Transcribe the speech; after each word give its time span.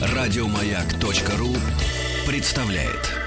Радиомаяк.ру 0.00 1.54
представляет. 2.26 3.18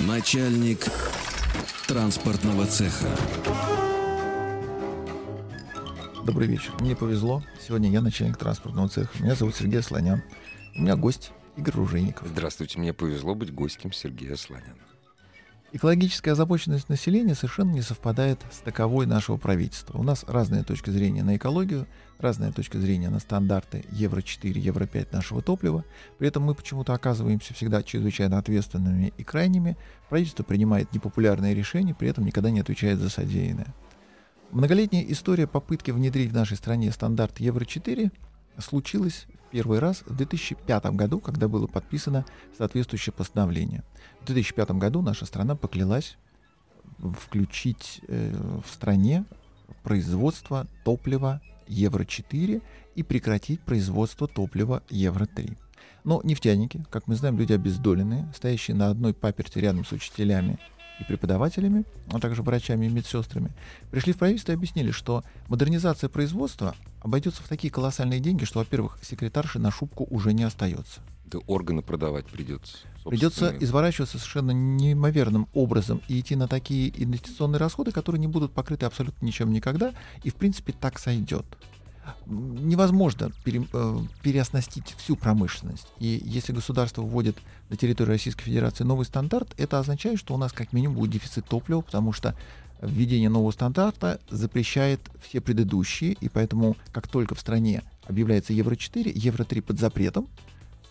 Начальник 0.00 0.86
транспортного 1.86 2.66
цеха. 2.66 3.08
Добрый 6.26 6.48
вечер. 6.48 6.72
Мне 6.80 6.96
повезло. 6.96 7.44
Сегодня 7.64 7.88
я 7.88 8.00
начальник 8.00 8.36
транспортного 8.36 8.88
цеха. 8.88 9.10
Меня 9.20 9.36
зовут 9.36 9.54
Сергей 9.54 9.80
Слонян. 9.80 10.24
У 10.74 10.82
меня 10.82 10.96
гость 10.96 11.30
Игорь 11.56 11.76
Ружейников. 11.76 12.26
Здравствуйте, 12.26 12.80
мне 12.80 12.92
повезло 12.92 13.36
быть 13.36 13.54
гостем 13.54 13.92
Сергея 13.92 14.34
Слоняна. 14.34 14.74
Экологическая 15.72 16.32
озабоченность 16.32 16.88
населения 16.88 17.36
совершенно 17.36 17.70
не 17.70 17.80
совпадает 17.80 18.40
с 18.50 18.58
таковой 18.58 19.06
нашего 19.06 19.36
правительства. 19.36 19.98
У 19.98 20.02
нас 20.02 20.24
разная 20.26 20.64
точка 20.64 20.90
зрения 20.90 21.22
на 21.22 21.36
экологию, 21.36 21.86
разная 22.18 22.50
точка 22.50 22.80
зрения 22.80 23.08
на 23.08 23.20
стандарты 23.20 23.84
Евро-4, 23.92 24.58
Евро-5 24.58 25.08
нашего 25.12 25.42
топлива. 25.42 25.84
При 26.18 26.26
этом 26.26 26.42
мы 26.42 26.56
почему-то 26.56 26.92
оказываемся 26.92 27.54
всегда 27.54 27.84
чрезвычайно 27.84 28.38
ответственными 28.38 29.12
и 29.16 29.22
крайними. 29.22 29.76
Правительство 30.08 30.42
принимает 30.42 30.92
непопулярные 30.92 31.54
решения, 31.54 31.94
при 31.94 32.08
этом 32.08 32.24
никогда 32.24 32.50
не 32.50 32.58
отвечает 32.58 32.98
за 32.98 33.10
содеянное. 33.10 33.72
Многолетняя 34.52 35.04
история 35.04 35.46
попытки 35.46 35.90
внедрить 35.90 36.30
в 36.30 36.34
нашей 36.34 36.56
стране 36.56 36.90
стандарт 36.92 37.40
Евро-4 37.40 38.10
случилась 38.58 39.26
в 39.28 39.50
первый 39.50 39.80
раз 39.80 40.02
в 40.06 40.16
2005 40.16 40.86
году, 40.86 41.20
когда 41.20 41.48
было 41.48 41.66
подписано 41.66 42.24
соответствующее 42.56 43.12
постановление. 43.12 43.82
В 44.20 44.26
2005 44.26 44.70
году 44.72 45.02
наша 45.02 45.26
страна 45.26 45.56
поклялась 45.56 46.16
включить 46.98 48.00
э, 48.08 48.32
в 48.64 48.72
стране 48.72 49.24
производство 49.82 50.66
топлива 50.84 51.42
Евро-4 51.68 52.62
и 52.94 53.02
прекратить 53.02 53.60
производство 53.60 54.28
топлива 54.28 54.82
Евро-3. 54.88 55.56
Но 56.04 56.20
нефтяники, 56.22 56.84
как 56.90 57.08
мы 57.08 57.16
знаем, 57.16 57.36
люди 57.36 57.52
обездоленные, 57.52 58.32
стоящие 58.34 58.76
на 58.76 58.88
одной 58.88 59.12
паперте 59.12 59.60
рядом 59.60 59.84
с 59.84 59.92
учителями 59.92 60.58
и 61.00 61.04
преподавателями, 61.04 61.84
а 62.12 62.20
также 62.20 62.42
врачами 62.42 62.86
и 62.86 62.88
медсестрами, 62.88 63.52
пришли 63.90 64.12
в 64.12 64.18
правительство 64.18 64.52
и 64.52 64.54
объяснили, 64.54 64.90
что 64.90 65.24
модернизация 65.48 66.08
производства 66.08 66.74
обойдется 67.00 67.42
в 67.42 67.48
такие 67.48 67.70
колоссальные 67.72 68.20
деньги, 68.20 68.44
что, 68.44 68.60
во-первых, 68.60 68.98
секретарши 69.02 69.58
на 69.58 69.70
шубку 69.70 70.06
уже 70.10 70.32
не 70.32 70.44
остается. 70.44 71.00
Да 71.26 71.38
органы 71.46 71.82
продавать 71.82 72.26
придется. 72.26 72.78
Придется 73.04 73.54
изворачиваться 73.58 74.18
совершенно 74.18 74.52
неимоверным 74.52 75.48
образом 75.54 76.00
и 76.08 76.20
идти 76.20 76.36
на 76.36 76.46
такие 76.48 76.92
инвестиционные 77.02 77.58
расходы, 77.58 77.90
которые 77.90 78.20
не 78.20 78.28
будут 78.28 78.52
покрыты 78.52 78.86
абсолютно 78.86 79.24
ничем 79.26 79.52
никогда, 79.52 79.92
и 80.22 80.30
в 80.30 80.34
принципе 80.34 80.72
так 80.72 80.98
сойдет 80.98 81.44
невозможно 82.26 83.30
пере, 83.44 83.64
э, 83.72 83.98
переоснастить 84.22 84.94
всю 84.98 85.16
промышленность. 85.16 85.88
И 85.98 86.20
если 86.24 86.52
государство 86.52 87.02
вводит 87.02 87.36
на 87.68 87.76
территории 87.76 88.10
Российской 88.10 88.44
Федерации 88.44 88.84
новый 88.84 89.06
стандарт, 89.06 89.52
это 89.56 89.78
означает, 89.78 90.18
что 90.18 90.34
у 90.34 90.36
нас 90.36 90.52
как 90.52 90.72
минимум 90.72 90.96
будет 90.96 91.12
дефицит 91.12 91.46
топлива, 91.46 91.80
потому 91.80 92.12
что 92.12 92.36
введение 92.80 93.28
нового 93.28 93.50
стандарта 93.50 94.20
запрещает 94.30 95.00
все 95.22 95.40
предыдущие, 95.40 96.12
и 96.20 96.28
поэтому 96.28 96.76
как 96.92 97.08
только 97.08 97.34
в 97.34 97.40
стране 97.40 97.82
объявляется 98.06 98.52
Евро-4, 98.52 99.10
Евро-3 99.14 99.62
под 99.62 99.78
запретом, 99.78 100.28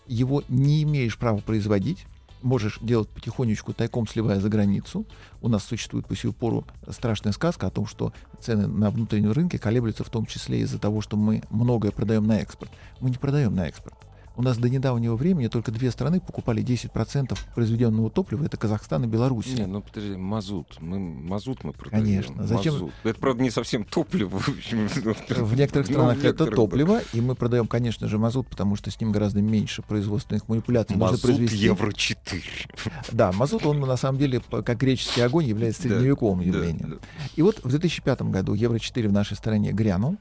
его 0.06 0.42
не 0.48 0.82
имеешь 0.82 1.18
права 1.18 1.38
производить, 1.38 2.06
можешь 2.42 2.78
делать 2.80 3.08
потихонечку, 3.08 3.72
тайком 3.72 4.06
сливая 4.06 4.40
за 4.40 4.48
границу. 4.48 5.04
У 5.42 5.48
нас 5.48 5.64
существует 5.64 6.06
по 6.06 6.16
сию 6.16 6.32
пору 6.32 6.64
страшная 6.90 7.32
сказка 7.32 7.66
о 7.66 7.70
том, 7.70 7.86
что 7.86 8.12
цены 8.40 8.66
на 8.66 8.90
внутреннем 8.90 9.32
рынке 9.32 9.58
колеблются 9.58 10.04
в 10.04 10.10
том 10.10 10.26
числе 10.26 10.60
из-за 10.60 10.78
того, 10.78 11.00
что 11.00 11.16
мы 11.16 11.42
многое 11.50 11.90
продаем 11.90 12.26
на 12.26 12.38
экспорт. 12.38 12.70
Мы 13.00 13.10
не 13.10 13.16
продаем 13.16 13.54
на 13.54 13.66
экспорт. 13.66 14.05
У 14.36 14.42
нас 14.42 14.58
до 14.58 14.68
недавнего 14.68 15.16
времени 15.16 15.48
только 15.48 15.72
две 15.72 15.90
страны 15.90 16.20
покупали 16.20 16.62
10% 16.62 17.38
произведенного 17.54 18.10
топлива, 18.10 18.44
это 18.44 18.58
Казахстан 18.58 19.04
и 19.04 19.06
Беларусь. 19.06 19.46
Не, 19.46 19.66
ну 19.66 19.80
подожди, 19.80 20.14
мазут. 20.14 20.76
Мы, 20.78 20.98
мазут 20.98 21.64
мы 21.64 21.72
продаем. 21.72 22.04
Конечно. 22.04 22.46
Зачем? 22.46 22.74
Мазут. 22.74 22.92
Это, 23.04 23.18
правда, 23.18 23.42
не 23.42 23.50
совсем 23.50 23.84
топливо. 23.84 24.38
В, 24.38 25.56
некоторых 25.56 25.86
странах 25.86 26.18
ну, 26.22 26.28
это 26.28 26.46
топливо, 26.46 27.00
и 27.14 27.20
мы 27.22 27.34
продаем, 27.34 27.66
конечно 27.66 28.08
же, 28.08 28.18
мазут, 28.18 28.46
потому 28.48 28.76
что 28.76 28.90
с 28.90 29.00
ним 29.00 29.10
гораздо 29.10 29.40
меньше 29.40 29.80
производственных 29.80 30.48
манипуляций. 30.48 30.96
Мазут 30.96 31.22
произвести. 31.22 31.56
евро 31.56 31.92
4. 31.92 32.42
Да, 33.12 33.32
мазут, 33.32 33.64
он 33.64 33.80
на 33.80 33.96
самом 33.96 34.18
деле, 34.18 34.42
как 34.50 34.76
греческий 34.76 35.22
огонь, 35.22 35.46
является 35.46 35.82
средневековым 35.82 36.40
явлением. 36.40 36.90
Да, 36.90 36.96
да. 36.96 37.26
И 37.36 37.42
вот 37.42 37.60
в 37.64 37.68
2005 37.68 38.22
году 38.22 38.52
евро 38.52 38.78
4 38.78 39.08
в 39.08 39.12
нашей 39.12 39.36
стране 39.36 39.72
грянул 39.72 40.18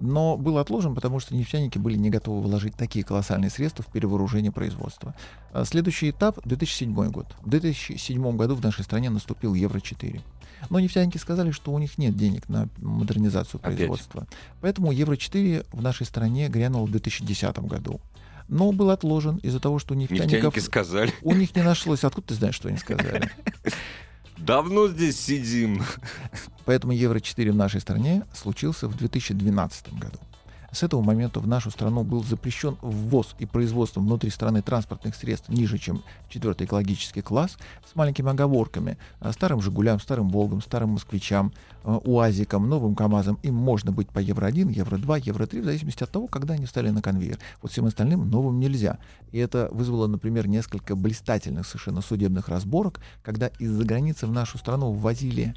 но 0.00 0.36
был 0.36 0.58
отложен, 0.58 0.94
потому 0.94 1.20
что 1.20 1.34
нефтяники 1.34 1.78
были 1.78 1.96
не 1.96 2.10
готовы 2.10 2.42
вложить 2.42 2.74
такие 2.76 3.04
колоссальные 3.04 3.50
средства 3.50 3.84
в 3.84 3.92
перевооружение 3.92 4.52
производства. 4.52 5.14
А 5.52 5.64
следующий 5.64 6.10
этап— 6.10 6.38
2007 6.44 7.10
год. 7.10 7.26
В 7.42 7.48
2007 7.48 8.36
году 8.36 8.54
в 8.54 8.62
нашей 8.62 8.84
стране 8.84 9.10
наступил 9.10 9.54
Евро-4. 9.54 10.20
Но 10.68 10.80
нефтяники 10.80 11.16
сказали, 11.16 11.52
что 11.52 11.72
у 11.72 11.78
них 11.78 11.96
нет 11.96 12.16
денег 12.16 12.48
на 12.48 12.68
модернизацию 12.78 13.60
производства. 13.60 14.22
Опять. 14.22 14.38
Поэтому 14.60 14.92
Евро-4 14.92 15.66
в 15.72 15.82
нашей 15.82 16.06
стране 16.06 16.48
грянул 16.48 16.86
в 16.86 16.90
2010 16.90 17.58
году. 17.60 18.00
Но 18.48 18.72
был 18.72 18.90
отложен 18.90 19.36
из-за 19.38 19.60
того, 19.60 19.78
что 19.78 19.94
у 19.94 19.96
нефтяников... 19.96 20.32
Нефтяники 20.32 20.58
сказали. 20.58 21.12
У 21.22 21.34
них 21.34 21.54
не 21.54 21.62
нашлось. 21.62 22.04
Откуда 22.04 22.28
ты 22.28 22.34
знаешь, 22.34 22.56
что 22.56 22.68
они 22.68 22.78
сказали? 22.78 23.30
Давно 24.40 24.88
здесь 24.88 25.20
сидим. 25.20 25.82
Поэтому 26.64 26.92
Евро-4 26.92 27.52
в 27.52 27.56
нашей 27.56 27.80
стране 27.80 28.24
случился 28.32 28.88
в 28.88 28.96
2012 28.96 29.92
году. 29.94 30.18
С 30.72 30.84
этого 30.84 31.02
момента 31.02 31.40
в 31.40 31.48
нашу 31.48 31.70
страну 31.70 32.04
был 32.04 32.22
запрещен 32.22 32.76
ввоз 32.80 33.34
и 33.38 33.46
производство 33.46 34.00
внутри 34.00 34.30
страны 34.30 34.62
транспортных 34.62 35.16
средств 35.16 35.48
ниже, 35.48 35.78
чем 35.78 36.02
четвертый 36.28 36.66
экологический 36.66 37.22
класс, 37.22 37.56
с 37.90 37.96
маленькими 37.96 38.30
оговорками. 38.30 38.96
А 39.18 39.32
старым 39.32 39.60
«Жигулям», 39.60 39.98
старым 39.98 40.28
«Волгам», 40.28 40.62
старым 40.62 40.90
«Москвичам», 40.90 41.52
а, 41.82 41.96
«УАЗикам», 41.98 42.68
новым 42.68 42.94
«КамАЗам» 42.94 43.38
им 43.42 43.54
можно 43.54 43.90
быть 43.90 44.08
по 44.08 44.20
Евро-1, 44.20 44.72
Евро-2, 44.72 45.22
Евро-3, 45.26 45.60
в 45.60 45.64
зависимости 45.64 46.04
от 46.04 46.10
того, 46.10 46.28
когда 46.28 46.54
они 46.54 46.66
встали 46.66 46.90
на 46.90 47.02
конвейер. 47.02 47.38
Вот 47.62 47.72
всем 47.72 47.86
остальным 47.86 48.30
новым 48.30 48.60
нельзя. 48.60 48.98
И 49.32 49.38
это 49.38 49.68
вызвало, 49.72 50.06
например, 50.06 50.46
несколько 50.46 50.94
блистательных 50.94 51.66
совершенно 51.66 52.00
судебных 52.00 52.48
разборок, 52.48 53.00
когда 53.24 53.48
из-за 53.58 53.84
границы 53.84 54.26
в 54.26 54.32
нашу 54.32 54.58
страну 54.58 54.92
ввозили 54.92 55.54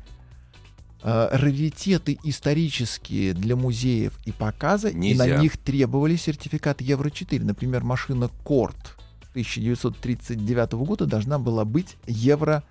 э, 1.03 1.29
раритеты 1.31 2.17
исторические 2.23 3.33
для 3.33 3.55
музеев 3.55 4.17
и 4.25 4.31
показа, 4.31 4.91
Нельзя. 4.91 5.25
и 5.25 5.31
на 5.31 5.41
них 5.41 5.57
требовали 5.57 6.15
сертификат 6.15 6.81
Евро-4. 6.81 7.43
Например, 7.43 7.83
машина 7.83 8.29
Корт 8.43 8.95
1939 9.31 10.73
года 10.73 11.05
должна 11.05 11.39
была 11.39 11.65
быть 11.65 11.97
Евро 12.07 12.63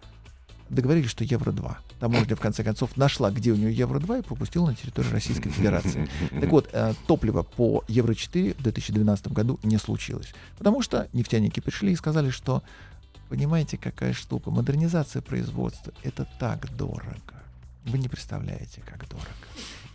договорились, 0.73 1.11
что 1.11 1.23
Евро-2. 1.25 1.77
Таможня, 2.01 2.35
в 2.35 2.41
конце 2.41 2.65
концов, 2.65 2.97
нашла, 2.97 3.31
где 3.31 3.53
у 3.53 3.57
нее 3.57 3.73
Евро-2 3.73 4.21
и 4.21 4.23
пропустила 4.23 4.67
на 4.67 4.75
территорию 4.75 5.13
Российской 5.13 5.51
Федерации. 5.51 6.09
Так 6.31 6.51
вот, 6.51 6.69
э, 6.73 6.95
топливо 7.07 7.43
по 7.43 7.85
Евро-4 7.89 8.59
в 8.59 8.63
2012 8.63 9.29
году 9.29 9.61
не 9.63 9.79
случилось. 9.79 10.35
Потому 10.59 10.83
что 10.83 11.09
нефтяники 11.13 11.61
пришли 11.61 11.93
и 11.93 11.97
сказали, 11.97 12.31
что 12.31 12.63
понимаете, 13.29 13.77
какая 13.77 14.13
штука, 14.13 14.51
модернизация 14.51 15.23
производства— 15.23 15.93
это 16.03 16.27
так 16.41 16.75
дорого. 16.77 17.42
Вы 17.85 17.99
не 17.99 18.09
представляете, 18.09 18.83
как 18.85 19.09
дорого. 19.09 19.29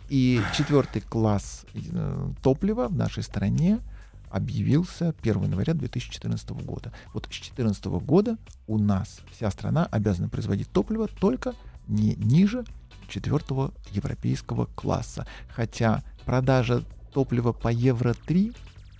И 0.08 0.40
четвертый 0.56 1.02
класс 1.02 1.66
э, 1.74 2.30
топлива 2.42 2.88
в 2.88 2.96
нашей 2.96 3.22
стране 3.22 3.80
объявился 4.30 5.14
1 5.20 5.42
января 5.44 5.74
2014 5.74 6.50
года. 6.50 6.92
Вот 7.12 7.24
с 7.24 7.28
2014 7.28 7.84
года 7.86 8.36
у 8.66 8.78
нас 8.78 9.20
вся 9.32 9.50
страна 9.50 9.86
обязана 9.86 10.28
производить 10.28 10.70
топливо 10.70 11.08
только 11.08 11.54
не 11.86 12.14
ниже 12.16 12.64
четвертого 13.08 13.72
европейского 13.90 14.66
класса. 14.66 15.26
Хотя 15.48 16.02
продажа 16.24 16.84
топлива 17.12 17.52
по 17.52 17.68
Евро-3 17.68 18.54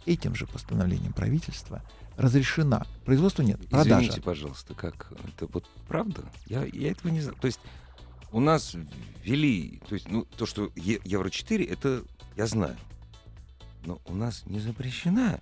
этим 0.06 0.34
же 0.34 0.46
постановлением 0.46 1.12
правительства 1.12 1.82
разрешена. 2.16 2.86
Производства 3.04 3.42
нет, 3.42 3.60
продажа. 3.68 4.00
Извините, 4.00 4.20
пожалуйста, 4.22 4.74
как 4.74 5.12
это 5.26 5.46
вот 5.52 5.64
правда? 5.86 6.22
Я, 6.46 6.64
я 6.64 6.90
этого 6.90 7.12
не 7.12 7.20
знаю. 7.20 7.36
То 7.40 7.46
есть 7.46 7.60
у 8.32 8.40
нас 8.40 8.74
ввели, 9.24 9.80
то 9.88 9.94
есть, 9.94 10.08
ну, 10.08 10.24
то, 10.36 10.46
что 10.46 10.70
Евро-4, 10.76 11.70
это 11.70 12.02
я 12.36 12.46
знаю. 12.46 12.76
Но 13.84 14.00
у 14.06 14.14
нас 14.14 14.44
не 14.46 14.60
запрещена 14.60 15.40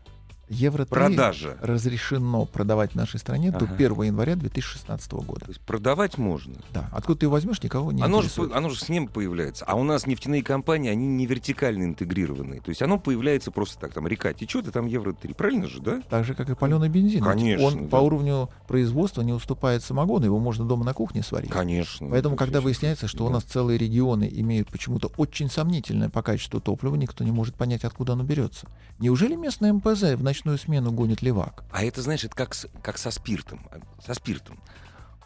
Евро-3 0.48 0.87
Продажа. 0.87 1.56
разрешено 1.60 2.44
продавать 2.46 2.93
в 2.93 2.94
нашей 2.94 3.19
стране 3.19 3.50
до 3.50 3.64
Ага. 3.64 3.75
1 3.75 4.02
января 4.02 4.37
2016 4.37 5.12
года. 5.12 5.40
То 5.40 5.48
есть 5.50 5.60
продавать 5.60 6.19
можно. 6.19 6.54
Да. 6.72 6.88
Откуда 6.93 7.20
ты 7.20 7.26
его 7.26 7.32
возьмешь, 7.32 7.62
никого 7.62 7.90
не 7.93 8.02
Оно 8.02 8.22
же, 8.22 8.28
оно 8.54 8.69
же 8.69 8.78
с 8.78 8.88
ним 8.88 9.08
появляется. 9.08 9.64
А 9.66 9.75
у 9.75 9.82
нас 9.82 10.06
нефтяные 10.06 10.43
компании, 10.43 10.90
они 10.90 11.06
не 11.06 11.26
вертикально 11.26 11.84
интегрированные. 11.84 12.60
То 12.60 12.69
есть 12.70 12.81
оно 12.82 12.98
появляется 12.98 13.50
просто 13.50 13.78
так. 13.81 13.93
Там 13.93 14.06
река 14.06 14.32
течет, 14.32 14.69
и 14.69 14.70
там 14.70 14.87
евро 14.87 15.12
3. 15.12 15.34
Правильно 15.34 15.66
же, 15.66 15.81
да? 15.81 16.00
Так 16.08 16.25
же, 16.25 16.34
как 16.34 16.49
и 16.49 16.54
паленый 16.54 16.88
бензин. 16.88 17.25
Конечно, 17.25 17.66
Он 17.66 17.78
да. 17.84 17.88
по 17.88 17.96
уровню 17.96 18.49
производства 18.69 19.22
не 19.22 19.32
уступает 19.32 19.82
самогону, 19.82 20.26
его 20.26 20.38
можно 20.38 20.64
дома 20.64 20.84
на 20.84 20.94
кухне 20.94 21.22
сварить. 21.22 21.50
Конечно. 21.50 22.08
Поэтому, 22.08 22.37
когда 22.37 22.60
Конечно. 22.60 22.64
выясняется, 22.66 23.08
что 23.08 23.25
у 23.25 23.28
Да. 23.28 23.34
нас 23.34 23.42
целые 23.44 23.78
регионы 23.78 24.28
имеют 24.32 24.69
почему-то 24.69 25.10
очень 25.16 25.50
сомнительное 25.50 26.08
по 26.08 26.22
качеству 26.22 26.60
топлива, 26.60 26.94
никто 26.94 27.25
не 27.25 27.32
может 27.32 27.56
понять, 27.56 27.84
откуда 27.84 28.12
оно 28.12 28.22
берется. 28.22 28.69
Неужели 28.99 29.34
местное 29.34 29.72
МПЗ 29.72 30.14
в 30.14 30.22
ночную 30.36 30.58
смену 30.58 30.92
гонит 30.92 31.22
левак? 31.22 31.64
А 31.72 31.82
это, 31.82 32.02
знаешь, 32.02 32.24
это 32.24 32.34
как, 32.36 32.54
с- 32.54 32.68
как 32.82 32.98
со 32.98 33.10
спиртом. 33.10 33.66
А, 33.72 33.78
Со 34.04 34.12
спиртом. 34.14 34.60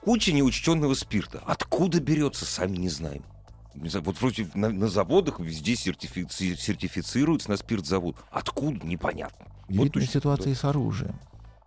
Куча 0.02 0.32
неучтенного 0.32 0.94
спирта. 0.94 1.42
Откуда 1.46 2.00
берется, 2.00 2.44
сами 2.44 2.76
не 2.76 2.88
знаем. 2.88 3.24
Вот 3.74 4.20
вроде 4.20 4.48
на, 4.54 4.68
на 4.70 4.88
заводах 4.88 5.40
везде 5.40 5.72
сертифици- 5.74 6.56
сертифицируется 6.56 7.50
на 7.50 7.56
спиртзавод. 7.56 8.16
Откуда? 8.30 8.86
Непонятно. 8.86 9.46
Вот 9.68 9.68
Удивительная 9.68 9.90
точно, 10.06 10.12
ситуация 10.20 10.52
и 10.52 10.54
с 10.54 10.64
оружием. 10.64 11.18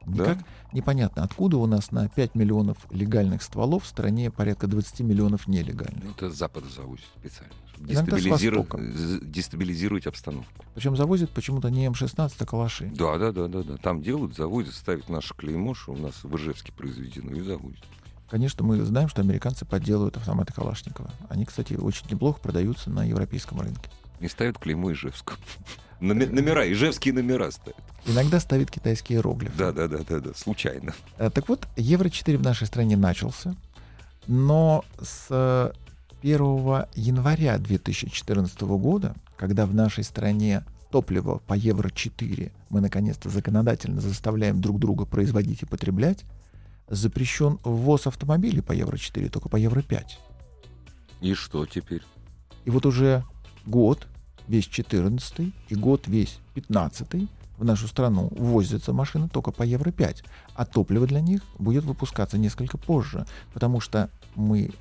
Да? 0.06 0.24
Никак 0.34 0.46
непонятно, 0.74 1.24
откуда 1.24 1.58
у 1.58 1.66
нас 1.66 1.92
на 1.92 2.08
5 2.10 2.36
миллионов 2.36 2.78
легальных 2.92 3.42
стволов 3.44 3.84
в 3.84 3.88
стране 3.88 4.32
порядка 4.32 4.68
20 4.68 5.02
миллионов 5.02 5.48
нелегальных. 5.48 6.04
Ну, 6.04 6.12
Это 6.12 6.30
с 6.30 6.38
Запада 6.38 6.68
завозят 6.70 7.06
специально. 7.20 7.54
з- 8.96 9.20
Дестабилизировать 9.22 10.08
обстановку. 10.08 10.52
Причем 10.76 10.96
завозят 10.96 11.30
почему-то 11.32 11.70
не 11.70 11.86
М-16, 11.88 12.32
а 12.40 12.46
калаши. 12.46 12.92
Да, 12.96 13.18
да, 13.18 13.32
да, 13.32 13.48
да, 13.48 13.64
да. 13.64 13.78
Там 13.78 14.02
делают, 14.02 14.36
заводят, 14.36 14.74
ставят 14.74 15.10
наше 15.10 15.34
клеймо, 15.36 15.74
что 15.74 15.94
у 15.94 15.98
нас 15.98 16.24
в 16.24 16.36
Ижевске 16.36 16.72
произведено, 16.72 17.32
и 17.36 17.42
заводят. 17.42 17.84
Конечно, 18.30 18.64
мы 18.66 18.82
знаем, 18.84 19.10
что 19.10 19.22
американцы 19.22 19.66
подделывают 19.66 20.18
автоматы 20.18 20.54
Калашникова. 20.54 21.12
Они, 21.30 21.46
кстати, 21.46 21.74
очень 21.76 22.08
неплохо 22.10 22.40
продаются 22.40 22.90
на 22.90 23.04
европейском 23.08 23.60
рынке. 23.62 23.90
Не 24.20 24.28
ставят 24.30 24.58
клеймо 24.58 24.92
Ижевска. 24.94 25.36
Номе- 26.04 26.28
Номера, 26.28 26.70
ижевские 26.70 27.14
номера 27.14 27.50
ставят. 27.50 27.80
Иногда 28.06 28.42
ставят 28.42 28.70
китайские 28.70 29.20
иероглифы. 29.20 29.54
Да, 29.58 29.72
да, 29.72 29.88
да, 29.88 30.00
да, 30.08 30.20
да, 30.20 30.32
случайно. 30.36 30.94
Э, 31.18 31.30
Так 31.34 31.48
вот, 31.48 31.66
Евро-4 31.78 32.38
в 32.38 32.42
нашей 32.44 32.68
стране 32.68 32.98
начался, 32.98 33.56
но 34.28 34.84
с 35.02 35.28
э, 35.30 35.72
1 36.22 36.40
января 36.96 37.58
2014 37.58 38.62
года, 38.62 39.16
когда 39.38 39.66
в 39.66 39.74
нашей 39.74 40.04
стране 40.04 40.66
топливо 40.92 41.38
по 41.48 41.54
Евро-4 41.54 42.52
мы 42.70 42.82
наконец-то 42.82 43.30
законодательно 43.30 44.02
заставляем 44.02 44.60
друг 44.60 44.80
друга 44.80 45.06
производить 45.06 45.62
и 45.62 45.66
потреблять, 45.66 46.26
запрещен 46.90 47.60
ввоз 47.64 48.08
автомобилей 48.08 48.60
по 48.62 48.74
Евро-4, 48.74 49.30
только 49.30 49.48
по 49.48 49.56
Евро-5. 49.56 50.04
И 51.22 51.34
что 51.34 51.66
теперь? 51.66 52.02
И 52.66 52.70
вот 52.70 52.86
уже 52.86 53.24
год, 53.66 54.06
весь 54.48 54.66
14 54.66 55.54
и 55.70 55.76
год 55.76 56.08
весь 56.08 56.40
15 56.56 57.28
в 57.58 57.66
нашу 57.66 57.88
страну 57.88 58.30
ввозятся 58.36 58.94
машины 58.94 59.30
только 59.30 59.52
по 59.52 59.64
Евро-5, 59.64 60.24
а 60.56 60.66
топливо 60.66 61.06
для 61.08 61.22
них 61.22 61.42
будет 61.60 61.84
выпускаться 61.84 62.38
несколько 62.38 62.78
позже, 62.78 63.26
потому 63.54 63.80
что 63.80 64.10
мы 64.36 64.72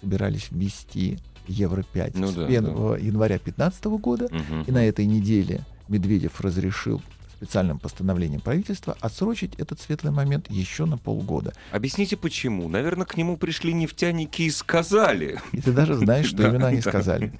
собирались 0.00 0.48
ввести 0.50 1.18
Евро-5 1.46 2.12
Ну 2.14 2.26
с 2.28 2.34
да, 2.34 2.46
1 2.46 2.64
да. 2.64 2.70
января 2.96 3.36
2015 3.36 3.84
года, 4.00 4.28
Мгм. 4.30 4.62
и 4.62 4.70
на 4.72 4.84
этой 4.84 5.06
неделе 5.06 5.64
Медведев 5.88 6.40
разрешил 6.40 7.02
специальным 7.42 7.80
постановлением 7.80 8.40
правительства 8.40 8.96
отсрочить 9.00 9.56
этот 9.56 9.80
светлый 9.80 10.12
момент 10.12 10.48
еще 10.48 10.84
на 10.84 10.96
полгода. 10.96 11.52
Объясните, 11.72 12.16
почему? 12.16 12.68
Наверное, 12.68 13.04
к 13.04 13.16
нему 13.16 13.36
пришли 13.36 13.72
нефтяники 13.72 14.42
и 14.42 14.50
сказали. 14.50 15.40
И 15.50 15.60
ты 15.60 15.72
даже 15.72 15.94
знаешь, 15.94 16.26
что 16.26 16.46
именно 16.48 16.68
они 16.68 16.80
сказали. 16.80 17.32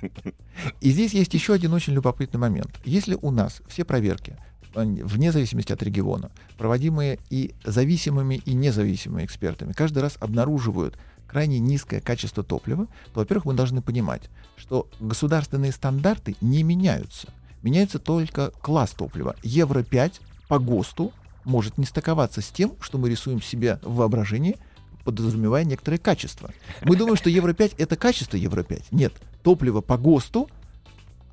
И 0.80 0.90
здесь 0.90 1.14
есть 1.14 1.32
еще 1.34 1.52
один 1.54 1.72
очень 1.72 1.92
любопытный 1.92 2.40
момент. 2.40 2.80
Если 2.84 3.16
у 3.22 3.30
нас 3.30 3.62
все 3.68 3.84
проверки, 3.84 4.36
э, 4.74 4.82
вне 4.84 5.30
зависимости 5.30 5.72
от 5.72 5.82
региона, 5.84 6.32
проводимые 6.58 7.20
и 7.30 7.54
зависимыми, 7.64 8.42
и 8.44 8.54
независимыми 8.54 9.24
экспертами, 9.24 9.72
каждый 9.72 10.02
раз 10.02 10.16
обнаруживают 10.18 10.98
крайне 11.28 11.60
низкое 11.60 12.00
качество 12.00 12.42
топлива, 12.42 12.88
то, 13.14 13.20
во-первых, 13.20 13.44
мы 13.44 13.54
должны 13.54 13.82
понимать, 13.82 14.28
что 14.56 14.88
государственные 14.98 15.70
стандарты 15.70 16.34
не 16.40 16.64
меняются. 16.64 17.28
Меняется 17.62 17.98
только 17.98 18.50
класс 18.60 18.90
топлива. 18.90 19.36
Евро-5 19.42 20.20
по 20.48 20.58
ГОСТу 20.58 21.12
может 21.44 21.78
не 21.78 21.84
стыковаться 21.86 22.40
с 22.40 22.48
тем, 22.48 22.74
что 22.80 22.98
мы 22.98 23.08
рисуем 23.10 23.40
себе 23.42 23.78
в 23.82 23.96
воображении, 23.96 24.56
подразумевая 25.04 25.64
некоторое 25.64 25.98
качество. 25.98 26.50
Мы 26.82 26.96
думаем, 26.96 27.16
что 27.16 27.30
Евро-5 27.30 27.74
это 27.78 27.96
качество 27.96 28.36
Евро-5. 28.36 28.84
Нет, 28.90 29.12
топливо 29.42 29.80
по 29.80 29.96
ГОСТу, 29.96 30.48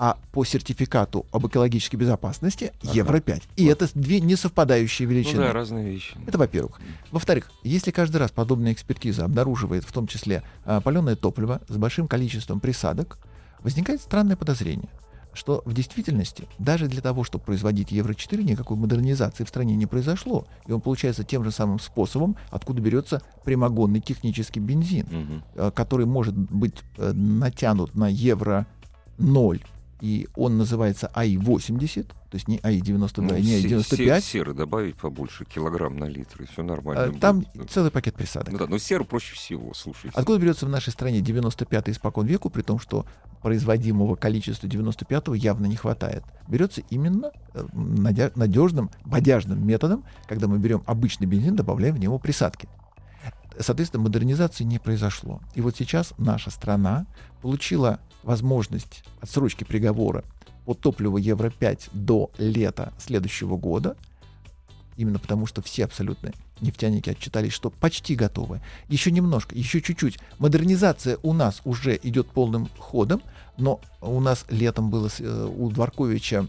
а 0.01 0.17
по 0.31 0.45
сертификату 0.45 1.25
об 1.31 1.45
экологической 1.45 1.97
безопасности 1.97 2.71
Ага. 2.83 2.93
Евро-5. 2.93 3.43
И 3.57 3.65
Вот. 3.65 3.71
это 3.71 3.89
две 3.99 4.21
несовпадающие 4.21 5.05
Ну 5.07 5.13
величины. 5.13 5.41
да, 5.43 5.51
разные 5.51 5.85
вещи. 5.91 6.15
Это 6.25 6.37
во-первых. 6.37 6.79
Во-вторых, 7.11 7.51
если 7.63 7.91
каждый 7.91 8.17
раз 8.17 8.31
подобная 8.31 8.71
экспертиза 8.71 9.25
обнаруживает 9.25 9.83
в 9.83 9.91
том 9.91 10.07
числе 10.07 10.41
а, 10.63 10.79
паленое 10.79 11.17
топливо 11.17 11.61
с 11.67 11.75
большим 11.75 12.07
количеством 12.07 12.61
присадок, 12.61 13.19
возникает 13.61 14.01
странное 14.01 14.37
подозрение, 14.37 14.87
что 15.39 15.63
в 15.65 15.73
действительности 15.73 16.47
даже 16.59 16.87
для 16.87 17.01
того, 17.01 17.23
чтобы 17.23 17.43
производить 17.45 17.91
Евро-4, 17.91 18.43
никакой 18.43 18.77
модернизации 18.77 19.43
в 19.43 19.49
стране 19.49 19.75
не 19.75 19.87
произошло. 19.87 20.45
И 20.67 20.71
он 20.71 20.81
получается 20.81 21.23
тем 21.23 21.43
же 21.43 21.51
самым 21.51 21.79
способом, 21.79 22.35
откуда 22.51 22.81
берется 22.81 23.21
прямогонный 23.45 24.01
технический 24.01 24.59
бензин, 24.59 25.41
э, 25.55 25.71
который 25.73 26.05
может 26.05 26.35
быть 26.37 26.75
э, 26.97 27.11
натянут 27.13 27.95
на 27.95 28.07
Евро-0, 28.07 29.61
и 30.01 30.27
он 30.35 30.57
называется 30.57 31.11
АИ-80, 31.13 32.03
то 32.05 32.13
есть 32.35 32.47
не 32.47 32.57
АИ-92, 32.63 33.21
Ну, 33.21 33.37
не 33.37 33.43
се- 33.43 33.67
АИ-95. 33.67 34.21
се- 34.21 34.21
Серы 34.21 34.53
добавить 34.53 34.95
побольше, 34.95 35.43
килограмм 35.45 35.97
на 35.97 36.05
литр, 36.05 36.43
и 36.43 36.45
все 36.45 36.63
нормально. 36.63 37.17
Там 37.19 37.41
будет. 37.53 37.69
целый 37.69 37.91
пакет 37.91 38.15
присадок. 38.15 38.51
Ну 38.53 38.59
да, 38.59 38.67
но 38.67 38.77
серу 38.77 39.03
проще 39.03 39.35
всего, 39.35 39.73
слушайте. 39.73 40.17
Откуда 40.17 40.39
берется 40.39 40.65
в 40.65 40.69
нашей 40.69 40.91
стране 40.93 41.19
95-й 41.19 41.91
испокон 41.91 42.25
веку, 42.27 42.49
при 42.49 42.61
том, 42.61 42.79
что 42.79 43.05
производимого 43.41 44.15
количества 44.15 44.67
95-го 44.67 45.33
явно 45.33 45.65
не 45.65 45.75
хватает? 45.75 46.23
Берется 46.47 46.81
именно 46.89 47.31
э, 47.53 47.65
надежным, 48.35 48.89
бодяжным 49.05 49.65
методом, 49.65 50.03
когда 50.27 50.47
мы 50.47 50.57
берем 50.59 50.83
обычный 50.85 51.27
бензин, 51.27 51.55
добавляем 51.55 51.95
в 51.95 51.99
него 51.99 52.19
присадки. 52.19 52.67
Соответственно, 53.59 54.03
модернизации 54.03 54.63
не 54.63 54.79
произошло. 54.79 55.41
И 55.53 55.61
вот 55.61 55.75
сейчас 55.75 56.13
наша 56.17 56.49
страна 56.49 57.05
получила 57.41 57.99
возможность 58.23 59.03
отсрочки 59.21 59.63
приговора 59.63 60.23
по 60.65 60.73
топливу 60.73 61.17
Евро-5 61.17 61.89
до 61.93 62.31
лета 62.37 62.93
следующего 62.99 63.57
года, 63.57 63.97
именно 64.97 65.19
потому 65.19 65.45
что 65.45 65.61
все 65.61 65.85
абсолютно 65.85 66.31
нефтяники 66.61 67.09
отчитались, 67.09 67.53
что 67.53 67.69
почти 67.69 68.15
готовы. 68.15 68.61
Еще 68.87 69.11
немножко, 69.11 69.55
еще 69.55 69.81
чуть-чуть. 69.81 70.19
Модернизация 70.39 71.17
у 71.23 71.33
нас 71.33 71.61
уже 71.65 71.99
идет 72.03 72.27
полным 72.27 72.69
ходом, 72.77 73.21
но 73.57 73.79
у 74.01 74.19
нас 74.19 74.45
летом 74.49 74.89
было 74.89 75.09
э, 75.19 75.49
у 75.57 75.69
Дворковича 75.69 76.47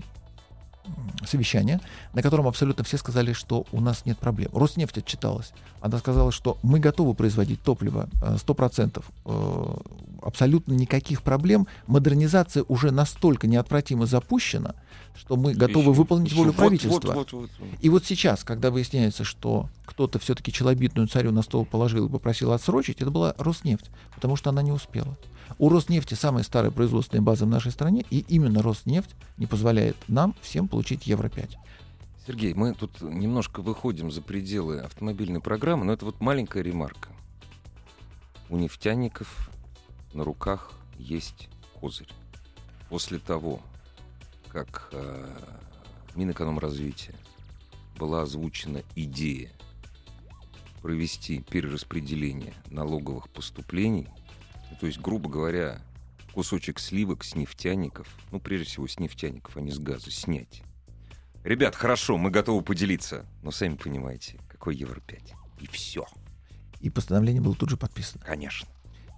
совещание, 1.26 1.80
на 2.14 2.22
котором 2.22 2.46
абсолютно 2.48 2.84
все 2.84 2.96
сказали, 2.98 3.32
что 3.32 3.66
у 3.72 3.80
нас 3.80 4.06
нет 4.06 4.18
проблем. 4.18 4.50
Роснефть 4.52 4.98
отчиталась. 4.98 5.52
Она 5.80 5.98
сказала, 5.98 6.32
что 6.32 6.58
мы 6.62 6.80
готовы 6.80 7.14
производить 7.14 7.62
топливо 7.62 8.08
э, 8.22 8.36
100%. 8.36 9.02
э, 9.26 9.76
Абсолютно 10.22 10.74
никаких 10.74 11.22
проблем. 11.22 11.66
Модернизация 11.86 12.64
уже 12.68 12.90
настолько 12.90 13.46
неотвратимо 13.46 14.04
запущена, 14.04 14.74
что 15.14 15.36
мы 15.36 15.52
готовы 15.54 15.90
Еще- 15.90 15.92
выполнить 15.92 16.28
еще 16.28 16.36
волю 16.38 16.48
вот- 16.50 16.56
правительства. 16.56 17.12
вот- 17.12 17.32
вот- 17.32 17.50
вот. 17.58 17.68
И 17.80 17.88
вот 17.88 18.04
сейчас, 18.04 18.44
когда 18.44 18.70
выясняется, 18.70 19.24
что 19.24 19.68
кто-то 19.84 20.18
все-таки 20.18 20.52
челобитную 20.52 21.08
царю 21.08 21.32
на 21.32 21.42
стол 21.42 21.64
положил 21.66 22.06
и 22.06 22.10
попросил 22.10 22.52
отсрочить, 22.52 23.00
это 23.00 23.10
была 23.10 23.34
Роснефть, 23.38 23.90
потому 24.14 24.36
что 24.36 24.50
она 24.50 24.62
не 24.62 24.72
успела. 24.72 25.16
У 25.58 25.68
Роснефти 25.68 26.14
самая 26.14 26.44
старая 26.44 26.70
производственная 26.70 27.22
база 27.22 27.44
в 27.44 27.48
нашей 27.48 27.72
стране, 27.72 28.04
и 28.10 28.24
именно 28.28 28.62
Роснефть 28.62 29.10
не 29.36 29.46
позволяет 29.46 29.96
нам 30.08 30.34
всем 30.40 30.68
получить 30.68 31.06
Евро-5. 31.06 31.56
Сергей, 32.26 32.54
мы 32.54 32.74
тут 32.74 33.00
немножко 33.00 33.60
выходим 33.60 34.10
за 34.12 34.22
пределы 34.22 34.78
автомобильной 34.80 35.40
программы, 35.40 35.84
но 35.84 35.92
это 35.92 36.04
вот 36.04 36.20
маленькая 36.20 36.62
ремарка. 36.62 37.08
У 38.48 38.56
нефтяников 38.56 39.50
на 40.12 40.24
руках 40.24 40.72
есть 40.98 41.48
козырь. 41.80 42.08
После 42.88 43.18
того, 43.18 43.60
как 44.52 44.88
э, 44.92 45.38
Минэкономразвития 46.14 47.14
была 47.96 48.22
озвучена 48.22 48.82
идея 48.96 49.50
провести 50.82 51.40
перераспределение 51.42 52.54
налоговых 52.66 53.28
поступлений, 53.28 54.08
ну, 54.70 54.76
то 54.80 54.86
есть, 54.86 55.00
грубо 55.00 55.28
говоря, 55.28 55.82
кусочек 56.32 56.78
сливок 56.78 57.24
с 57.24 57.34
нефтяников, 57.34 58.08
ну, 58.32 58.40
прежде 58.40 58.66
всего, 58.66 58.88
с 58.88 58.98
нефтяников, 58.98 59.56
а 59.56 59.60
не 59.60 59.70
с 59.70 59.78
газа, 59.78 60.10
снять 60.10 60.62
Ребят, 61.44 61.74
хорошо, 61.74 62.18
мы 62.18 62.30
готовы 62.30 62.62
поделиться. 62.62 63.24
Но 63.42 63.50
сами 63.50 63.74
понимаете, 63.74 64.38
какой 64.48 64.76
Евро-5. 64.76 65.32
И 65.60 65.66
все. 65.68 66.06
И 66.80 66.90
постановление 66.90 67.40
было 67.40 67.54
тут 67.54 67.70
же 67.70 67.76
подписано. 67.78 68.22
Конечно. 68.24 68.68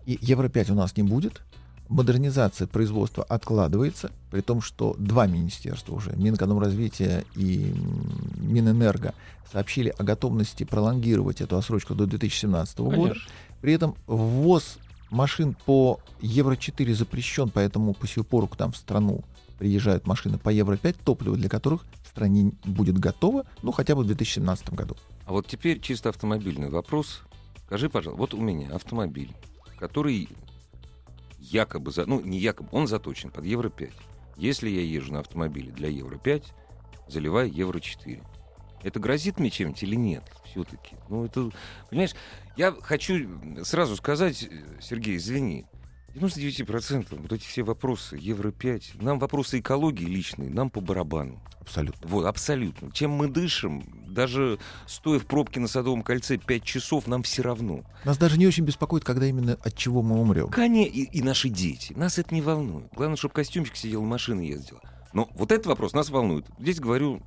И 0.06 0.18
Евро-5 0.20 0.70
у 0.70 0.74
нас 0.74 0.96
не 0.96 1.02
будет. 1.02 1.42
Модернизация 1.88 2.66
производства 2.66 3.22
откладывается, 3.24 4.12
при 4.30 4.40
том, 4.40 4.62
что 4.62 4.94
два 4.98 5.26
министерства 5.26 5.94
уже, 5.94 6.12
Минэкономразвития 6.16 7.24
и 7.36 7.74
Минэнерго, 8.36 9.14
сообщили 9.52 9.94
о 9.98 10.02
готовности 10.02 10.64
пролонгировать 10.64 11.40
эту 11.40 11.58
отсрочку 11.58 11.94
до 11.94 12.06
2017 12.06 12.78
года. 12.78 12.96
Конечно. 12.96 13.30
При 13.60 13.74
этом 13.74 13.94
ввоз 14.06 14.78
машин 15.10 15.54
по 15.66 16.00
Евро-4 16.22 16.94
запрещен, 16.94 17.50
поэтому 17.50 17.92
по 17.94 18.08
сию 18.08 18.24
пору 18.24 18.48
к 18.48 18.58
нам 18.58 18.72
в 18.72 18.76
страну 18.76 19.22
приезжают 19.58 20.06
машины 20.06 20.38
по 20.38 20.48
Евро-5, 20.48 20.96
топливо 21.04 21.36
для 21.36 21.48
которых 21.48 21.84
в 22.02 22.08
стране 22.08 22.52
будет 22.64 22.98
готово, 22.98 23.44
ну, 23.62 23.70
хотя 23.70 23.94
бы 23.94 24.02
в 24.02 24.06
2017 24.06 24.72
году. 24.72 24.96
А 25.26 25.32
вот 25.32 25.46
теперь 25.46 25.80
чисто 25.80 26.08
автомобильный 26.08 26.70
вопрос. 26.70 27.22
Скажи, 27.66 27.88
пожалуйста, 27.88 28.18
вот 28.18 28.34
у 28.34 28.40
меня 28.40 28.74
автомобиль, 28.74 29.32
который 29.78 30.28
якобы, 31.42 31.90
за, 31.90 32.06
ну 32.06 32.20
не 32.20 32.38
якобы, 32.38 32.68
он 32.72 32.86
заточен 32.86 33.30
под 33.30 33.44
Евро-5. 33.44 33.92
Если 34.36 34.70
я 34.70 34.82
езжу 34.82 35.12
на 35.12 35.20
автомобиле 35.20 35.72
для 35.72 35.88
Евро-5, 35.88 36.44
заливаю 37.08 37.52
Евро-4. 37.52 38.22
Это 38.82 39.00
грозит 39.00 39.38
мне 39.38 39.50
чем-нибудь 39.50 39.82
или 39.82 39.94
нет? 39.94 40.24
Все-таки. 40.44 40.96
Ну, 41.08 41.24
это, 41.24 41.50
понимаешь, 41.88 42.14
я 42.56 42.72
хочу 42.72 43.28
сразу 43.64 43.96
сказать, 43.96 44.48
Сергей, 44.80 45.16
извини, 45.16 45.66
99% 46.14 47.06
вот 47.20 47.32
эти 47.32 47.44
все 47.44 47.62
вопросы, 47.62 48.16
Евро-5, 48.16 49.02
нам 49.02 49.18
вопросы 49.18 49.60
экологии 49.60 50.04
личные, 50.04 50.50
нам 50.50 50.70
по 50.70 50.80
барабану. 50.80 51.40
Абсолютно. 51.60 52.08
Вот, 52.08 52.26
абсолютно. 52.26 52.90
Чем 52.90 53.12
мы 53.12 53.28
дышим, 53.28 53.84
даже 54.08 54.58
стоя 54.86 55.18
в 55.18 55.26
пробке 55.26 55.60
на 55.60 55.68
Садовом 55.68 56.02
кольце 56.02 56.36
5 56.36 56.64
часов, 56.64 57.06
нам 57.06 57.22
все 57.22 57.42
равно. 57.42 57.82
Нас 58.04 58.18
даже 58.18 58.36
не 58.36 58.46
очень 58.46 58.64
беспокоит, 58.64 59.04
когда 59.04 59.26
именно 59.26 59.56
от 59.62 59.76
чего 59.76 60.02
мы 60.02 60.20
умрем. 60.20 60.48
Коне 60.48 60.86
и, 60.86 61.04
и 61.04 61.22
наши 61.22 61.48
дети. 61.48 61.92
Нас 61.94 62.18
это 62.18 62.34
не 62.34 62.42
волнует. 62.42 62.88
Главное, 62.94 63.16
чтобы 63.16 63.34
костюмчик 63.34 63.76
сидел, 63.76 64.02
машина 64.02 64.40
ездила. 64.40 64.80
Но 65.12 65.30
вот 65.34 65.52
этот 65.52 65.66
вопрос 65.66 65.92
нас 65.92 66.10
волнует. 66.10 66.46
Здесь 66.58 66.80
говорю 66.80 67.22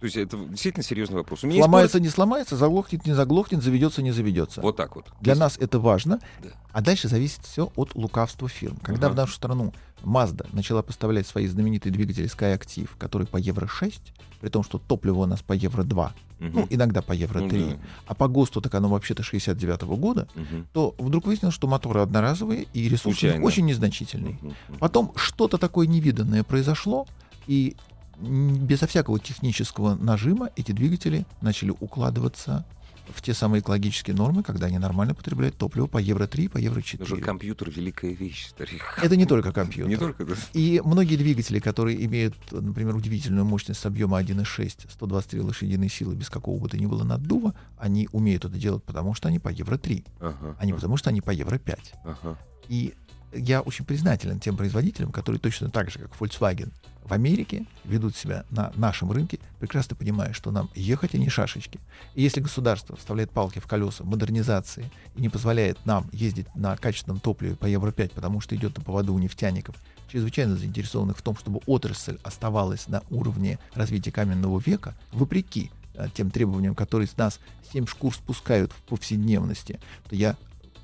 то 0.00 0.04
есть 0.04 0.16
это 0.16 0.36
действительно 0.36 0.84
серьезный 0.84 1.16
вопрос. 1.16 1.42
У 1.42 1.48
меня 1.48 1.60
сломается, 1.60 1.98
не 1.98 2.08
сломается, 2.08 2.56
заглохнет, 2.56 3.04
не 3.04 3.14
заглохнет, 3.14 3.62
заведется, 3.62 4.00
не 4.00 4.12
заведется. 4.12 4.60
Вот 4.60 4.76
так 4.76 4.94
вот. 4.94 5.06
Для 5.20 5.32
есть... 5.32 5.40
нас 5.40 5.58
это 5.58 5.80
важно, 5.80 6.20
да. 6.40 6.50
а 6.72 6.80
дальше 6.80 7.08
зависит 7.08 7.44
все 7.44 7.72
от 7.74 7.96
лукавства 7.96 8.48
фирм. 8.48 8.76
Когда 8.82 9.08
uh-huh. 9.08 9.12
в 9.12 9.16
нашу 9.16 9.32
страну 9.32 9.74
Mazda 10.04 10.46
начала 10.52 10.82
поставлять 10.82 11.26
свои 11.26 11.48
знаменитые 11.48 11.92
двигатели 11.92 12.26
SkyActiv, 12.26 12.90
которые 12.96 13.26
по 13.26 13.38
Евро 13.38 13.66
6, 13.66 14.00
при 14.40 14.48
том, 14.48 14.62
что 14.62 14.78
топливо 14.78 15.22
у 15.22 15.26
нас 15.26 15.42
по 15.42 15.52
Евро 15.52 15.82
2, 15.82 16.12
uh-huh. 16.38 16.50
ну, 16.54 16.66
иногда 16.70 17.02
по 17.02 17.12
Евро 17.12 17.40
3, 17.48 17.58
uh-huh. 17.58 17.78
а 18.06 18.14
по 18.14 18.28
ГОСТу 18.28 18.60
так 18.60 18.72
оно 18.76 18.88
вообще-то 18.88 19.24
69 19.24 19.80
-го 19.80 19.96
года, 19.96 20.28
uh-huh. 20.36 20.64
то 20.72 20.94
вдруг 20.98 21.26
выяснилось, 21.26 21.56
что 21.56 21.66
моторы 21.66 22.02
одноразовые 22.02 22.68
и 22.72 22.88
ресурс 22.88 23.20
очень 23.24 23.64
незначительный. 23.64 24.38
Uh-huh. 24.40 24.78
Потом 24.78 25.12
что-то 25.16 25.58
такое 25.58 25.88
невиданное 25.88 26.44
произошло, 26.44 27.08
и 27.48 27.74
безо 28.20 28.86
всякого 28.86 29.18
технического 29.18 29.94
нажима 29.94 30.50
эти 30.56 30.72
двигатели 30.72 31.26
начали 31.40 31.70
укладываться 31.70 32.64
в 33.14 33.22
те 33.22 33.34
самые 33.34 33.60
экологические 33.60 34.14
нормы, 34.14 34.42
когда 34.42 34.66
они 34.66 34.78
нормально 34.78 35.14
потребляют 35.14 35.56
топливо 35.56 35.86
по 35.86 35.98
Евро-3, 35.98 36.50
по 36.50 36.58
Евро-4. 36.58 36.98
Даже 36.98 37.16
компьютер— 37.16 37.70
великая 37.74 38.12
вещь, 38.12 38.48
старик. 38.48 38.82
Это 39.02 39.16
не 39.16 39.26
только 39.26 39.52
компьютер. 39.52 39.88
Не 39.88 39.96
только, 39.96 40.24
да. 40.24 40.34
И 40.52 40.82
многие 40.84 41.16
двигатели, 41.16 41.58
которые 41.58 42.04
имеют, 42.04 42.34
например, 42.50 42.94
удивительную 42.94 43.44
мощность 43.44 43.80
с 43.80 43.86
объема 43.86 44.20
1,6, 44.20 44.90
123 44.90 45.40
лошадиные 45.40 45.88
силы 45.88 46.14
без 46.14 46.28
какого 46.28 46.60
бы 46.60 46.68
то 46.68 46.76
ни 46.76 46.86
было 46.86 47.04
наддува, 47.04 47.54
они 47.78 48.08
умеют 48.12 48.44
это 48.44 48.56
делать, 48.56 48.84
потому 48.84 49.14
что 49.14 49.28
они 49.28 49.38
по 49.38 49.48
Евро-3, 49.48 50.04
ага, 50.20 50.56
а 50.58 50.66
не 50.66 50.72
ага. 50.72 50.76
потому 50.76 50.96
что 50.96 51.10
они 51.10 51.20
по 51.20 51.30
Евро-5. 51.30 51.78
Ага. 52.04 52.38
И 52.68 52.94
я 53.32 53.60
очень 53.60 53.84
признателен 53.84 54.40
тем 54.40 54.56
производителям, 54.56 55.12
которые 55.12 55.40
точно 55.40 55.70
так 55.70 55.90
же, 55.90 55.98
как 55.98 56.12
Volkswagen 56.18 56.72
в 57.08 57.12
Америке, 57.12 57.64
ведут 57.84 58.16
себя 58.16 58.44
на 58.50 58.72
нашем 58.76 59.10
рынке, 59.10 59.38
прекрасно 59.60 59.96
понимая, 59.96 60.32
что 60.32 60.50
нам 60.50 60.68
ехать, 60.74 61.14
а 61.14 61.18
не 61.18 61.28
шашечки. 61.28 61.80
И 62.14 62.22
если 62.22 62.40
государство 62.40 62.96
вставляет 62.96 63.30
палки 63.30 63.58
в 63.58 63.66
колеса 63.66 64.04
модернизации 64.04 64.90
и 65.16 65.20
не 65.20 65.28
позволяет 65.28 65.84
нам 65.86 66.08
ездить 66.12 66.46
на 66.54 66.76
качественном 66.76 67.20
топливе 67.20 67.56
по 67.56 67.66
Евро-5, 67.66 68.12
потому 68.14 68.40
что 68.40 68.54
идет 68.56 68.76
на 68.76 68.84
поводу 68.84 69.14
у 69.14 69.18
нефтяников, 69.18 69.76
чрезвычайно 70.10 70.56
заинтересованных 70.56 71.18
в 71.18 71.22
том, 71.22 71.36
чтобы 71.36 71.60
отрасль 71.66 72.18
оставалась 72.22 72.88
на 72.88 73.02
уровне 73.10 73.58
развития 73.74 74.12
каменного 74.12 74.60
века, 74.64 74.94
вопреки 75.12 75.70
э, 75.94 76.08
тем 76.14 76.30
требованиям, 76.30 76.74
которые 76.74 77.08
с 77.08 77.16
нас 77.16 77.40
семь 77.72 77.86
шкур 77.86 78.14
спускают 78.14 78.72
в 78.72 78.82
повседневности, 78.82 79.80
то 80.08 80.16
я 80.16 80.36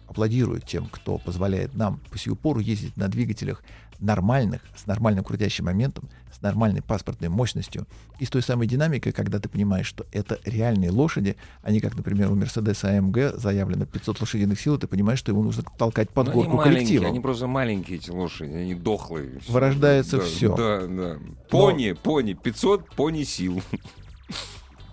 аплодирую 0.07 0.61
тем, 0.61 0.87
кто 0.87 1.19
позволяет 1.19 1.75
нам 1.75 2.01
по 2.11 2.19
сию 2.19 2.37
пору 2.37 2.61
ездить 2.61 2.97
на 2.97 3.09
двигателях 3.09 3.63
нормальных, 4.01 4.63
с 4.77 4.87
нормальным 4.87 5.25
крутящим 5.25 5.67
моментом, 5.67 6.09
с 6.33 6.41
нормальной 6.43 6.83
паспортной 6.83 7.29
мощностью 7.29 7.87
и 8.19 8.25
с 8.25 8.31
той 8.31 8.43
самой 8.43 8.67
динамикой, 8.67 9.13
когда 9.13 9.39
ты 9.39 9.49
понимаешь, 9.49 9.87
что 9.87 10.07
это 10.13 10.39
реальные 10.45 10.91
лошади, 10.91 11.37
а 11.63 11.71
не 11.71 11.81
как, 11.81 11.97
например, 11.97 12.31
у 12.31 12.37
Mercedes 12.37 12.83
AMG 12.83 13.39
заявлено 13.39 13.87
500 13.87 14.21
лошадиных 14.21 14.61
сил, 14.61 14.77
и 14.77 14.79
ты 14.79 14.87
понимаешь, 14.87 15.19
что 15.19 15.33
его 15.33 15.43
нужно 15.43 15.65
толкать 15.79 16.11
под 16.11 16.29
Но 16.29 16.33
горку 16.33 16.59
коллектива. 16.59 17.07
Они 17.07 17.21
просто 17.21 17.47
маленькие, 17.47 17.99
эти 17.99 18.11
лошади, 18.11 18.53
они 18.53 18.75
дохлые. 18.75 19.41
Вырождается 19.49 20.19
да, 20.19 20.23
все. 20.25 20.57
Да, 20.57 20.87
да. 20.87 21.19
Пони, 21.51 21.91
Но... 21.91 21.97
пони, 21.97 22.33
500 22.35 22.95
пони 22.95 23.25
сил 23.25 23.63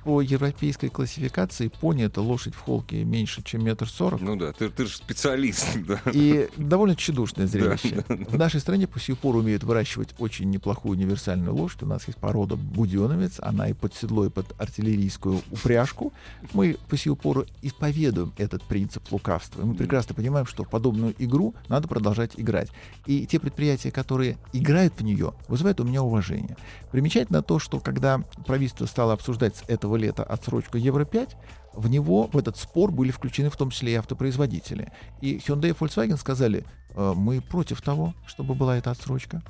по 0.04 0.22
европейской 0.22 0.90
классификации 0.90 1.68
пони 1.68 2.04
это 2.04 2.22
лошадь 2.22 2.56
в 2.56 2.60
холке 2.60 3.04
меньше, 3.04 3.42
чем 3.44 3.64
метр 3.64 3.88
сорок. 3.88 4.22
Ну 4.22 4.36
да, 4.36 4.52
ты, 4.52 4.70
ты 4.70 4.86
же 4.86 4.96
специалист. 4.96 5.68
Да. 5.82 6.00
И 6.14 6.48
довольно 6.58 6.96
тщедушное 6.96 7.48
зрелище. 7.48 8.06
Да, 8.08 8.16
да, 8.16 8.26
в 8.26 8.38
нашей 8.38 8.60
стране 8.60 8.88
по 8.88 9.00
сию 9.00 9.18
пору 9.18 9.40
умеют 9.40 9.64
выращивать 9.64 10.10
очень 10.20 10.50
неплохую 10.50 10.96
универсальную 10.96 11.54
лошадь. 11.54 11.84
У 11.84 11.86
нас 11.86 12.08
есть 12.08 12.20
порода 12.20 12.56
буденовец, 12.56 13.40
она 13.40 13.68
и 13.68 13.74
под 13.74 13.96
седло, 13.96 14.26
и 14.26 14.30
под 14.30 14.54
артиллерийскую 14.60 15.42
упряжку. 15.50 16.14
Мы 16.54 16.78
по 16.88 16.98
сию 16.98 17.16
пору 17.16 17.46
исповедуем 17.62 18.32
этот 18.38 18.64
принцип 18.64 19.12
лукавства. 19.12 19.62
И 19.62 19.66
мы 19.66 19.74
прекрасно 19.74 20.14
понимаем, 20.14 20.46
что 20.46 20.64
подобную 20.64 21.16
игру 21.18 21.56
надо 21.68 21.88
продолжать 21.88 22.34
играть. 22.38 22.70
И 23.06 23.26
те 23.26 23.40
предприятия, 23.40 23.92
которые 23.92 24.38
играют 24.54 24.94
в 24.98 25.04
нее, 25.04 25.34
вызывают 25.48 25.80
у 25.80 25.84
меня 25.84 26.04
уважение. 26.04 26.58
Примечательно 26.92 27.42
то, 27.42 27.60
что 27.60 27.80
когда 27.80 28.20
правительство 28.46 28.86
стало 28.86 29.14
обсуждать 29.14 29.56
с 29.56 29.64
этого 29.68 29.96
лета 29.96 30.24
отсрочку 30.24 30.78
Евро-5, 30.78 31.30
в 31.74 31.90
него, 31.90 32.28
в 32.28 32.38
этот 32.38 32.58
спор 32.58 32.92
были 32.92 33.12
включены 33.12 33.50
в 33.50 33.56
том 33.56 33.70
числе 33.70 33.94
и 33.94 33.96
автопроизводители. 33.96 34.92
И 35.22 35.38
Hyundai 35.38 35.70
и 35.70 35.74
Volkswagen 35.74 36.18
сказали, 36.18 36.66
«Э, 36.96 37.14
мы 37.16 37.40
против 37.42 37.82
того, 37.82 38.14
чтобы 38.26 38.56
была 38.56 38.78
эта 38.78 38.92
отсрочка. 38.92 39.42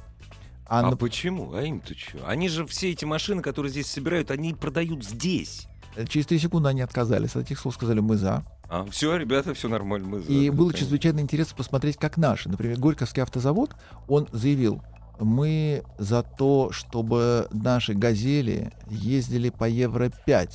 А, 0.68 0.80
а 0.80 0.92
на... 0.92 0.98
почему? 0.98 1.54
А 1.54 1.64
им-то 1.64 1.98
что? 1.98 2.26
Они 2.28 2.48
же 2.48 2.66
все 2.66 2.92
эти 2.92 3.06
машины, 3.06 3.42
которые 3.42 3.72
здесь 3.72 3.88
собирают, 3.88 4.32
они 4.32 4.54
продают 4.54 5.04
здесь. 5.04 5.68
Э, 5.96 6.06
через 6.06 6.28
три 6.28 6.40
секунды 6.40 6.70
они 6.70 6.82
отказались 6.82 7.36
от 7.36 7.44
этих 7.44 7.60
слов, 7.60 7.74
сказали, 7.74 8.00
мы 8.00 8.18
за. 8.18 8.46
А, 8.70 8.86
все, 8.90 9.18
ребята, 9.18 9.54
все 9.54 9.68
нормально, 9.68 10.08
мы 10.08 10.20
за. 10.22 10.32
И 10.32 10.50
было 10.50 10.68
конечно. 10.70 10.80
чрезвычайно 10.80 11.20
интересно 11.20 11.58
посмотреть, 11.58 11.98
как 11.98 12.18
наши. 12.18 12.48
Например, 12.48 12.80
Горьковский 12.80 13.22
автозавод, 13.22 13.76
он 14.08 14.28
заявил, 14.32 14.82
мы 15.22 15.84
за 15.98 16.24
то, 16.24 16.72
чтобы 16.72 17.48
наши 17.52 17.94
«Газели» 17.94 18.72
ездили 18.90 19.50
по 19.50 19.66
Евро-5. 19.66 20.50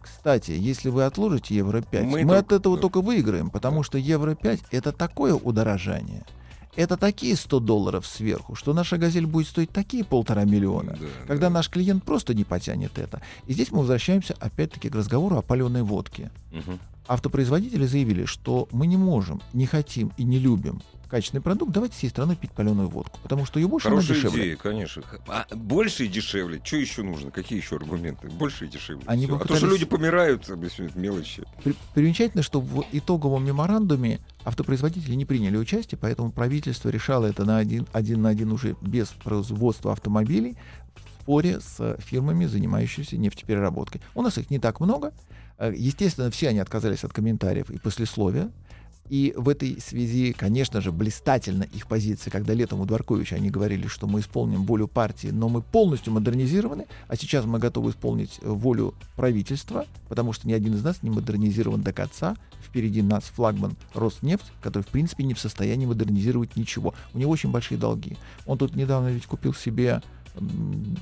Кстати, 0.00 0.52
если 0.52 0.88
вы 0.88 1.04
отложите 1.04 1.54
Евро-5, 1.54 2.02
мы, 2.04 2.24
мы 2.24 2.36
от 2.36 2.52
этого 2.52 2.78
только 2.78 3.00
выиграем, 3.00 3.50
потому 3.50 3.82
что 3.82 3.98
Евро-5— 3.98 4.60
это 4.70 4.92
такое 4.92 5.34
удорожание, 5.34 6.24
это 6.74 6.96
такие 6.96 7.36
100 7.36 7.60
долларов 7.60 8.06
сверху, 8.06 8.54
что 8.54 8.72
наша 8.72 8.96
«Газель» 8.96 9.26
будет 9.26 9.48
стоить 9.48 9.70
такие 9.70 10.04
полтора 10.04 10.44
миллиона, 10.44 10.96
да, 10.98 11.06
когда 11.26 11.48
да. 11.48 11.54
наш 11.54 11.68
клиент 11.68 12.04
просто 12.04 12.34
не 12.34 12.44
потянет 12.44 12.98
это. 12.98 13.20
И 13.46 13.52
здесь 13.52 13.70
мы 13.70 13.80
возвращаемся 13.80 14.34
опять-таки 14.40 14.88
к 14.88 14.94
разговору 14.94 15.36
о 15.36 15.42
паленой 15.42 15.82
водке. 15.82 16.30
Угу. 16.52 16.78
Автопроизводители 17.08 17.86
заявили, 17.86 18.24
что 18.24 18.68
мы 18.70 18.86
не 18.86 18.96
можем, 18.96 19.42
не 19.52 19.66
хотим 19.66 20.12
и 20.16 20.24
не 20.24 20.38
любим 20.38 20.80
качественный 21.10 21.42
продукт, 21.42 21.72
давайте 21.72 21.94
всей 21.96 22.08
страной 22.08 22.36
пить 22.36 22.52
паленую 22.52 22.88
водку. 22.88 23.18
Потому 23.22 23.44
что 23.44 23.58
ее 23.58 23.68
больше, 23.68 23.88
Хорошая 23.88 24.12
она 24.12 24.22
дешевле. 24.22 24.42
идея, 24.44 24.56
конечно. 24.56 25.02
А 25.26 25.46
больше 25.54 26.04
и 26.04 26.08
дешевле. 26.08 26.60
Что 26.64 26.76
еще 26.76 27.02
нужно? 27.02 27.30
Какие 27.30 27.58
еще 27.58 27.76
аргументы? 27.76 28.28
Больше 28.28 28.66
и 28.66 28.68
дешевле. 28.68 29.02
Они 29.06 29.26
а 29.26 29.38
то, 29.38 29.56
что 29.56 29.66
люди 29.66 29.84
помирают, 29.84 30.48
мелочи. 30.94 31.42
При, 31.64 31.74
примечательно, 31.94 32.42
что 32.42 32.60
в 32.60 32.84
итоговом 32.92 33.44
меморандуме 33.44 34.20
автопроизводители 34.44 35.14
не 35.14 35.24
приняли 35.24 35.56
участие, 35.56 35.98
поэтому 36.00 36.30
правительство 36.30 36.88
решало 36.88 37.26
это 37.26 37.44
на 37.44 37.58
один, 37.58 37.86
один 37.92 38.22
на 38.22 38.28
один 38.30 38.52
уже 38.52 38.76
без 38.80 39.08
производства 39.08 39.92
автомобилей 39.92 40.56
в 40.94 41.22
споре 41.22 41.60
с 41.60 41.96
фирмами, 41.98 42.46
занимающимися 42.46 43.16
нефтепереработкой. 43.16 44.00
У 44.14 44.22
нас 44.22 44.38
их 44.38 44.50
не 44.50 44.58
так 44.58 44.80
много. 44.80 45.12
Э, 45.58 45.72
естественно, 45.76 46.30
все 46.30 46.48
они 46.48 46.58
отказались 46.58 47.04
от 47.04 47.12
комментариев 47.12 47.70
и 47.70 47.78
послесловия. 47.78 48.50
И 49.10 49.34
в 49.36 49.48
этой 49.48 49.80
связи, 49.80 50.32
конечно 50.32 50.80
же, 50.80 50.92
блистательна 50.92 51.64
их 51.64 51.88
позиция, 51.88 52.30
когда 52.30 52.54
летом 52.54 52.80
у 52.80 52.86
Дворковича 52.86 53.34
они 53.34 53.50
говорили, 53.50 53.88
что 53.88 54.06
мы 54.06 54.20
исполним 54.20 54.64
волю 54.64 54.86
партии, 54.86 55.28
но 55.32 55.48
мы 55.48 55.62
полностью 55.62 56.12
модернизированы, 56.12 56.86
а 57.08 57.16
сейчас 57.16 57.44
мы 57.44 57.58
готовы 57.58 57.90
исполнить 57.90 58.38
э, 58.40 58.48
волю 58.48 58.94
правительства, 59.16 59.84
потому 60.08 60.32
что 60.32 60.46
ни 60.46 60.52
один 60.52 60.74
из 60.74 60.84
нас 60.84 61.02
не 61.02 61.10
модернизирован 61.10 61.82
до 61.82 61.92
конца. 61.92 62.36
Впереди 62.64 63.02
нас 63.02 63.24
флагман 63.24 63.76
Роснефть, 63.94 64.52
который, 64.62 64.84
в 64.84 64.88
принципе, 64.88 65.24
не 65.24 65.34
в 65.34 65.40
состоянии 65.40 65.86
модернизировать 65.86 66.54
ничего. 66.54 66.94
У 67.12 67.18
него 67.18 67.32
очень 67.32 67.50
большие 67.50 67.78
долги. 67.78 68.16
Он 68.46 68.58
тут 68.58 68.76
недавно 68.76 69.08
ведь 69.08 69.26
купил 69.26 69.54
себе 69.54 70.02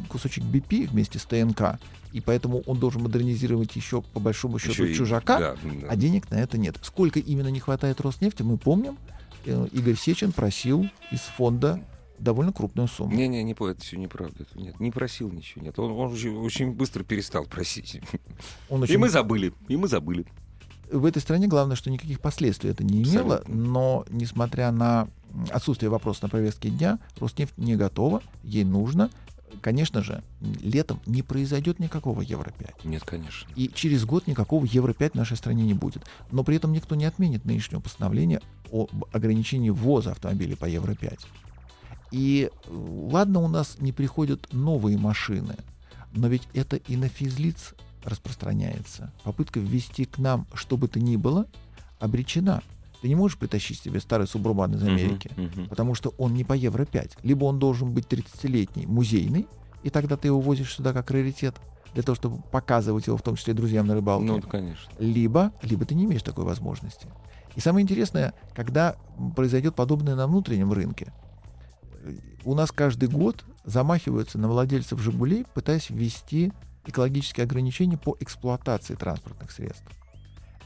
кусочек 0.08 0.44
BP 0.44 0.88
вместе 0.88 1.18
с 1.18 1.24
ТНК, 1.24 1.78
и 2.12 2.20
поэтому 2.20 2.60
он 2.66 2.78
должен 2.78 3.02
модернизировать 3.02 3.76
еще 3.76 4.02
по 4.02 4.20
большому 4.20 4.58
счету 4.58 4.84
еще 4.84 4.94
чужака, 4.94 5.36
и, 5.62 5.80
да, 5.80 5.88
а 5.88 5.96
денег 5.96 6.30
на 6.30 6.36
это 6.36 6.58
нет. 6.58 6.76
Сколько 6.82 7.20
именно 7.20 7.48
не 7.48 7.60
хватает 7.60 8.00
Роснефти, 8.00 8.42
мы 8.42 8.56
помним. 8.56 8.98
Э, 9.44 9.66
Игорь 9.72 9.96
Сечин 9.96 10.32
просил 10.32 10.88
из 11.10 11.20
фонда 11.20 11.82
довольно 12.18 12.52
крупную 12.52 12.88
сумму. 12.88 13.14
Не-не, 13.14 13.42
не, 13.42 13.52
это 13.52 13.80
все 13.80 13.96
неправда. 13.96 14.36
Это 14.42 14.58
нет, 14.58 14.80
не 14.80 14.90
просил 14.90 15.30
ничего. 15.30 15.64
Нет, 15.64 15.78
он, 15.78 15.92
он 15.92 16.12
очень, 16.12 16.36
очень 16.36 16.72
быстро 16.72 17.04
перестал 17.04 17.44
просить. 17.44 18.00
Он 18.68 18.82
очень... 18.82 18.94
И 18.94 18.96
мы 18.96 19.08
забыли, 19.08 19.52
и 19.68 19.76
мы 19.76 19.88
забыли. 19.88 20.26
В 20.90 21.04
этой 21.04 21.20
стране 21.20 21.46
главное, 21.46 21.76
что 21.76 21.90
никаких 21.90 22.20
последствий 22.20 22.70
это 22.70 22.82
не 22.82 23.02
имело, 23.02 23.36
Абсолютно. 23.36 23.54
но 23.54 24.04
несмотря 24.10 24.72
на 24.72 25.08
отсутствие 25.50 25.90
вопроса 25.90 26.20
на 26.24 26.28
повестке 26.28 26.70
дня, 26.70 26.98
Роснефть 27.18 27.58
не 27.58 27.76
готова, 27.76 28.22
ей 28.42 28.64
нужно. 28.64 29.10
Конечно 29.62 30.02
же, 30.02 30.22
летом 30.40 31.00
не 31.06 31.22
произойдет 31.22 31.78
никакого 31.78 32.20
Евро-5. 32.20 32.86
Нет, 32.86 33.02
конечно. 33.04 33.48
И 33.56 33.70
через 33.74 34.04
год 34.04 34.26
никакого 34.26 34.66
Евро-5 34.66 35.12
в 35.12 35.14
нашей 35.14 35.38
стране 35.38 35.64
не 35.64 35.72
будет. 35.72 36.04
Но 36.30 36.44
при 36.44 36.56
этом 36.56 36.72
никто 36.72 36.94
не 36.94 37.06
отменит 37.06 37.46
нынешнего 37.46 37.80
постановления 37.80 38.42
о 38.70 38.86
ограничении 39.12 39.70
ввоза 39.70 40.12
автомобилей 40.12 40.54
по 40.54 40.66
Евро-5. 40.66 41.18
И 42.10 42.50
э, 42.50 42.70
ладно, 42.70 43.40
у 43.40 43.48
нас 43.48 43.76
не 43.80 43.92
приходят 43.92 44.52
новые 44.52 44.98
машины, 44.98 45.56
но 46.12 46.28
ведь 46.28 46.48
это 46.54 46.76
и 46.76 46.96
на 46.96 47.08
физлиц 47.08 47.74
распространяется. 48.04 49.12
Попытка 49.24 49.60
ввести 49.60 50.04
к 50.04 50.18
нам 50.18 50.46
что 50.54 50.76
бы 50.76 50.88
то 50.88 51.00
ни 51.00 51.16
было 51.16 51.46
обречена. 51.98 52.62
Ты 53.00 53.08
не 53.08 53.14
можешь 53.14 53.38
притащить 53.38 53.80
себе 53.80 54.00
старый 54.00 54.26
субурбан 54.26 54.74
из 54.74 54.82
Америки, 54.82 55.30
uh-huh, 55.36 55.54
uh-huh. 55.54 55.68
потому 55.68 55.94
что 55.94 56.14
он 56.18 56.34
не 56.34 56.44
по 56.44 56.52
евро 56.52 56.84
5. 56.84 57.18
Либо 57.22 57.44
он 57.44 57.58
должен 57.58 57.92
быть 57.92 58.06
30-летний, 58.06 58.86
музейный, 58.86 59.46
и 59.84 59.90
тогда 59.90 60.16
ты 60.16 60.28
его 60.28 60.40
возишь 60.40 60.74
сюда 60.74 60.92
как 60.92 61.10
раритет, 61.10 61.54
для 61.94 62.02
того, 62.02 62.16
чтобы 62.16 62.42
показывать 62.50 63.06
его, 63.06 63.16
в 63.16 63.22
том 63.22 63.36
числе 63.36 63.54
друзьям 63.54 63.86
на 63.86 63.94
рыбалке. 63.94 64.26
Ну, 64.26 64.40
конечно. 64.42 64.92
Либо, 64.98 65.52
либо 65.62 65.84
ты 65.84 65.94
не 65.94 66.04
имеешь 66.04 66.22
такой 66.22 66.44
возможности. 66.44 67.08
И 67.56 67.60
самое 67.60 67.82
интересное, 67.82 68.34
когда 68.54 68.96
произойдет 69.34 69.74
подобное 69.74 70.14
на 70.14 70.26
внутреннем 70.26 70.72
рынке, 70.72 71.12
у 72.44 72.54
нас 72.54 72.70
каждый 72.70 73.08
год 73.08 73.44
замахиваются 73.64 74.38
на 74.38 74.48
владельцев 74.48 75.00
«Жигулей», 75.00 75.44
пытаясь 75.54 75.90
ввести 75.90 76.52
экологические 76.86 77.44
ограничения 77.44 77.98
по 77.98 78.16
эксплуатации 78.20 78.94
транспортных 78.94 79.50
средств. 79.50 79.86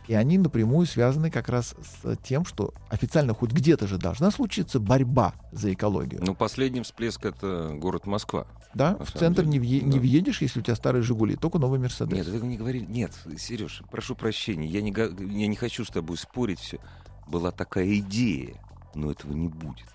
И 0.09 0.15
они 0.15 0.39
напрямую 0.39 0.87
связаны 0.87 1.31
как 1.31 1.49
раз 1.49 1.75
с 1.81 2.17
тем, 2.25 2.45
что 2.45 2.75
официально 2.91 3.35
хоть 3.35 3.53
где-то 3.53 3.87
же 3.87 3.99
должна 3.99 4.31
случиться 4.31 4.81
борьба 4.81 5.35
за 5.53 5.73
экологию. 5.73 6.21
Ну, 6.25 6.35
последний 6.35 6.83
всплеск— 6.83 7.25
это 7.25 7.71
город 7.75 8.07
Москва. 8.07 8.47
Да, 8.75 8.97
в 8.97 9.13
центр 9.13 9.45
не, 9.45 9.59
въе- 9.59 9.83
да. 9.83 9.87
не 9.87 9.99
въедешь, 9.99 10.41
если 10.41 10.61
у 10.61 10.63
тебя 10.63 10.75
старые 10.75 11.03
«Жигули», 11.03 11.37
только 11.37 11.59
новый 11.59 11.79
«Мерседес». 11.79 12.13
Нет, 12.13 12.27
ты 12.27 12.47
не 12.47 12.57
говори... 12.57 12.81
Нет, 12.81 13.13
Сереж, 13.39 13.83
прошу 13.91 14.17
прощения, 14.17 14.67
я 14.67 14.81
не, 14.81 14.93
я 14.93 15.47
не 15.47 15.57
хочу 15.57 15.85
с 15.85 15.89
тобой 15.89 16.17
спорить 16.17 16.59
все. 16.59 16.79
Была 17.29 17.51
такая 17.51 17.99
идея, 17.99 18.55
но 18.95 19.11
этого 19.11 19.33
не 19.35 19.49
будет. 19.49 19.87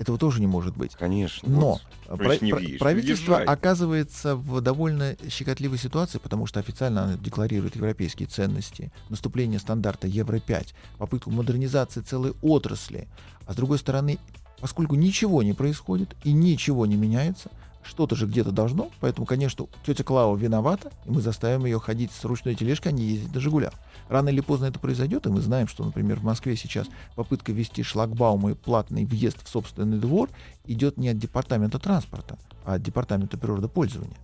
Этого 0.00 0.16
тоже 0.16 0.40
не 0.40 0.46
может 0.46 0.74
быть. 0.78 0.94
Конечно. 0.94 1.46
Но 1.46 1.78
вот, 2.08 2.18
про- 2.18 2.38
про- 2.38 2.78
правительство 2.78 3.32
Езжай. 3.34 3.44
оказывается 3.44 4.34
в 4.34 4.62
довольно 4.62 5.14
щекотливой 5.28 5.76
ситуации, 5.76 6.16
потому 6.16 6.46
что 6.46 6.58
официально 6.58 7.04
оно 7.04 7.16
декларирует 7.18 7.76
европейские 7.76 8.26
ценности, 8.26 8.90
наступление 9.10 9.58
стандарта 9.60 10.06
Евро-5, 10.06 10.68
попытку 10.96 11.30
модернизации 11.30 12.00
целой 12.00 12.32
отрасли. 12.40 13.08
А 13.46 13.52
с 13.52 13.56
другой 13.56 13.78
стороны, 13.78 14.18
поскольку 14.58 14.94
ничего 14.94 15.42
не 15.42 15.52
происходит 15.52 16.16
и 16.24 16.32
ничего 16.32 16.86
не 16.86 16.96
меняется, 16.96 17.50
что-то 17.82 18.14
же 18.16 18.26
где-то 18.26 18.52
должно, 18.52 18.90
поэтому, 19.00 19.26
конечно, 19.26 19.66
тетя 19.84 20.04
Клава 20.04 20.36
виновата, 20.36 20.92
и 21.06 21.10
мы 21.10 21.20
заставим 21.20 21.64
ее 21.64 21.80
ходить 21.80 22.12
с 22.12 22.24
ручной 22.24 22.54
тележкой, 22.54 22.92
а 22.92 22.94
не 22.94 23.04
ездить 23.04 23.34
на 23.34 23.40
«Жигулях». 23.40 23.72
Рано 24.08 24.28
или 24.28 24.40
поздно 24.40 24.66
это 24.66 24.78
произойдет, 24.78 25.26
и 25.26 25.30
мы 25.30 25.40
знаем, 25.40 25.68
что, 25.68 25.84
например, 25.84 26.18
в 26.18 26.24
Москве 26.24 26.56
сейчас 26.56 26.88
попытка 27.14 27.52
ввести 27.52 27.82
шлагбаумы 27.82 28.52
и 28.52 28.54
платный 28.54 29.04
въезд 29.04 29.44
в 29.44 29.48
собственный 29.48 29.98
двор 29.98 30.28
идет 30.64 30.96
не 30.96 31.08
от 31.08 31.18
департамента 31.18 31.78
транспорта, 31.78 32.38
а 32.64 32.74
от 32.74 32.82
департамента 32.82 33.38
природопользования. 33.38 34.16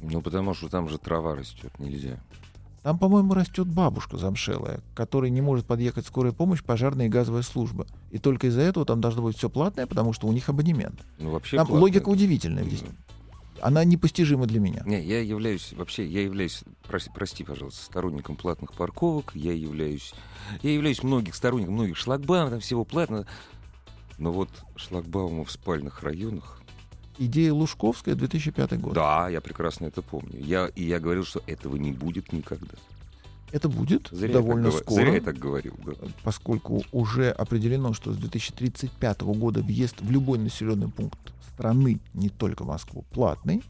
Ну, 0.00 0.20
потому 0.20 0.54
что 0.54 0.68
там 0.68 0.88
же 0.88 0.98
трава 0.98 1.34
растет, 1.34 1.78
нельзя. 1.78 2.20
Там, 2.86 2.98
по-моему, 2.98 3.34
растет 3.34 3.66
бабушка 3.66 4.16
замшелая, 4.16 4.78
которой 4.94 5.28
не 5.28 5.40
может 5.40 5.66
подъехать 5.66 6.06
скорая 6.06 6.32
помощь, 6.32 6.62
пожарная 6.62 7.06
и 7.06 7.08
газовая 7.08 7.42
служба. 7.42 7.84
И 8.12 8.18
только 8.18 8.46
из-за 8.46 8.60
этого 8.60 8.86
там 8.86 9.00
должно 9.00 9.22
быть 9.22 9.36
все 9.36 9.50
платное, 9.50 9.88
потому 9.88 10.12
что 10.12 10.28
у 10.28 10.32
них 10.32 10.48
абонемент. 10.48 11.04
Ну, 11.18 11.30
вообще 11.30 11.56
там 11.56 11.68
логика 11.68 12.08
удивительная. 12.08 12.62
Здесь. 12.62 12.84
Она 13.60 13.82
непостижима 13.82 14.46
для 14.46 14.60
меня. 14.60 14.84
Не, 14.86 15.02
я 15.02 15.20
являюсь, 15.20 15.72
вообще, 15.72 16.06
я 16.06 16.22
являюсь, 16.22 16.62
прости, 16.86 17.10
прости, 17.12 17.42
пожалуйста, 17.42 17.84
сторонником 17.84 18.36
платных 18.36 18.72
парковок, 18.72 19.32
я 19.34 19.52
являюсь, 19.52 20.14
я 20.62 20.72
являюсь 20.72 21.02
многих 21.02 21.34
сторонником 21.34 21.74
многих 21.74 21.96
шлагбаумов, 21.96 22.50
там 22.50 22.60
всего 22.60 22.84
платно. 22.84 23.26
Но 24.16 24.30
вот 24.30 24.50
шлагбаумы 24.76 25.44
в 25.44 25.50
спальных 25.50 26.04
районах 26.04 26.62
идея 27.18 27.52
Лужковская, 27.52 28.14
2005 28.14 28.80
год. 28.80 28.94
Да, 28.94 29.28
я 29.28 29.40
прекрасно 29.40 29.86
это 29.86 30.02
помню. 30.02 30.38
Я, 30.38 30.66
и 30.74 30.84
я 30.84 31.00
говорил, 31.00 31.24
что 31.24 31.42
этого 31.46 31.76
не 31.76 31.92
будет 31.92 32.32
никогда. 32.32 32.74
Это 33.52 33.68
будет 33.68 34.08
Зря 34.10 34.34
довольно 34.34 34.70
так, 34.70 34.80
скоро. 34.80 35.02
Зря 35.02 35.14
я 35.14 35.20
так 35.20 35.38
говорил. 35.38 35.74
Да. 35.84 35.92
Поскольку 36.24 36.82
уже 36.92 37.30
определено, 37.30 37.92
что 37.92 38.12
с 38.12 38.16
2035 38.16 39.22
года 39.22 39.62
въезд 39.62 40.00
в 40.00 40.10
любой 40.10 40.38
населенный 40.38 40.88
пункт 40.88 41.18
страны, 41.52 42.00
не 42.12 42.28
только 42.28 42.64
Москву, 42.64 43.04
платный 43.12 43.62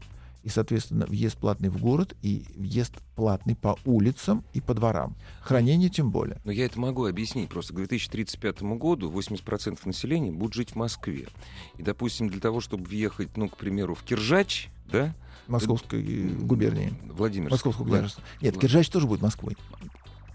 и, 0.47 0.49
соответственно, 0.49 1.05
въезд 1.05 1.37
платный 1.37 1.67
в 1.67 1.77
город 1.77 2.15
и 2.21 2.45
въезд 2.55 2.93
платный 3.17 3.53
по 3.53 3.77
улицам 3.83 4.45
и 4.53 4.61
по 4.61 4.73
дворам. 4.73 5.17
Хранение 5.41 5.89
тем 5.89 6.09
более. 6.09 6.39
Но 6.45 6.53
я 6.53 6.63
это 6.63 6.79
могу 6.79 7.05
объяснить. 7.05 7.49
Просто 7.49 7.73
к 7.73 7.75
2035 7.75 8.61
году 8.61 9.11
80% 9.11 9.77
населения 9.83 10.31
будут 10.31 10.53
жить 10.53 10.69
в 10.71 10.75
Москве. 10.75 11.27
И, 11.75 11.83
допустим, 11.83 12.29
для 12.29 12.39
того, 12.39 12.61
чтобы 12.61 12.85
въехать, 12.85 13.35
ну, 13.35 13.49
к 13.49 13.57
примеру, 13.57 13.93
в 13.93 14.03
Киржач, 14.03 14.69
да, 14.89 15.13
Московской 15.47 16.01
губернии. 16.01 16.93
Владимир. 17.03 17.51
Московского 17.51 17.83
государства. 17.83 18.23
Нет, 18.41 18.57
Киржач 18.57 18.87
тоже 18.87 19.05
будет 19.05 19.21
Москвой. 19.21 19.57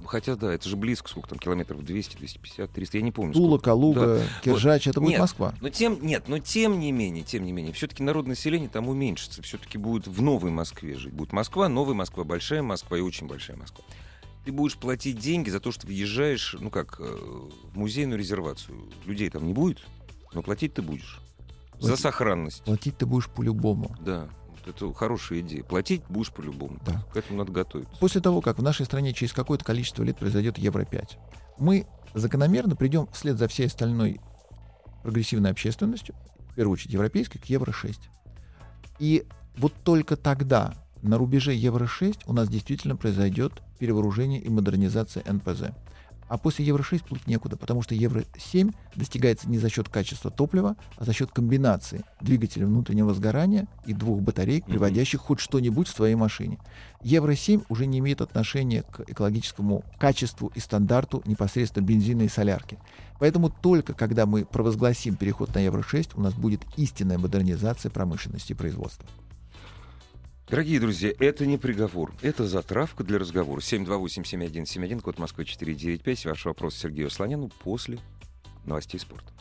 Хотя, 0.06 0.36
да, 0.36 0.52
это 0.52 0.68
же 0.68 0.76
близко, 0.76 1.08
сколько 1.08 1.28
там, 1.28 1.38
километров 1.38 1.84
200, 1.84 2.16
250, 2.16 2.70
300, 2.70 2.98
я 2.98 3.02
не 3.02 3.12
помню. 3.12 3.32
Тула, 3.32 3.58
сколько. 3.58 3.64
Калуга, 3.64 4.06
да. 4.18 4.22
Киржач, 4.42 4.86
вот. 4.86 4.90
это 4.92 5.00
будет 5.00 5.10
нет, 5.10 5.20
Москва. 5.20 5.54
Но 5.60 5.68
тем, 5.68 5.98
нет, 6.04 6.24
но 6.28 6.38
тем 6.38 6.78
не 6.78 6.92
менее, 6.92 7.24
тем 7.24 7.44
не 7.44 7.52
менее, 7.52 7.72
все-таки 7.72 8.02
народное 8.02 8.30
население 8.30 8.68
там 8.68 8.88
уменьшится, 8.88 9.42
все-таки 9.42 9.78
будет 9.78 10.06
в 10.06 10.22
новой 10.22 10.50
Москве 10.50 10.96
жить. 10.96 11.12
Будет 11.12 11.32
Москва, 11.32 11.68
новая 11.68 11.94
Москва, 11.94 12.24
большая 12.24 12.62
Москва 12.62 12.98
и 12.98 13.00
очень 13.00 13.26
большая 13.26 13.56
Москва. 13.56 13.84
Ты 14.44 14.52
будешь 14.52 14.76
платить 14.76 15.18
деньги 15.18 15.50
за 15.50 15.60
то, 15.60 15.70
что 15.70 15.86
въезжаешь, 15.86 16.56
ну 16.58 16.70
как, 16.70 16.96
э, 16.98 17.04
в 17.04 17.78
музейную 17.78 18.18
резервацию. 18.18 18.90
Людей 19.06 19.30
там 19.30 19.46
не 19.46 19.52
будет, 19.52 19.78
но 20.34 20.42
платить 20.42 20.74
ты 20.74 20.82
будешь. 20.82 21.20
Платить, 21.70 21.86
за 21.88 21.96
сохранность. 21.96 22.64
Платить 22.64 22.98
ты 22.98 23.06
будешь 23.06 23.28
по-любому. 23.28 23.94
Да. 24.00 24.28
Это 24.66 24.92
хорошая 24.92 25.40
идея. 25.40 25.62
Платить 25.64 26.02
будешь 26.08 26.32
по-любому. 26.32 26.78
Да. 26.84 27.04
К 27.12 27.16
этому 27.16 27.38
надо 27.38 27.52
готовиться. 27.52 27.94
После 27.98 28.20
того, 28.20 28.40
как 28.40 28.58
в 28.58 28.62
нашей 28.62 28.86
стране 28.86 29.12
через 29.12 29.32
какое-то 29.32 29.64
количество 29.64 30.02
лет 30.02 30.18
произойдет 30.18 30.58
Евро-5, 30.58 31.18
мы 31.58 31.86
закономерно 32.14 32.76
придем 32.76 33.08
вслед 33.12 33.38
за 33.38 33.48
всей 33.48 33.66
остальной 33.66 34.20
прогрессивной 35.02 35.50
общественностью, 35.50 36.14
в 36.50 36.54
первую 36.54 36.74
очередь 36.74 36.92
европейской, 36.92 37.38
к 37.38 37.46
Евро-6. 37.46 37.96
И 38.98 39.26
вот 39.56 39.72
только 39.84 40.16
тогда, 40.16 40.74
на 41.02 41.18
рубеже 41.18 41.52
Евро-6, 41.54 42.20
у 42.26 42.32
нас 42.32 42.48
действительно 42.48 42.96
произойдет 42.96 43.52
перевооружение 43.78 44.40
и 44.40 44.48
модернизация 44.48 45.24
НПЗ. 45.30 45.72
А 46.32 46.38
после 46.38 46.64
Евро-6 46.64 47.04
плыть 47.04 47.26
некуда, 47.26 47.58
потому 47.58 47.82
что 47.82 47.94
Евро-7 47.94 48.74
достигается 48.96 49.50
не 49.50 49.58
за 49.58 49.68
счет 49.68 49.90
качества 49.90 50.30
топлива, 50.30 50.76
а 50.96 51.04
за 51.04 51.12
счет 51.12 51.30
комбинации 51.30 52.04
двигателя 52.22 52.64
внутреннего 52.64 53.12
сгорания 53.12 53.68
и 53.84 53.92
двух 53.92 54.22
батареек, 54.22 54.64
приводящих 54.64 55.20
mm-hmm. 55.20 55.24
хоть 55.24 55.40
что-нибудь 55.40 55.88
в 55.88 55.94
своей 55.94 56.14
машине. 56.14 56.58
Евро-7 57.02 57.66
уже 57.68 57.84
не 57.84 57.98
имеет 57.98 58.22
отношения 58.22 58.82
к 58.82 59.00
экологическому 59.10 59.84
качеству 59.98 60.50
и 60.54 60.60
стандарту 60.60 61.22
непосредственно 61.26 61.84
бензина 61.84 62.22
и 62.22 62.28
солярки. 62.28 62.78
Поэтому 63.20 63.50
только 63.50 63.92
когда 63.92 64.24
мы 64.24 64.46
провозгласим 64.46 65.16
переход 65.16 65.54
на 65.54 65.58
Евро-6, 65.58 66.12
у 66.14 66.22
нас 66.22 66.32
будет 66.32 66.62
истинная 66.78 67.18
модернизация 67.18 67.90
промышленности 67.90 68.52
и 68.52 68.54
производства. 68.54 69.06
Дорогие 70.48 70.80
друзья, 70.80 71.12
это 71.18 71.46
не 71.46 71.56
приговор, 71.56 72.12
это 72.20 72.46
затравка 72.46 73.04
для 73.04 73.18
разговора. 73.18 73.60
728-7171, 73.60 75.00
код 75.00 75.18
Москвы 75.18 75.44
495. 75.44 76.26
Ваш 76.26 76.44
вопрос 76.44 76.76
Сергею 76.76 77.10
Слоняну 77.10 77.48
после 77.62 77.98
новостей 78.64 79.00
спорта. 79.00 79.32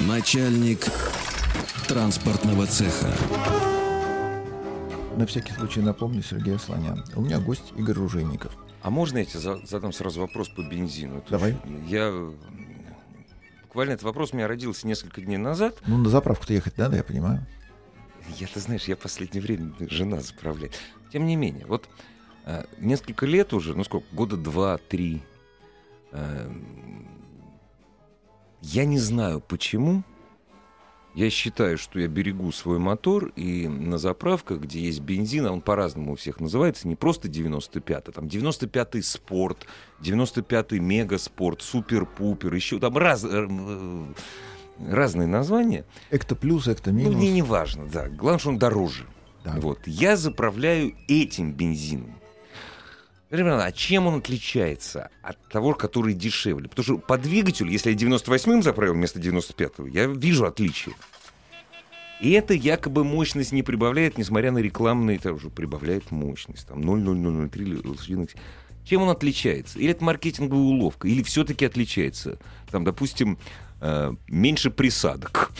Начальник 0.00 0.86
транспортного 1.86 2.66
цеха. 2.66 3.14
На 5.16 5.24
всякий 5.26 5.52
случай 5.54 5.80
напомню 5.80 6.22
Сергея 6.22 6.58
Слонян. 6.58 7.02
У 7.14 7.22
меня 7.22 7.38
гость 7.40 7.72
Игорь 7.76 7.96
Ружейников. 7.96 8.52
А 8.82 8.90
можно 8.90 9.18
я 9.18 9.24
тебе 9.24 9.40
за- 9.40 9.66
задам 9.66 9.92
сразу 9.92 10.20
вопрос 10.20 10.48
по 10.50 10.60
бензину? 10.62 11.18
Это 11.18 11.30
Давай. 11.30 11.56
Я... 11.86 12.08
м, 12.08 12.36
Буквально 13.62 13.92
этот 13.92 14.04
вопрос 14.04 14.32
у 14.32 14.36
меня 14.36 14.48
родился 14.48 14.86
несколько 14.86 15.20
дней 15.20 15.36
назад. 15.38 15.76
Ну, 15.86 15.98
на 15.98 16.08
заправку-то 16.08 16.52
ехать 16.54 16.78
надо, 16.78 16.96
я 16.96 17.02
понимаю. 17.04 17.46
Я, 18.38 18.46
ты 18.46 18.58
знаешь, 18.60 18.84
я 18.84 18.96
в 18.96 19.00
последнее 19.00 19.42
время 19.42 19.72
жена 19.80 20.20
заправляет. 20.20 20.74
Тем 21.12 21.26
не 21.26 21.36
менее, 21.36 21.66
вот 21.66 21.88
э, 22.46 22.64
несколько 22.78 23.26
лет 23.26 23.52
уже, 23.52 23.74
ну 23.74 23.84
сколько, 23.84 24.06
года 24.12 24.36
два-три, 24.36 25.22
э, 26.12 26.50
я 28.62 28.84
не 28.86 28.98
знаю 28.98 29.40
почему, 29.40 30.02
я 31.16 31.30
считаю, 31.30 31.78
что 31.78 31.98
я 31.98 32.08
берегу 32.08 32.52
свой 32.52 32.78
мотор, 32.78 33.32
и 33.36 33.66
на 33.66 33.96
заправках, 33.96 34.60
где 34.60 34.80
есть 34.80 35.00
бензин, 35.00 35.46
а 35.46 35.50
он 35.52 35.62
по-разному 35.62 36.12
у 36.12 36.16
всех 36.16 36.40
называется, 36.40 36.86
не 36.86 36.94
просто 36.94 37.26
95-й, 37.28 38.12
там 38.12 38.26
95-й 38.26 39.02
спорт, 39.02 39.66
95-й 40.02 40.78
мегаспорт, 40.78 41.62
супер-пупер, 41.62 42.52
еще 42.54 42.78
там 42.78 42.96
раз, 42.98 43.24
э, 43.24 43.28
э, 43.48 44.04
разные 44.90 45.26
названия. 45.26 45.86
Экто 46.10 46.36
плюс, 46.36 46.68
экто 46.68 46.92
Ну, 46.92 46.98
минус. 46.98 47.14
мне 47.16 47.32
не 47.32 47.42
важно, 47.42 47.86
да. 47.86 48.08
Главное, 48.10 48.38
что 48.38 48.50
он 48.50 48.58
дороже. 48.58 49.06
Да. 49.42 49.54
Вот. 49.58 49.86
Я 49.86 50.16
заправляю 50.16 50.94
этим 51.08 51.52
бензином. 51.52 52.15
Ребята, 53.30 53.64
а 53.64 53.72
чем 53.72 54.06
он 54.06 54.18
отличается 54.18 55.10
от 55.22 55.36
того, 55.48 55.74
который 55.74 56.14
дешевле? 56.14 56.68
Потому 56.68 56.84
что 56.84 56.98
по 56.98 57.18
двигателю, 57.18 57.70
если 57.70 57.90
я 57.90 57.96
98-м 57.96 58.62
заправил 58.62 58.94
вместо 58.94 59.18
95-го, 59.18 59.88
я 59.88 60.06
вижу 60.06 60.46
отличие. 60.46 60.94
И 62.20 62.30
это 62.30 62.54
якобы 62.54 63.02
мощность 63.04 63.52
не 63.52 63.62
прибавляет, 63.62 64.16
несмотря 64.16 64.52
на 64.52 64.58
рекламные, 64.58 65.16
это 65.16 65.32
уже 65.32 65.50
прибавляет 65.50 66.10
мощность. 66.12 66.68
Там 66.68 66.80
0,0003 66.80 67.86
лошадиных. 67.86 68.30
Чем 68.84 69.02
он 69.02 69.10
отличается? 69.10 69.80
Или 69.80 69.90
это 69.90 70.04
маркетинговая 70.04 70.62
уловка? 70.62 71.08
Или 71.08 71.22
все-таки 71.24 71.66
отличается? 71.66 72.38
Там, 72.70 72.84
допустим, 72.84 73.38
э, 73.80 74.14
меньше 74.28 74.70
присадок. 74.70 75.50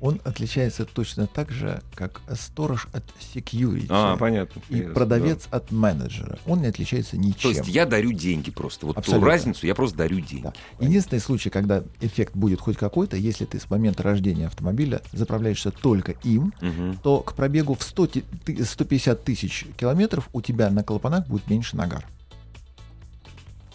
Он 0.00 0.20
отличается 0.24 0.84
точно 0.84 1.26
так 1.26 1.50
же, 1.50 1.82
как 1.94 2.20
сторож 2.34 2.88
от 2.92 3.04
security 3.34 3.86
А, 3.88 4.16
понятно. 4.16 4.60
и 4.68 4.78
Ясно, 4.78 4.94
продавец 4.94 5.46
от 5.50 5.70
менеджера. 5.70 6.38
Он 6.46 6.60
не 6.60 6.66
отличается 6.66 7.16
да. 7.16 7.22
ничем. 7.22 7.40
То 7.40 7.48
есть 7.58 7.68
я 7.68 7.86
дарю 7.86 8.12
деньги 8.12 8.50
просто. 8.50 8.86
Вот 8.86 8.96
Абсолютно. 8.98 9.26
ту 9.26 9.30
разницу 9.30 9.66
я 9.66 9.74
просто 9.74 9.98
дарю 9.98 10.20
деньги. 10.20 10.42
Да. 10.44 10.52
Единственный 10.80 11.20
случай, 11.20 11.50
когда 11.50 11.82
эффект 12.00 12.34
будет 12.36 12.60
хоть 12.60 12.76
какой-то, 12.76 13.16
если 13.16 13.44
ты 13.44 13.58
с 13.60 13.68
момента 13.70 14.02
рождения 14.02 14.46
автомобиля 14.46 15.00
заправляешься 15.12 15.70
только 15.70 16.12
им, 16.24 16.52
Мгм. 16.60 16.98
то 17.02 17.20
к 17.20 17.34
пробегу 17.34 17.74
в 17.74 17.82
100 17.82 18.06
ти- 18.06 18.24
ты- 18.44 18.64
150 18.64 19.24
тысяч 19.24 19.66
километров 19.76 20.28
у 20.32 20.40
тебя 20.40 20.70
на 20.70 20.82
клапанах 20.82 21.26
будет 21.26 21.48
меньше 21.48 21.76
нагар. 21.76 22.06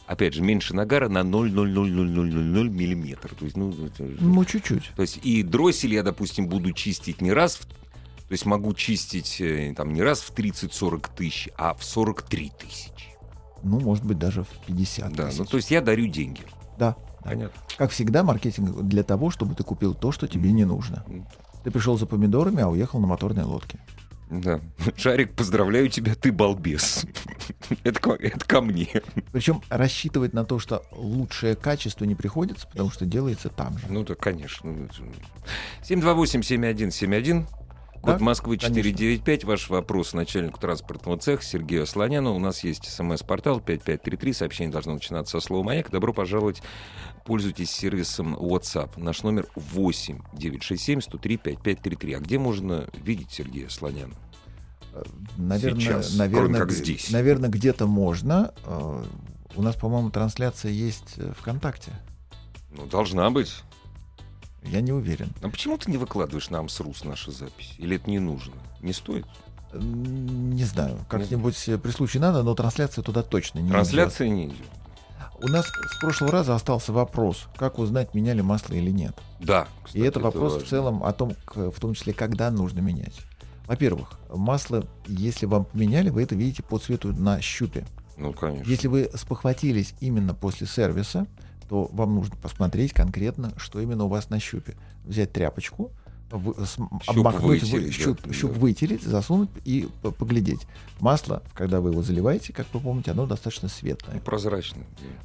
Опять 0.05 0.33
же, 0.33 0.41
меньше 0.41 0.75
нагара 0.75 1.07
на 1.09 1.19
0,00000 1.23 2.69
миллиметр. 2.69 3.33
То 3.35 3.45
есть, 3.45 3.55
ну, 3.57 3.73
Ну, 4.19 4.45
чуть-чуть. 4.45 4.91
То 4.95 5.01
есть 5.01 5.19
и 5.23 5.43
дроссель 5.43 5.93
я, 5.93 6.03
допустим, 6.03 6.47
буду 6.47 6.71
чистить 6.73 7.21
не 7.21 7.31
раз, 7.31 7.55
в- 7.55 7.65
то 7.65 8.31
есть 8.31 8.45
могу 8.45 8.73
чистить 8.73 9.39
э, 9.39 9.73
там 9.75 9.93
не 9.93 10.01
раз 10.01 10.21
в 10.21 10.31
30-40 10.33 11.09
тысяч, 11.15 11.49
а 11.57 11.73
в 11.73 11.83
43 11.83 12.51
тысячи. 12.59 12.91
Ну, 13.63 13.79
может 13.79 14.03
быть, 14.03 14.19
даже 14.19 14.43
в 14.43 14.49
50 14.67 15.13
Да, 15.13 15.27
тысяч. 15.27 15.39
ну 15.39 15.45
то 15.45 15.55
есть 15.57 15.71
я 15.71 15.81
дарю 15.81 16.07
деньги. 16.07 16.41
Да. 16.77 16.95
Понятно. 17.23 17.61
Как 17.77 17.91
всегда, 17.91 18.23
маркетинг 18.23 18.81
для 18.83 19.03
того, 19.03 19.29
чтобы 19.29 19.55
ты 19.55 19.63
купил 19.63 19.93
то, 19.93 20.11
что 20.11 20.27
тебе 20.27 20.51
не 20.51 20.65
нужно. 20.65 21.05
Ты 21.63 21.71
пришел 21.71 21.97
за 21.97 22.05
помидорами, 22.05 22.61
а 22.61 22.67
уехал 22.67 22.99
на 22.99 23.07
моторной 23.07 23.45
лодке. 23.45 23.79
Да. 24.41 24.59
Шарик, 24.95 25.33
поздравляю 25.35 25.89
тебя, 25.89 26.15
ты 26.15 26.31
балбес. 26.31 27.05
Это 27.83 27.99
ко, 27.99 28.11
это 28.13 28.45
ко 28.45 28.61
мне. 28.61 28.89
Причем 29.31 29.61
рассчитывать 29.69 30.33
на 30.33 30.43
то, 30.43 30.57
что 30.59 30.83
лучшее 30.91 31.55
качество 31.55 32.05
не 32.05 32.15
приходится, 32.15 32.67
потому 32.67 32.89
что 32.89 33.05
делается 33.05 33.49
там 33.49 33.77
же. 33.77 33.85
Ну 33.89 34.03
да, 34.03 34.15
конечно. 34.15 34.71
Ну, 34.71 34.85
это 34.85 34.93
же- 34.95 35.03
728-7171. 35.83 37.45
Код 38.03 38.17
Да, 38.17 38.23
Москвы 38.23 38.57
конечно. 38.57 38.75
495. 38.83 39.45
Ваш 39.45 39.69
вопрос 39.69 40.11
начальнику 40.13 40.59
транспортного 40.59 41.17
цеха 41.17 41.41
Сергею 41.41 41.85
Слоняну. 41.87 42.35
У 42.35 42.39
нас 42.39 42.61
есть 42.65 42.83
смс-портал 42.91 43.61
5533. 43.61 44.33
Сообщение 44.33 44.73
должно 44.73 44.95
начинаться 44.95 45.39
со 45.39 45.45
слова 45.47 45.63
«Маяк». 45.63 45.89
Добро 45.89 46.11
пожаловать. 46.11 46.61
Пользуйтесь 47.25 47.71
сервисом 47.71 48.35
WhatsApp. 48.35 48.99
Наш 48.99 49.23
номер 49.23 49.47
8 49.55 50.19
967 50.33 50.99
103 50.99 51.37
5533. 51.37 52.13
А 52.13 52.19
где 52.19 52.37
можно 52.37 52.89
видеть 52.93 53.31
Сергея 53.31 53.69
Слоняна? 53.69 54.13
Наверное, 55.37 55.79
Сейчас, 55.79 56.15
наверное, 56.17 56.59
как 56.59 56.71
здесь. 56.71 57.09
наверное, 57.09 57.49
где-то 57.49 57.87
можно. 57.87 58.53
Э, 58.65 59.03
У 59.55 59.61
нас, 59.61 59.75
по-моему, 59.77 60.09
трансляция 60.09 60.71
есть 60.71 61.15
ВКонтакте. 61.39 61.91
Ну, 62.75 62.85
должна 62.85 63.29
быть. 63.29 63.63
Я 64.65 64.81
не 64.81 64.91
уверен. 64.91 65.29
А 65.41 65.49
почему 65.49 65.77
ты 65.77 65.91
не 65.91 65.97
выкладываешь 65.97 66.49
на 66.49 66.59
Амсрус 66.59 67.03
наши 67.03 67.31
записи? 67.31 67.73
Или 67.77 67.97
это 67.97 68.09
не 68.09 68.19
нужно? 68.19 68.53
Не 68.81 68.93
стоит? 68.93 69.25
Не 69.73 70.63
знаю, 70.63 70.99
как-нибудь 71.09 71.57
при 71.81 71.91
случае 71.91 72.21
надо, 72.21 72.43
но 72.43 72.53
трансляция 72.53 73.03
туда 73.03 73.23
точно 73.23 73.59
не 73.59 73.65
идет. 73.65 73.73
Трансляция 73.73 74.29
не 74.29 74.47
идет. 74.47 74.67
У 75.41 75.47
нас 75.47 75.65
с 75.65 75.99
прошлого 75.99 76.31
раза 76.31 76.55
остался 76.55 76.93
вопрос, 76.93 77.47
как 77.57 77.79
узнать, 77.79 78.13
меняли 78.13 78.41
масло 78.41 78.75
или 78.75 78.91
нет. 78.91 79.13
Да. 79.39 79.67
И 79.81 79.85
кстати, 79.85 80.03
это 80.05 80.19
вопрос 80.19 80.53
важно. 80.53 80.65
в 80.65 80.69
целом 80.69 81.03
о 81.03 81.11
том, 81.11 81.33
в 81.55 81.79
том 81.79 81.95
числе, 81.95 82.13
когда 82.13 82.49
нужно 82.51 82.79
менять. 82.79 83.19
Во-первых, 83.67 84.19
масло, 84.29 84.85
если 85.07 85.45
вам 85.45 85.65
поменяли, 85.65 86.09
вы 86.09 86.23
это 86.23 86.35
видите 86.35 86.63
по 86.63 86.77
цвету 86.77 87.11
на 87.11 87.41
щупе. 87.41 87.85
Ну, 88.15 88.31
конечно. 88.31 88.69
Если 88.69 88.87
вы 88.87 89.09
спохватились 89.15 89.95
именно 89.99 90.33
после 90.33 90.67
сервиса, 90.67 91.25
то 91.73 91.89
вам 91.91 92.13
нужно 92.13 92.35
посмотреть 92.35 92.93
конкретно, 92.93 93.51
что 93.57 93.79
именно 93.79 94.03
у 94.03 94.07
вас 94.07 94.29
на 94.29 94.39
щупе. 94.39 94.75
Взять 95.05 95.31
тряпочку, 95.33 95.89
вы- 96.29 96.53
с- 96.63 96.77
обмакнуть, 97.07 97.63
в- 97.63 97.71
вытереть, 97.71 97.93
щуп, 97.95 98.19
да, 98.23 98.31
щуп 98.31 98.53
да. 98.53 98.59
вытереть, 98.59 99.01
засунуть 99.01 99.49
и 99.65 99.89
поглядеть. 100.19 100.67
Масло, 100.99 101.41
когда 101.55 101.81
вы 101.81 101.89
его 101.89 102.03
заливаете, 102.03 102.53
как 102.53 102.67
вы 102.73 102.79
помните, 102.79 103.09
оно 103.09 103.25
достаточно 103.25 103.69
светлое. 103.69 104.19
Прозрачно. 104.19 104.83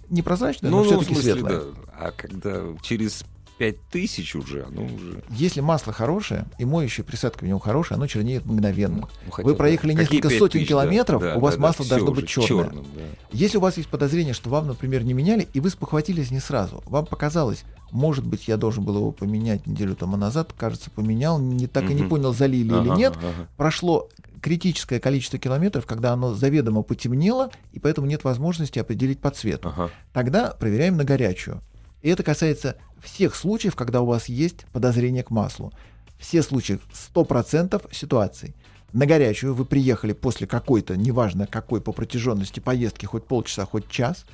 Непрозрачное, 0.08 0.70
Ну, 0.70 0.78
но 0.78 0.84
ну, 0.84 1.00
все-таки 1.00 1.20
светлое. 1.20 1.60
да. 1.60 1.64
А 1.98 2.12
когда 2.12 2.62
через 2.80 3.26
пять 3.58 3.80
тысяч 3.90 4.34
уже, 4.36 4.64
оно 4.64 4.84
уже... 4.84 5.22
Если 5.30 5.60
масло 5.60 5.92
хорошее 5.92 6.46
и 6.58 6.64
моющая 6.64 7.04
присадка 7.04 7.44
в 7.44 7.48
него 7.48 7.58
хорошая, 7.58 7.98
оно 7.98 8.06
чернеет 8.06 8.46
мгновенно. 8.46 9.08
Ну, 9.26 9.30
хотя 9.32 9.46
Вы 9.46 9.52
да. 9.52 9.58
проехали 9.58 9.94
Какие 9.94 10.18
несколько 10.18 10.38
сотен 10.38 10.60
тысяч, 10.60 10.68
километров, 10.68 11.20
да, 11.20 11.34
у 11.36 11.40
вас 11.40 11.56
да, 11.56 11.60
масло 11.60 11.84
да, 11.84 11.96
должно 11.96 12.12
быть 12.12 12.28
черное. 12.28 12.46
чёрным, 12.48 12.86
да. 12.94 13.02
Если 13.32 13.58
у 13.58 13.60
вас 13.60 13.76
есть 13.76 13.88
подозрение, 13.88 14.32
что 14.32 14.48
вам, 14.48 14.68
например, 14.68 15.04
не 15.04 15.12
меняли, 15.12 15.48
и 15.52 15.60
вы 15.60 15.70
спохватились 15.70 16.30
не 16.30 16.40
сразу, 16.40 16.82
вам 16.86 17.06
показалось, 17.06 17.64
может 17.90 18.24
быть, 18.24 18.48
я 18.48 18.56
должен 18.56 18.84
был 18.84 18.96
его 18.96 19.12
поменять 19.12 19.66
неделю 19.66 19.96
тому 19.96 20.16
назад, 20.16 20.52
кажется, 20.56 20.90
поменял, 20.90 21.38
не 21.38 21.66
так 21.66 21.90
и 21.90 21.94
не 21.94 22.04
понял, 22.04 22.32
залили 22.32 22.68
или 22.68 22.88
Ага, 22.88 22.96
нет, 22.96 23.14
ага. 23.16 23.48
прошло 23.56 24.08
критическое 24.40 25.00
количество 25.00 25.38
километров, 25.38 25.84
когда 25.84 26.12
оно 26.12 26.32
заведомо 26.34 26.82
потемнело, 26.82 27.50
и 27.72 27.80
поэтому 27.80 28.06
нет 28.06 28.24
возможности 28.24 28.78
определить 28.78 29.20
по 29.20 29.30
цвету. 29.30 29.68
Ага. 29.68 29.90
Тогда 30.12 30.52
проверяем 30.52 30.96
на 30.96 31.04
горячую. 31.04 31.60
И 32.02 32.08
это 32.08 32.22
касается 32.22 32.76
всех 33.02 33.34
случаев, 33.34 33.76
когда 33.76 34.00
у 34.02 34.06
вас 34.06 34.28
есть 34.28 34.66
подозрение 34.72 35.22
к 35.22 35.30
маслу. 35.30 35.72
Все 36.18 36.42
случаи 36.42 36.78
100% 37.14 37.94
ситуаций. 37.94 38.54
На 38.92 39.06
горячую 39.06 39.54
вы 39.54 39.64
приехали 39.64 40.12
после 40.14 40.46
какой-то, 40.46 40.96
неважно 40.96 41.46
какой 41.46 41.80
по 41.80 41.92
протяженности 41.92 42.60
поездки, 42.60 43.04
хоть 43.06 43.24
полчаса, 43.26 43.66
хоть 43.66 43.88
час, 43.88 44.24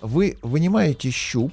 вы 0.00 0.36
вынимаете 0.42 1.10
щуп, 1.10 1.52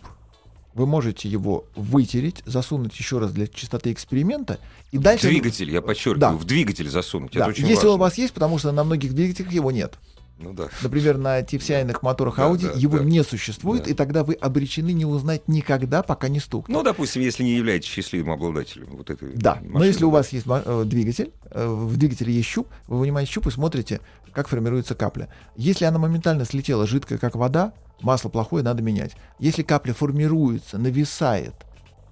вы 0.74 0.86
можете 0.86 1.30
его 1.30 1.66
вытереть, 1.76 2.44
засунуть 2.46 2.98
еще 3.00 3.20
раз 3.20 3.32
для 3.32 3.48
чистоты 3.48 3.92
эксперимента, 3.92 4.60
и 4.92 4.98
В 4.98 5.02
дальше... 5.02 5.28
двигатель, 5.28 5.72
я 5.72 5.82
подчеркиваю, 5.82 6.20
Да. 6.20 6.32
в 6.34 6.44
двигатель 6.46 6.90
засунуть. 6.90 7.32
Да, 7.32 7.42
Это 7.42 7.50
очень 7.50 7.64
если 7.64 7.76
важно. 7.76 7.90
он 7.92 7.96
у 7.96 8.00
вас 8.00 8.18
есть, 8.18 8.34
потому 8.34 8.58
что 8.60 8.72
на 8.72 8.84
многих 8.84 9.14
двигателях 9.14 9.52
его 9.52 9.72
нет. 9.72 9.96
Ну 10.39 10.54
да. 10.54 10.69
Например, 10.82 11.17
на 11.17 11.41
TFCI-ных 11.41 12.02
моторах 12.02 12.38
Да, 12.38 12.49
Audi 12.49 12.71
да, 12.71 12.80
его 12.80 12.97
да. 12.97 13.04
не 13.04 13.23
существует, 13.23 13.84
Да. 13.84 13.91
и 13.91 13.93
тогда 13.93 14.23
вы 14.23 14.36
обречены 14.36 14.91
не 14.93 15.06
узнать 15.06 15.47
никогда, 15.47 16.02
пока 16.02 16.30
не 16.30 16.39
стукнет. 16.39 16.75
Ну, 16.75 16.82
допустим, 16.82 17.21
если 17.21 17.43
не 17.43 17.56
являетесь 17.56 17.89
счастливым 17.89 18.32
обладателем 18.32 18.88
вот 18.95 19.10
этой 19.10 19.34
Да, 19.36 19.56
машины. 19.56 19.71
но 19.80 19.84
если 19.86 20.06
у 20.06 20.10
вас 20.10 20.30
есть 20.32 20.45
э, 20.47 20.84
двигатель, 20.86 21.32
э, 21.52 21.67
в 21.67 21.97
двигателе 21.97 22.34
есть 22.34 22.47
щуп, 22.47 22.67
вы 22.88 22.99
вынимаете 22.99 23.32
щуп 23.34 23.47
и 23.47 23.52
смотрите, 23.52 23.99
как 24.32 24.47
формируется 24.47 24.95
капля. 24.95 25.28
Если 25.58 25.84
она 25.86 25.99
моментально 25.99 26.45
слетела 26.45 26.88
жидкая, 26.88 27.17
как 27.17 27.36
вода, 27.36 27.73
масло 28.02 28.30
плохое, 28.30 28.63
надо 28.63 28.82
менять. 28.82 29.17
Если 29.39 29.63
капля 29.63 29.93
формируется, 29.93 30.78
нависает 30.78 31.54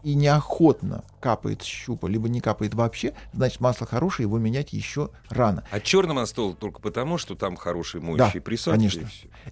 и 0.07 0.15
неохотно 0.15 1.03
капает 1.19 1.63
щупа, 1.63 2.07
либо 2.07 2.29
не 2.29 2.39
капает 2.39 2.73
вообще, 2.73 3.13
значит 3.33 3.59
масло 3.59 3.85
хорошее, 3.85 4.25
его 4.25 4.37
менять 4.39 4.71
еще 4.71 5.09
рано. 5.27 5.65
А 5.69 5.81
черным 5.81 6.15
он 6.15 6.25
стал 6.27 6.53
только 6.53 6.79
потому, 6.79 7.17
что 7.17 7.35
там 7.35 7.57
хорошие 7.57 7.99
Да, 7.99 8.07
моющие 8.07 8.41
присадки. 8.41 8.77
конечно. 8.77 9.01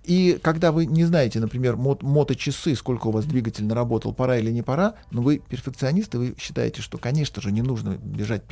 и. 0.05 0.35
И 0.35 0.39
когда 0.41 0.71
вы 0.71 0.85
не 0.85 1.03
знаете, 1.03 1.41
например, 1.41 1.75
мот- 1.75 2.03
моточасы, 2.03 2.73
сколько 2.75 3.07
у 3.07 3.11
вас 3.11 3.25
двигатель 3.25 3.65
наработал, 3.65 4.13
пора 4.13 4.37
или 4.37 4.49
не 4.49 4.61
пора, 4.61 4.93
но 5.11 5.21
вы 5.21 5.39
перфекционист, 5.39 6.15
и 6.15 6.17
вы 6.19 6.35
считаете, 6.39 6.81
что, 6.81 6.97
конечно 6.99 7.41
же, 7.41 7.51
не 7.51 7.61
нужно 7.61 7.97
бежать, 7.97 8.43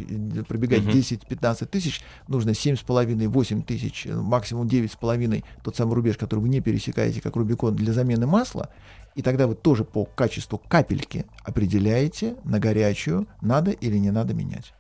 пробегать 0.50 0.82
Мгм. 0.82 0.92
10-15 0.92 1.70
тысяч, 1.70 2.02
нужно 2.28 2.50
7,5-8 2.54 3.62
тысяч, 3.64 4.08
максимум 4.12 4.68
9,5, 4.68 5.46
тот 5.64 5.78
самый 5.78 5.94
рубеж, 5.94 6.18
который 6.18 6.42
вы 6.42 6.50
не 6.50 6.60
пересекаете, 6.60 7.22
как 7.22 7.38
Рубикон, 7.38 7.78
для 7.78 7.94
замены 7.94 8.28
масла, 8.28 8.68
и 9.16 9.22
тогда 9.22 9.48
вы 9.48 9.56
тоже 9.56 9.84
по 9.84 10.06
качеству 10.06 10.58
капельки 10.58 11.26
определяете 11.44 12.36
на 12.44 12.60
горячую, 12.60 13.28
надо 13.42 13.72
или 13.72 13.98
не 13.98 14.12
надо 14.12 14.34
менять. 14.34 14.74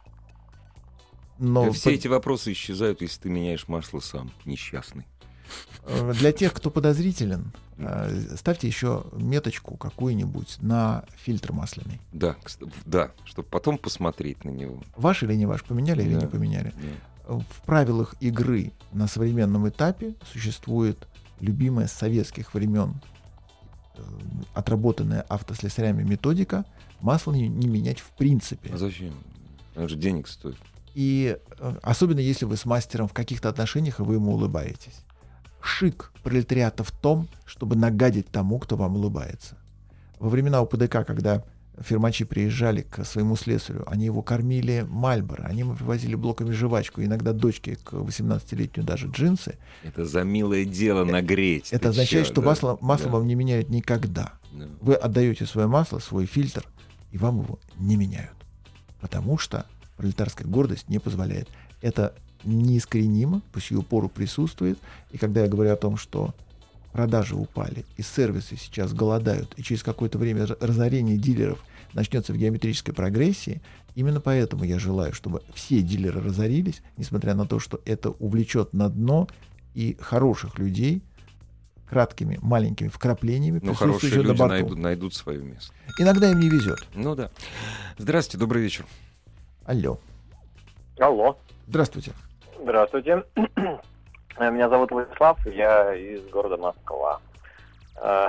Но 1.40 1.72
Все 1.72 1.90
по- 1.90 1.94
эти 1.94 2.08
вопросы 2.08 2.52
исчезают, 2.52 3.02
если 3.02 3.22
ты 3.22 3.30
меняешь 3.30 3.68
масло 3.68 4.00
сам, 4.00 4.32
несчастный. 4.46 5.06
Э, 5.86 6.14
Для 6.14 6.32
тех, 6.32 6.54
кто 6.54 6.70
подозрителен, 6.70 7.52
э, 7.78 8.36
ставьте 8.38 8.68
еще 8.68 9.06
меточку 9.14 9.76
какую-нибудь 9.76 10.58
на 10.62 11.04
фильтр 11.18 11.52
масляный. 11.52 12.00
Да, 12.14 12.36
да, 12.86 13.12
чтобы 13.26 13.50
потом 13.50 13.78
посмотреть 13.78 14.46
на 14.46 14.50
него. 14.52 14.82
Ваш 14.96 15.24
или 15.24 15.34
не 15.34 15.46
ваш, 15.46 15.64
поменяли 15.64 16.04
или 16.04 16.14
Да. 16.16 16.22
не 16.22 16.28
поменяли. 16.28 16.74
Да. 17.28 17.34
В 17.40 17.62
правилах 17.66 18.16
игры 18.20 18.72
на 18.92 19.08
современном 19.08 19.68
этапе 19.68 20.16
существует 20.32 21.08
любимая 21.40 21.88
с 21.88 21.94
советских 21.94 22.54
времен 22.54 23.02
отработанная 24.54 25.22
автослесарями 25.22 26.04
методика 26.04 26.66
масло 27.02 27.32
не, 27.34 27.48
не 27.48 27.68
менять 27.68 28.00
в 28.00 28.12
принципе. 28.12 28.72
А 28.74 28.78
зачем? 28.78 29.14
Это 29.76 29.90
же 29.90 29.96
денег 29.96 30.28
стоит. 30.28 30.58
И 30.94 31.38
э, 31.60 31.76
особенно 31.82 32.20
если 32.20 32.46
вы 32.46 32.58
с 32.58 32.66
мастером 32.66 33.08
в 33.08 33.14
каких-то 33.14 33.50
отношениях, 33.50 34.00
и 34.00 34.04
вы 34.04 34.16
ему 34.16 34.34
улыбаетесь. 34.34 35.04
Шик 35.62 36.12
пролетариата 36.24 36.84
в 36.84 36.92
том, 36.92 37.28
чтобы 37.46 37.76
нагадить 37.76 38.30
тому, 38.30 38.60
кто 38.60 38.76
вам 38.76 38.96
улыбается. 38.96 39.58
Во 40.20 40.30
времена 40.30 40.62
УПДК, 40.62 41.06
когда 41.06 41.44
фирмачи 41.82 42.26
приезжали 42.26 42.82
к 42.82 43.04
своему 43.04 43.36
слесарю, 43.36 43.84
они 43.88 44.06
его 44.06 44.22
кормили 44.22 44.86
Мальборо, 44.88 45.44
они 45.44 45.60
ему 45.60 45.76
привозили 45.76 46.16
блоками 46.16 46.52
жвачку, 46.52 47.02
иногда 47.04 47.34
дочке 47.34 47.76
к 47.76 47.94
18-летнюю 47.94 48.86
даже 48.86 49.08
джинсы. 49.08 49.58
Это 49.84 50.06
за 50.06 50.24
милое 50.24 50.66
дело 50.66 51.04
нагреть. 51.04 51.72
Это 51.72 51.90
означает, 51.90 52.28
чё, 52.28 52.34
что 52.34 52.42
да? 52.42 52.48
масло, 52.48 52.78
масло 52.82 53.08
Да. 53.08 53.18
вам 53.18 53.28
не 53.28 53.36
меняют 53.36 53.70
никогда. 53.70 54.34
Да. 54.52 54.68
Вы 54.82 54.94
отдаете 54.94 55.46
свое 55.46 55.68
масло, 55.68 56.00
свой 56.00 56.26
фильтр, 56.26 56.66
и 57.12 57.18
вам 57.18 57.42
его 57.42 57.60
не 57.78 57.96
меняют. 57.96 58.36
Потому 59.02 59.38
что 59.38 59.66
пролетарская 59.98 60.48
гордость 60.48 60.90
не 60.90 61.00
позволяет. 61.00 61.48
Это 61.82 62.14
неискоренимо, 62.44 63.42
по 63.52 63.60
сию 63.62 63.84
пору 63.84 64.10
присутствует. 64.10 64.78
И 65.12 65.18
когда 65.18 65.42
я 65.42 65.48
говорю 65.48 65.72
о 65.72 65.78
том, 65.78 65.98
что 65.98 66.34
продажи 66.94 67.36
упали, 67.36 67.86
и 67.98 68.02
сервисы 68.04 68.56
сейчас 68.56 68.94
голодают, 68.94 69.54
и 69.58 69.64
через 69.64 69.84
какое-то 69.84 70.18
время 70.18 70.46
разорение 70.62 71.18
дилеров 71.18 71.60
начнется 71.94 72.32
в 72.34 72.38
геометрической 72.38 72.94
прогрессии, 72.94 73.62
именно 73.96 74.22
поэтому 74.22 74.64
я 74.64 74.80
желаю, 74.80 75.12
чтобы 75.14 75.42
все 75.54 75.82
дилеры 75.82 76.22
разорились, 76.22 76.82
несмотря 76.98 77.34
на 77.34 77.46
то, 77.46 77.60
что 77.60 77.82
это 77.86 78.12
увлечет 78.12 78.74
на 78.74 78.90
дно 78.90 79.28
и 79.74 79.98
хороших 80.00 80.58
людей 80.60 81.02
краткими, 81.90 82.40
маленькими 82.42 82.88
вкраплениями, 82.88 83.60
Ну, 83.62 83.74
хорошие 83.74 84.14
на 84.14 84.22
люди 84.22 84.38
борту. 84.38 84.54
найдут, 84.54 84.78
найдут 84.80 85.14
свое 85.14 85.40
место. 85.44 85.74
Иногда 86.00 86.32
им 86.32 86.40
не 86.40 86.50
везет. 86.50 86.80
Ну 86.96 87.16
да. 87.16 87.30
Здравствуйте, 87.98 88.38
добрый 88.40 88.64
вечер. 88.64 88.86
Алло. 89.66 90.00
Алло. 91.00 91.38
Здравствуйте. 91.68 92.14
Здравствуйте. 92.62 93.24
Э, 94.38 94.50
Меня 94.50 94.70
зовут 94.70 94.92
Владислав, 94.92 95.38
я 95.46 95.94
из 95.94 96.28
города 96.30 96.58
Москва. 96.58 97.20
Э, 97.98 98.28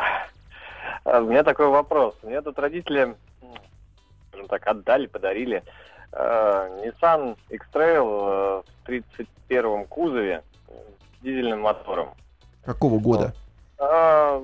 э, 1.05 1.21
У 1.21 1.27
меня 1.27 1.43
такой 1.43 1.69
вопрос. 1.69 2.14
Мне 2.23 2.40
тут 2.43 2.59
родители, 2.59 3.14
скажем 4.29 4.49
так, 4.49 4.67
отдали, 4.67 5.07
подарили 5.07 5.62
Nissan 6.12 7.37
X-Trail 7.51 8.62
в 8.62 8.64
31 8.87 9.87
кузове 9.87 10.43
с 10.69 11.23
дизельным 11.25 11.62
мотором. 11.62 12.11
Какого 12.64 13.01
года? 13.01 13.33
А, 13.79 14.40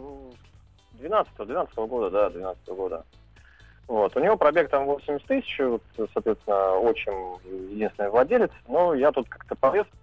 12 0.94 1.32
12 1.36 1.74
года, 1.76 2.10
да, 2.10 2.30
12 2.30 2.68
года. 2.70 3.04
Вот. 3.86 4.16
У 4.16 4.20
него 4.20 4.36
пробег 4.36 4.68
там 4.68 4.84
80 4.86 5.24
тысяч, 5.26 5.60
вот, 5.60 5.82
соответственно, 6.12 6.74
отчим 6.78 7.38
единственный 7.70 8.10
владелец. 8.10 8.50
Но 8.66 8.94
я 8.94 9.12
тут 9.12 9.28
как-то 9.28 9.54
полез 9.54 9.86
м, 9.86 9.99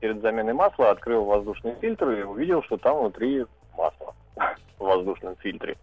перед 0.00 0.20
заменой 0.22 0.54
масла, 0.54 0.90
открыл 0.90 1.24
воздушный 1.24 1.74
фильтр 1.80 2.10
и 2.10 2.22
увидел, 2.22 2.62
что 2.62 2.76
там 2.76 2.98
внутри 2.98 3.44
масло 3.76 4.14
в 4.78 4.84
воздушном 4.84 5.36
фильтре. 5.36 5.76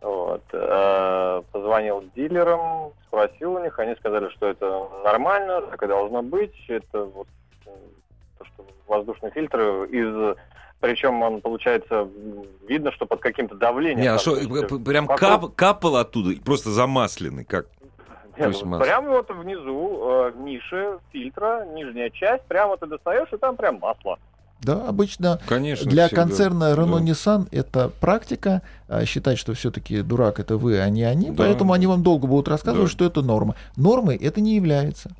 Вот. 0.00 0.42
Э, 0.52 1.42
Позвонил 1.52 2.04
дилерам, 2.16 2.92
спросил 3.06 3.54
у 3.54 3.58
них, 3.60 3.78
они 3.78 3.94
сказали, 3.96 4.28
что 4.30 4.48
это 4.48 4.88
нормально, 5.04 5.62
так 5.62 5.82
и 5.82 5.86
должно 5.86 6.22
быть. 6.22 6.54
Это 6.68 7.04
вот 7.04 7.28
то, 7.64 8.44
что 8.44 8.66
воздушный 8.88 9.30
фильтр 9.30 9.84
из 9.84 10.36
причем 10.82 11.22
он, 11.22 11.40
получается, 11.40 12.08
видно, 12.66 12.90
что 12.90 13.06
под 13.06 13.20
каким-то 13.20 13.54
давлением. 13.54 14.00
Не, 14.00 14.08
а 14.08 14.18
что, 14.18 14.34
п- 14.34 14.78
прям 14.80 15.06
кап, 15.06 15.54
капал 15.54 15.96
оттуда, 15.96 16.32
просто 16.44 16.70
замасленный, 16.70 17.44
как? 17.44 17.66
Нет, 18.46 18.58
то 18.60 18.66
есть 18.66 18.82
прямо 18.82 19.08
вот 19.10 19.30
внизу 19.30 20.00
э, 20.02 20.32
ниши 20.38 20.98
фильтра, 21.12 21.64
нижняя 21.74 22.10
часть, 22.10 22.44
прямо 22.44 22.76
ты 22.76 22.86
достаешь, 22.86 23.28
и 23.32 23.36
там 23.36 23.56
прям 23.56 23.78
масло. 23.80 24.18
Да, 24.60 24.86
обычно 24.86 25.40
Конечно. 25.48 25.90
для 25.90 26.06
всегда. 26.06 26.22
концерна 26.22 26.74
Renault 26.74 27.00
Да. 27.00 27.04
Nissan 27.04 27.48
это 27.50 27.88
практика 28.00 28.62
а, 28.88 29.04
считать, 29.04 29.36
что 29.38 29.54
все-таки 29.54 30.02
дурак 30.02 30.38
это 30.38 30.56
вы, 30.56 30.78
а 30.80 30.88
не 30.88 31.02
они, 31.02 31.30
Да. 31.30 31.34
поэтому 31.38 31.72
они 31.72 31.88
вам 31.88 32.04
долго 32.04 32.28
будут 32.28 32.46
рассказывать, 32.46 32.86
Да. 32.88 32.92
что 32.92 33.04
это 33.04 33.22
норма. 33.22 33.56
Нормой 33.76 34.16
это 34.16 34.40
не 34.40 34.54
является. 34.54 35.10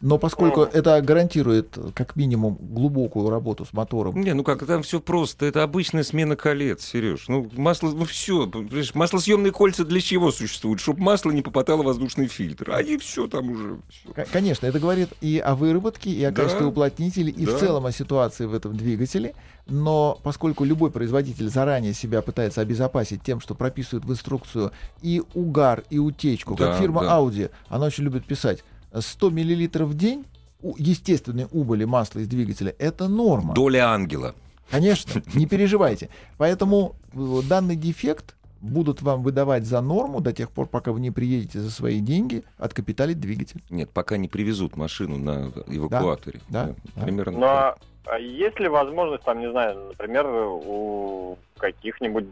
Но 0.00 0.16
поскольку 0.16 0.60
Мгм. 0.60 0.70
это 0.74 1.00
гарантирует 1.02 1.76
как 1.94 2.14
минимум 2.14 2.56
глубокую 2.60 3.30
работу 3.30 3.64
с 3.64 3.72
мотором, 3.72 4.20
Не, 4.20 4.32
ну 4.32 4.44
как, 4.44 4.64
там 4.64 4.82
все 4.84 5.00
просто. 5.00 5.46
Это 5.46 5.64
обычная 5.64 6.04
смена 6.04 6.36
колец, 6.36 6.84
Сереж. 6.84 7.26
Ну, 7.26 7.50
масло, 7.56 7.90
ну 7.90 8.04
все. 8.04 8.48
Маслосъемные 8.94 9.50
кольца 9.50 9.84
для 9.84 10.00
чего 10.00 10.30
существуют? 10.30 10.80
Чтобы 10.80 11.02
масло 11.02 11.32
не 11.32 11.42
попадало 11.42 11.82
в 11.82 11.86
воздушный 11.86 12.28
фильтр. 12.28 12.70
А 12.72 12.80
и 12.80 12.96
все 12.96 13.26
там 13.26 13.50
уже. 13.50 13.78
всё. 13.88 14.14
Конечно, 14.32 14.66
это 14.66 14.78
говорит 14.78 15.08
и 15.20 15.38
о 15.38 15.56
выработке, 15.56 16.10
и 16.10 16.22
о 16.22 16.30
Да. 16.30 16.42
качестве 16.42 16.66
уплотнителей, 16.66 17.32
и 17.32 17.44
Да. 17.46 17.56
в 17.56 17.58
целом 17.60 17.86
о 17.86 17.90
ситуации 17.92 18.44
в 18.46 18.54
этом 18.54 18.76
двигателе. 18.76 19.34
Но 19.66 20.18
поскольку 20.22 20.64
любой 20.64 20.90
производитель 20.92 21.48
заранее 21.48 21.92
себя 21.92 22.22
пытается 22.22 22.60
обезопасить 22.60 23.22
тем, 23.22 23.40
что 23.40 23.54
прописывает 23.56 24.04
в 24.04 24.12
инструкцию 24.12 24.70
и 25.02 25.22
угар, 25.34 25.82
и 25.90 25.98
утечку, 25.98 26.54
Да, 26.54 26.66
как 26.68 26.78
фирма 26.80 27.02
да. 27.02 27.18
Audi, 27.18 27.50
она 27.68 27.86
очень 27.86 28.04
любит 28.04 28.24
писать 28.24 28.62
100 28.92 29.30
мл 29.30 29.84
в 29.86 29.94
день 29.94 30.24
у- 30.62 30.74
естественной 30.76 31.46
убыли 31.50 31.84
масла 31.84 32.20
из 32.20 32.28
двигателя 32.28 32.74
это 32.78 33.08
норма. 33.08 33.54
Доля 33.54 33.90
ангела. 33.90 34.34
Конечно, 34.70 35.22
не 35.34 35.46
переживайте. 35.46 36.10
Поэтому 36.36 36.96
э, 37.14 37.40
данный 37.48 37.76
дефект 37.76 38.34
будут 38.60 39.02
вам 39.02 39.22
выдавать 39.22 39.64
за 39.64 39.80
норму 39.80 40.20
до 40.20 40.32
тех 40.32 40.50
пор, 40.50 40.66
пока 40.66 40.92
вы 40.92 41.00
не 41.00 41.10
приедете 41.12 41.60
за 41.60 41.70
свои 41.70 42.00
деньги 42.00 42.42
откапиталить 42.58 43.20
двигатель. 43.20 43.62
Нет, 43.70 43.88
пока 43.90 44.16
не 44.16 44.28
привезут 44.28 44.76
машину 44.76 45.16
на 45.16 45.52
эвакуаторе. 45.68 46.40
да, 46.48 46.74
да. 46.96 47.02
Примерно 47.02 47.38
Но 47.38 47.46
так. 47.46 47.78
а 48.06 48.18
есть 48.18 48.58
ли 48.58 48.68
возможность, 48.68 49.22
там, 49.24 49.38
не 49.38 49.50
знаю, 49.50 49.88
например, 49.90 50.26
у 50.26 51.38
каких-нибудь 51.56 52.26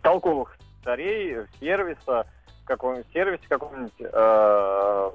толковых 0.00 0.56
царей 0.84 1.38
сервиса, 1.60 2.24
в 2.62 2.66
каком-нибудь 2.66 3.06
сервисе 3.12 3.42
каком-нибудь, 3.48 3.92
э, 4.00 5.10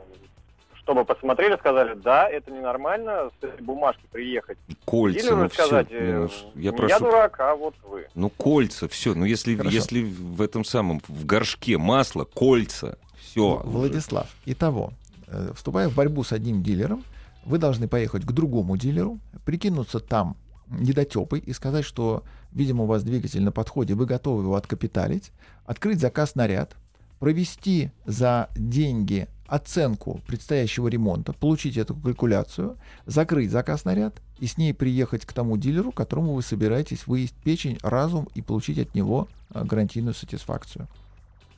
чтобы 0.90 1.06
посмотрели, 1.06 1.56
сказали, 1.58 1.94
да, 1.94 2.28
это 2.28 2.50
ненормально, 2.50 3.30
с 3.40 3.44
этой 3.44 3.64
бумажки 3.64 4.02
приехать. 4.12 4.58
Кольца, 4.86 5.22
Дилеру 5.22 5.38
ну 5.44 5.50
все. 5.50 5.66
сказать, 5.68 5.88
э, 5.92 6.28
я 6.56 6.74
прошу. 6.74 6.90
я 6.90 7.00
дурак, 7.00 7.40
а 7.40 7.56
вот 7.56 7.76
вы. 7.84 8.08
Ну, 8.16 8.32
кольца, 8.32 8.88
все. 8.88 9.14
Ну, 9.14 9.26
если, 9.26 9.56
Хорошо. 9.56 9.76
если 9.76 10.02
в 10.02 10.42
этом 10.42 10.66
самом, 10.66 11.00
в 11.08 11.26
горшке 11.28 11.78
масло, 11.78 12.24
кольца, 12.24 12.98
все. 13.20 13.62
Владислав, 13.64 14.28
итого, 14.46 14.94
э, 15.28 15.52
вступая 15.56 15.90
в 15.90 15.96
борьбу 15.96 16.24
с 16.24 16.34
одним 16.34 16.64
дилером, 16.64 17.04
вы 17.46 17.60
должны 17.60 17.88
поехать 17.88 18.26
к 18.26 18.32
другому 18.32 18.76
дилеру, 18.76 19.20
прикинуться 19.46 20.00
там 20.00 20.38
недотепой 20.72 21.38
и 21.38 21.54
сказать, 21.54 21.86
что, 21.86 22.24
видимо, 22.52 22.86
у 22.86 22.88
вас 22.88 23.04
двигатель 23.04 23.44
на 23.44 23.52
подходе, 23.52 23.94
вы 23.94 24.08
готовы 24.08 24.42
его 24.42 24.56
откапиталить, 24.56 25.32
открыть 25.68 26.00
заказ 26.00 26.34
на 26.34 26.48
ряд, 26.48 26.76
провести 27.20 27.92
за 28.06 28.50
деньги 28.56 29.28
оценку 29.50 30.22
предстоящего 30.28 30.88
ремонта, 30.88 31.34
получить 31.34 31.78
эту 31.78 31.96
калькуляцию, 31.96 32.78
закрыть 33.06 33.52
заказ 33.52 33.86
на 33.86 33.96
ряд 33.96 34.16
и 34.40 34.48
с 34.48 34.58
ней 34.58 34.74
приехать 34.74 35.26
к 35.26 35.34
тому 35.34 35.58
дилеру, 35.58 35.92
которому 35.92 36.34
вы 36.34 36.42
собираетесь 36.42 37.08
выесть 37.08 37.36
печень, 37.44 37.78
разум 37.82 38.28
и 38.36 38.42
получить 38.42 38.80
от 38.80 38.96
него 38.96 39.28
а, 39.50 39.64
гарантийную 39.66 40.14
сатисфакцию. 40.14 40.88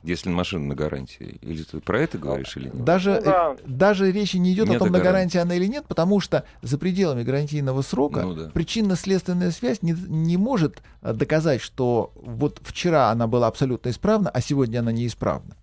Если 0.04 0.32
машина 0.32 0.65
на 0.65 0.73
гарантии. 0.73 1.38
Или 1.41 1.62
ты 1.62 1.80
про 1.80 1.99
это 2.01 2.17
говоришь 2.17 2.58
или 2.58 2.69
нет? 2.69 2.84
Даже, 2.84 3.17
Ну 3.17 3.21
да. 3.21 3.56
даже 3.67 4.12
речи 4.12 4.38
не 4.38 4.51
идет 4.54 4.67
Нет 4.67 4.77
о 4.77 4.80
том, 4.80 4.88
о 4.88 4.91
на 4.91 4.97
гарантии. 4.97 5.38
гарантии 5.38 5.38
она 5.38 5.54
или 5.54 5.67
нет, 5.67 5.86
потому 5.88 6.19
что 6.19 6.43
за 6.63 6.80
пределами 6.80 7.21
гарантийного 7.21 7.84
срока 7.84 8.21
Ну 8.23 8.34
да. 8.34 8.49
причинно-следственная 8.49 9.51
связь 9.51 9.84
не, 9.84 9.91
не 9.91 10.38
может 10.38 10.82
э, 11.04 11.13
доказать, 11.13 11.62
что 11.62 12.12
вот 12.15 12.60
вчера 12.63 13.12
она 13.12 13.27
была 13.27 13.45
абсолютно 13.45 13.89
исправна, 13.89 14.32
а 14.32 14.41
сегодня 14.41 14.80
она 14.80 14.91
неисправна. 14.91 15.56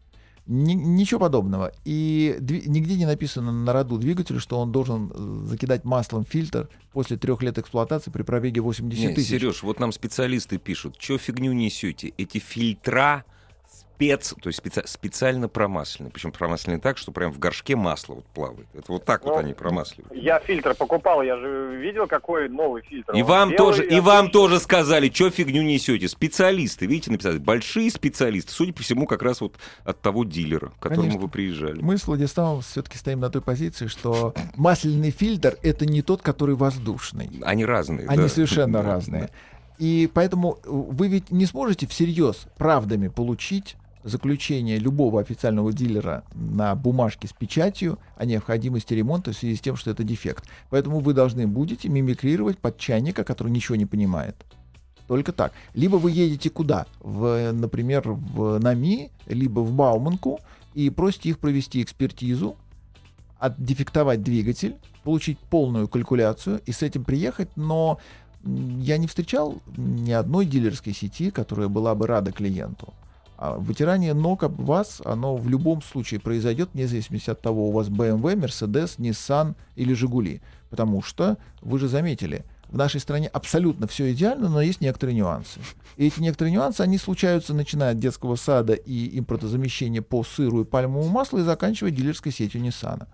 Ни- 0.48 0.72
ничего 0.72 1.20
подобного. 1.20 1.72
И 1.84 2.36
дви- 2.40 2.66
нигде 2.66 2.96
не 2.96 3.04
написано 3.04 3.52
на 3.52 3.72
роду 3.72 3.98
двигателя, 3.98 4.40
что 4.40 4.58
он 4.58 4.72
должен 4.72 5.12
э, 5.14 5.44
закидать 5.46 5.84
маслом 5.84 6.24
фильтр 6.24 6.68
после 6.92 7.18
трех 7.18 7.42
лет 7.42 7.58
эксплуатации 7.58 8.10
при 8.10 8.22
пробеге 8.22 8.62
80 8.62 9.08
Не, 9.10 9.14
тысяч. 9.14 9.28
Сереж, 9.28 9.62
вот 9.62 9.78
нам 9.78 9.92
специалисты 9.92 10.56
пишут, 10.58 10.96
что 10.98 11.18
фигню 11.18 11.52
несете? 11.52 12.14
Эти 12.16 12.38
фильтра 12.38 13.24
спец, 13.98 14.32
то 14.40 14.48
есть 14.48 14.60
специ- 14.60 14.86
специально 14.86 15.48
промаслены. 15.48 16.10
Причем 16.10 16.30
промаслены 16.30 16.78
так, 16.78 16.98
что 16.98 17.10
прям 17.10 17.32
в 17.32 17.38
горшке 17.40 17.74
масло 17.74 18.14
вот 18.14 18.26
плавает. 18.26 18.68
Это 18.72 18.92
вот 18.92 19.04
так 19.04 19.24
вот 19.24 19.32
Ну, 19.32 19.38
они 19.38 19.54
промасливают. 19.54 20.14
Я 20.14 20.38
фильтр 20.38 20.74
покупал, 20.74 21.22
я 21.22 21.36
же 21.36 21.76
видел, 21.82 22.06
какой 22.06 22.48
новый 22.48 22.82
фильтр. 22.82 23.12
И 23.12 23.22
Он 23.22 23.28
вам 23.28 23.48
белый, 23.48 23.58
тоже, 23.58 23.84
и 23.84 23.98
вам 23.98 24.18
отличный. 24.26 24.32
тоже 24.32 24.60
сказали, 24.60 25.10
что 25.12 25.30
фигню 25.30 25.62
несете. 25.62 26.08
Специалисты, 26.08 26.86
видите, 26.86 27.10
написали, 27.10 27.38
большие 27.38 27.90
специалисты, 27.90 28.52
судя 28.52 28.72
по 28.72 28.82
всему, 28.82 29.06
как 29.06 29.22
раз 29.22 29.40
вот 29.40 29.56
от 29.82 30.00
того 30.00 30.22
дилера, 30.22 30.68
к 30.68 30.78
которому 30.78 31.02
Конечно. 31.02 31.20
вы 31.20 31.28
приезжали. 31.28 31.82
Мы 31.82 31.98
с 31.98 32.06
Владиславом 32.06 32.62
все-таки 32.62 32.98
стоим 32.98 33.18
на 33.18 33.30
той 33.30 33.42
позиции, 33.42 33.88
что 33.88 34.32
масляный 34.54 35.10
фильтр 35.10 35.56
это 35.64 35.86
не 35.86 36.02
тот, 36.02 36.22
который 36.22 36.54
воздушный. 36.54 37.30
Они 37.42 37.64
разные. 37.64 38.06
Они 38.06 38.22
да. 38.22 38.28
совершенно 38.28 38.80
разные. 38.80 39.30
И 39.78 40.08
поэтому 40.12 40.58
вы 40.64 41.08
ведь 41.08 41.32
не 41.32 41.46
сможете 41.46 41.88
всерьез 41.88 42.46
правдами 42.58 43.08
получить 43.08 43.76
заключение 44.08 44.78
любого 44.78 45.20
официального 45.20 45.72
дилера 45.72 46.24
на 46.34 46.74
бумажке 46.74 47.28
с 47.28 47.32
печатью 47.32 47.98
о 48.16 48.24
необходимости 48.24 48.94
ремонта 48.94 49.32
в 49.32 49.36
связи 49.36 49.56
с 49.56 49.60
тем, 49.60 49.76
что 49.76 49.90
это 49.90 50.04
дефект. 50.04 50.48
Поэтому 50.70 51.00
вы 51.00 51.14
должны 51.14 51.46
будете 51.46 51.88
мимикрировать 51.88 52.58
под 52.58 52.78
чайника, 52.78 53.24
который 53.24 53.50
ничего 53.50 53.76
не 53.76 53.86
понимает. 53.86 54.36
Только 55.06 55.32
так. 55.32 55.52
Либо 55.74 55.96
вы 55.96 56.10
едете 56.10 56.50
куда? 56.50 56.86
В, 57.00 57.52
например, 57.52 58.02
в 58.04 58.58
НАМИ, 58.58 59.10
либо 59.26 59.60
в 59.60 59.72
Бауманку, 59.72 60.40
и 60.74 60.90
просите 60.90 61.30
их 61.30 61.38
провести 61.38 61.82
экспертизу, 61.82 62.56
отдефектовать 63.38 64.22
двигатель, 64.22 64.76
получить 65.04 65.38
полную 65.38 65.88
калькуляцию 65.88 66.60
и 66.66 66.72
с 66.72 66.82
этим 66.82 67.04
приехать, 67.04 67.48
но 67.56 67.98
я 68.44 68.98
не 68.98 69.06
встречал 69.06 69.60
ни 69.76 70.12
одной 70.12 70.46
дилерской 70.46 70.92
сети, 70.92 71.30
которая 71.30 71.68
была 71.68 71.94
бы 71.94 72.06
рада 72.06 72.30
клиенту. 72.30 72.92
А 73.38 73.56
вытирание 73.56 74.14
ног 74.14 74.42
об 74.42 74.60
вас, 74.60 75.00
оно 75.04 75.36
в 75.36 75.48
любом 75.48 75.80
случае 75.80 76.18
произойдет, 76.18 76.70
вне 76.74 76.88
зависимости 76.88 77.30
от 77.30 77.40
того, 77.40 77.68
у 77.68 77.72
вас 77.72 77.86
BMW, 77.86 78.34
Mercedes, 78.34 78.98
Nissan 78.98 79.54
или 79.76 79.94
Жигули. 79.94 80.42
Потому 80.70 81.02
что, 81.02 81.38
вы 81.62 81.78
же 81.78 81.86
заметили, 81.86 82.44
в 82.68 82.76
нашей 82.76 83.00
стране 83.00 83.28
абсолютно 83.28 83.86
все 83.86 84.12
идеально, 84.12 84.48
но 84.48 84.60
есть 84.60 84.80
некоторые 84.80 85.14
нюансы. 85.14 85.60
И 85.96 86.08
эти 86.08 86.20
некоторые 86.20 86.52
нюансы, 86.52 86.80
они 86.80 86.98
случаются, 86.98 87.54
начиная 87.54 87.92
от 87.92 88.00
детского 88.00 88.34
сада 88.34 88.74
и 88.74 89.16
импортозамещения 89.16 90.02
по 90.02 90.24
сыру 90.24 90.62
и 90.62 90.64
пальмовому 90.64 91.08
маслу 91.08 91.38
и 91.38 91.42
заканчивая 91.42 91.92
дилерской 91.92 92.32
сетью 92.32 92.60
Nissan. 92.60 93.06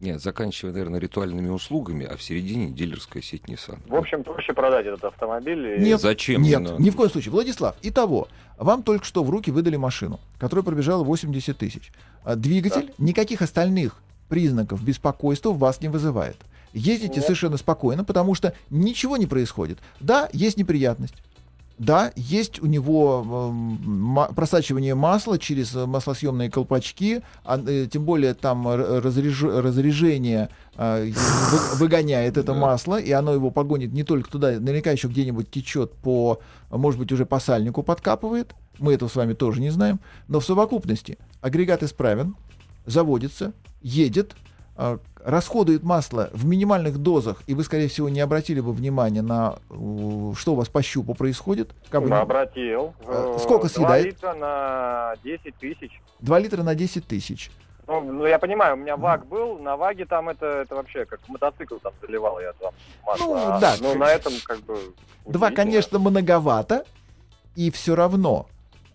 Нет, 0.00 0.20
заканчивая, 0.22 0.72
наверное, 0.72 1.00
ритуальными 1.00 1.48
услугами, 1.48 2.04
а 2.04 2.16
в 2.16 2.22
середине 2.22 2.68
дилерская 2.70 3.22
сеть 3.22 3.44
Nissan. 3.44 3.78
В 3.88 3.94
общем, 3.94 4.24
проще 4.24 4.52
продать 4.52 4.84
этот 4.86 5.04
автомобиль. 5.04 5.78
и- 5.78 5.82
Нет, 5.82 6.00
Зачем? 6.00 6.42
Нет, 6.42 6.60
Не 6.78 6.86
ни 6.86 6.90
в 6.90 6.96
коем 6.96 7.10
случае. 7.10 7.32
Владислав, 7.32 7.76
итого, 7.82 8.28
вам 8.58 8.82
только 8.82 9.04
что 9.06 9.24
в 9.24 9.30
руки 9.30 9.50
выдали 9.50 9.76
машину, 9.76 10.20
которая 10.38 10.64
пробежала 10.64 11.02
80 11.02 11.56
тысяч. 11.56 11.90
А 12.24 12.36
Двигатель 12.36 12.92
никаких 12.98 13.40
остальных 13.40 13.96
признаков 14.28 14.82
беспокойства 14.84 15.50
в 15.50 15.58
вас 15.58 15.80
не 15.80 15.88
вызывает. 15.88 16.36
Ездите 16.74 17.14
Нет. 17.16 17.24
совершенно 17.24 17.56
спокойно, 17.56 18.04
потому 18.04 18.34
что 18.34 18.52
ничего 18.68 19.16
не 19.16 19.26
происходит. 19.26 19.78
Да, 20.00 20.28
есть 20.34 20.58
неприятность. 20.58 21.14
Да, 21.78 22.10
есть 22.16 22.62
у 22.62 22.66
него 22.66 23.50
эм, 23.50 24.34
просачивание 24.34 24.94
масла 24.94 25.38
через 25.38 25.74
э, 25.74 25.84
маслосъемные 25.84 26.50
колпачки, 26.50 27.20
а, 27.44 27.58
тем 27.86 28.04
более 28.06 28.32
там 28.32 28.66
разреж- 28.66 29.60
разрежение 29.60 30.48
э, 30.76 31.04
вы- 31.12 31.76
выгоняет 31.76 32.38
это 32.38 32.54
масло, 32.54 32.98
и 32.98 33.12
оно 33.12 33.34
его 33.34 33.50
погонит 33.50 33.92
не 33.92 34.04
только 34.04 34.30
туда, 34.30 34.52
наверняка 34.52 34.90
еще 34.90 35.08
где-нибудь 35.08 35.50
течет 35.50 35.92
по, 35.92 36.40
может 36.70 36.98
быть, 36.98 37.12
уже 37.12 37.26
по 37.26 37.40
сальнику 37.40 37.82
подкапывает. 37.82 38.54
Мы 38.78 38.94
этого 38.94 39.10
с 39.10 39.16
вами 39.16 39.34
тоже 39.34 39.60
не 39.60 39.70
знаем. 39.70 40.00
Но 40.28 40.40
в 40.40 40.46
совокупности 40.46 41.18
агрегат 41.42 41.82
исправен, 41.82 42.36
заводится, 42.86 43.52
едет, 43.82 44.34
расходует 45.26 45.82
масло 45.82 46.30
в 46.32 46.46
минимальных 46.46 46.98
дозах, 46.98 47.42
и 47.48 47.54
вы, 47.54 47.64
скорее 47.64 47.88
всего, 47.88 48.08
не 48.08 48.20
обратили 48.20 48.60
бы 48.60 48.72
внимания 48.72 49.22
на 49.22 49.56
э, 49.70 50.32
что 50.36 50.52
у 50.52 50.54
вас 50.54 50.68
по 50.68 50.82
щупу 50.82 51.14
происходит. 51.14 51.72
Как 51.90 52.04
бы 52.04 52.16
обратил. 52.16 52.94
Э, 53.04 53.36
сколько 53.40 53.66
два 53.66 53.68
съедает? 53.68 54.06
литра 54.06 54.34
на 54.34 55.14
10 55.24 55.56
тысяч. 55.56 56.00
2 56.20 56.38
литра 56.38 56.62
на 56.62 56.76
10 56.76 57.04
тысяч. 57.08 57.50
Ну, 57.88 58.00
ну, 58.00 58.26
я 58.26 58.38
понимаю, 58.38 58.74
у 58.74 58.78
меня 58.78 58.96
ВАГ 58.96 59.26
был, 59.26 59.58
на 59.58 59.76
ВАГе 59.76 60.06
там 60.06 60.28
это, 60.28 60.46
это 60.46 60.76
вообще 60.76 61.04
как 61.04 61.18
мотоцикл 61.28 61.76
там 61.82 61.92
заливал 62.00 62.38
я 62.38 62.52
там 62.52 62.72
масло. 63.04 63.24
Ну, 63.26 63.34
а, 63.36 63.58
да. 63.58 63.74
Ну, 63.80 63.96
на 63.96 64.08
этом 64.08 64.32
как 64.44 64.60
бы... 64.60 64.78
Два, 65.24 65.50
конечно, 65.50 65.98
многовато, 65.98 66.84
и 67.56 67.72
все 67.72 67.96
равно 67.96 68.46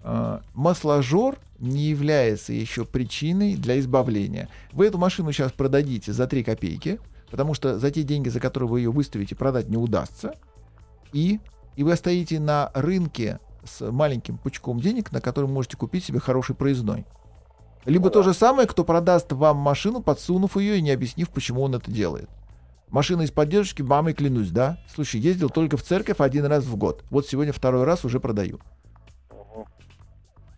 э, 0.03 0.39
масложор 0.53 1.35
не 1.61 1.83
является 1.83 2.51
еще 2.51 2.85
причиной 2.85 3.55
для 3.55 3.79
избавления. 3.79 4.49
Вы 4.73 4.87
эту 4.87 4.97
машину 4.97 5.31
сейчас 5.31 5.51
продадите 5.51 6.11
за 6.11 6.27
3 6.27 6.43
копейки, 6.43 6.99
потому 7.29 7.53
что 7.53 7.79
за 7.79 7.91
те 7.91 8.03
деньги, 8.03 8.29
за 8.29 8.39
которые 8.39 8.67
вы 8.67 8.79
ее 8.81 8.91
выставите, 8.91 9.35
продать 9.35 9.69
не 9.69 9.77
удастся. 9.77 10.33
И, 11.13 11.39
и 11.75 11.83
вы 11.83 11.95
стоите 11.95 12.39
на 12.39 12.71
рынке 12.73 13.39
с 13.63 13.89
маленьким 13.91 14.37
пучком 14.37 14.79
денег, 14.79 15.11
на 15.11 15.21
который 15.21 15.49
можете 15.49 15.77
купить 15.77 16.03
себе 16.03 16.19
хороший 16.19 16.55
проездной. 16.55 17.05
Либо 17.85 18.09
то 18.09 18.23
же 18.23 18.33
самое, 18.33 18.67
кто 18.67 18.83
продаст 18.83 19.31
вам 19.31 19.57
машину, 19.57 20.01
подсунув 20.01 20.57
ее 20.57 20.77
и 20.77 20.81
не 20.81 20.91
объяснив, 20.91 21.29
почему 21.29 21.61
он 21.61 21.75
это 21.75 21.91
делает. 21.91 22.29
Машина 22.89 23.21
из 23.21 23.31
поддержки, 23.31 23.81
мамой 23.81 24.13
клянусь, 24.13 24.49
да? 24.49 24.77
Слушай, 24.93 25.21
ездил 25.21 25.49
только 25.49 25.77
в 25.77 25.83
церковь 25.83 26.19
один 26.19 26.45
раз 26.45 26.65
в 26.65 26.75
год. 26.75 27.03
Вот 27.09 27.27
сегодня 27.27 27.53
второй 27.53 27.85
раз 27.85 28.03
уже 28.03 28.19
продаю. 28.19 28.59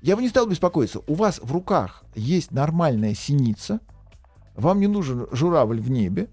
Я 0.04 0.18
бы 0.18 0.22
не 0.22 0.28
стал 0.28 0.46
беспокоиться. 0.48 1.00
У 1.08 1.14
вас 1.14 1.40
в 1.42 1.50
руках 1.54 2.04
есть 2.14 2.52
нормальная 2.52 3.14
синица. 3.14 3.80
Вам 4.56 4.82
не 4.82 4.88
нужен 4.88 5.28
журавль 5.32 5.80
в 5.80 5.90
небе. 5.90 6.28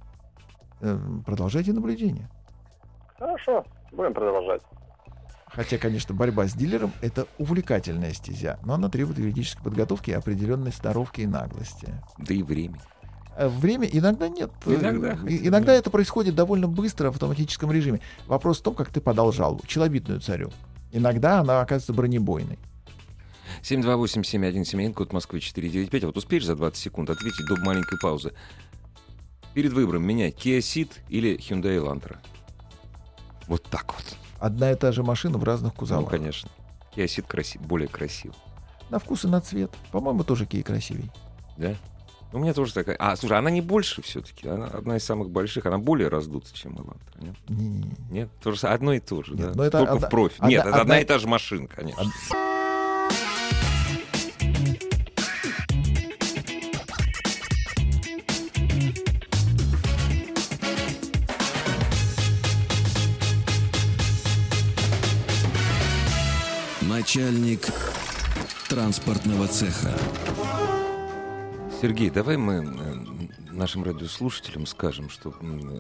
Э, 0.80 0.98
Продолжайте 1.24 1.72
наблюдение. 1.72 2.28
Хорошо, 3.16 3.64
будем 3.92 4.12
продолжать. 4.12 4.60
Хотя, 5.46 5.78
конечно, 5.78 6.12
борьба 6.16 6.46
с 6.48 6.52
дилером— 6.54 6.90
это 7.00 7.28
увлекательная 7.38 8.12
стезя, 8.12 8.58
но 8.64 8.74
она 8.74 8.88
требует 8.88 9.18
юридической 9.20 9.62
подготовки 9.62 10.10
и 10.10 10.14
определенной 10.14 10.72
сноровки 10.72 11.20
и 11.20 11.26
наглости. 11.28 11.94
Да 12.18 12.34
и 12.34 12.42
время. 12.42 12.80
Э, 13.36 13.46
Время 13.48 13.86
иногда 13.86 14.28
нет. 14.28 14.50
Э, 14.66 14.74
Иногда. 14.74 15.16
и- 15.28 15.46
Иногда 15.46 15.72
это 15.74 15.90
происходит 15.90 16.34
довольно 16.34 16.66
быстро 16.66 17.12
в 17.12 17.14
автоматическом 17.14 17.70
режиме. 17.70 18.00
Вопрос 18.26 18.58
в 18.58 18.62
том, 18.64 18.74
как 18.74 18.88
ты 18.88 19.00
подал 19.00 19.30
жалобу. 19.30 19.64
Челобитную 19.64 20.18
царю. 20.20 20.50
Иногда 20.90 21.38
она 21.38 21.60
оказывается 21.60 21.92
бронебойной. 21.92 22.58
728-7171, 23.62 24.92
код 24.94 25.12
Москвы 25.12 25.40
495. 25.40 26.04
А 26.04 26.06
вот 26.06 26.16
успеешь 26.16 26.44
за 26.44 26.56
20 26.56 26.76
секунд 26.82 27.10
ответить 27.10 27.46
до 27.46 27.56
маленькой 27.56 27.98
паузы? 28.00 28.32
Перед 29.54 29.72
выбором 29.72 30.04
менять 30.04 30.34
Kia 30.36 30.58
Ceed 30.58 30.90
или 31.08 31.36
Hyundai 31.38 31.76
Elantra? 31.82 32.18
Вот 33.46 33.62
так 33.64 33.92
вот. 33.94 34.16
Одна 34.38 34.72
и 34.72 34.76
та 34.76 34.92
же 34.92 35.02
машина 35.02 35.38
в 35.38 35.44
разных 35.44 35.72
Ну, 35.74 35.78
кузовах. 35.80 36.10
конечно. 36.10 36.48
Kia 36.94 37.04
Ceed 37.06 37.26
краси- 37.26 37.58
более 37.60 37.88
красив. 37.88 38.32
На 38.90 38.98
вкус 38.98 39.24
и 39.24 39.28
на 39.28 39.40
цвет. 39.40 39.70
По-моему, 39.92 40.24
тоже 40.24 40.46
Кей 40.46 40.62
красивей. 40.62 41.10
Да? 41.56 41.74
У 42.32 42.38
меня 42.38 42.54
тоже 42.54 42.72
такая. 42.72 42.94
А, 43.00 43.16
слушай, 43.16 43.36
она 43.36 43.50
не 43.50 43.60
больше 43.60 44.02
все-таки. 44.02 44.46
Она 44.48 44.66
одна 44.66 44.96
из 44.96 45.04
самых 45.04 45.30
больших. 45.30 45.66
Она 45.66 45.78
более 45.78 46.06
раздута, 46.08 46.48
чем 46.52 46.76
Elantra. 46.76 47.20
Нет? 47.24 47.34
Не-не-не. 47.48 47.96
Нет? 48.10 48.28
То 48.40 48.52
же, 48.52 48.66
одно 48.68 48.92
и 48.92 49.00
то 49.00 49.22
же, 49.24 49.34
Нет, 49.34 49.48
да? 49.48 49.52
но 49.56 49.64
это 49.64 49.78
Только 49.78 49.92
одна- 49.94 50.06
в 50.06 50.10
профиль. 50.10 50.36
одна- 50.38 50.48
Нет, 50.48 50.60
это 50.60 50.68
одна, 50.70 50.80
одна- 50.82 51.00
и 51.00 51.04
та 51.04 51.18
же 51.18 51.26
машина, 51.26 51.66
конечно. 51.66 52.02
Од- 52.02 52.08
Начальник 67.10 67.62
транспортного 68.68 69.48
цеха. 69.48 69.90
Сергей, 71.82 72.08
давай 72.08 72.36
мы 72.36 72.54
э, 72.62 73.52
нашим 73.52 73.82
радиослушателям 73.82 74.64
скажем, 74.64 75.10
что 75.10 75.34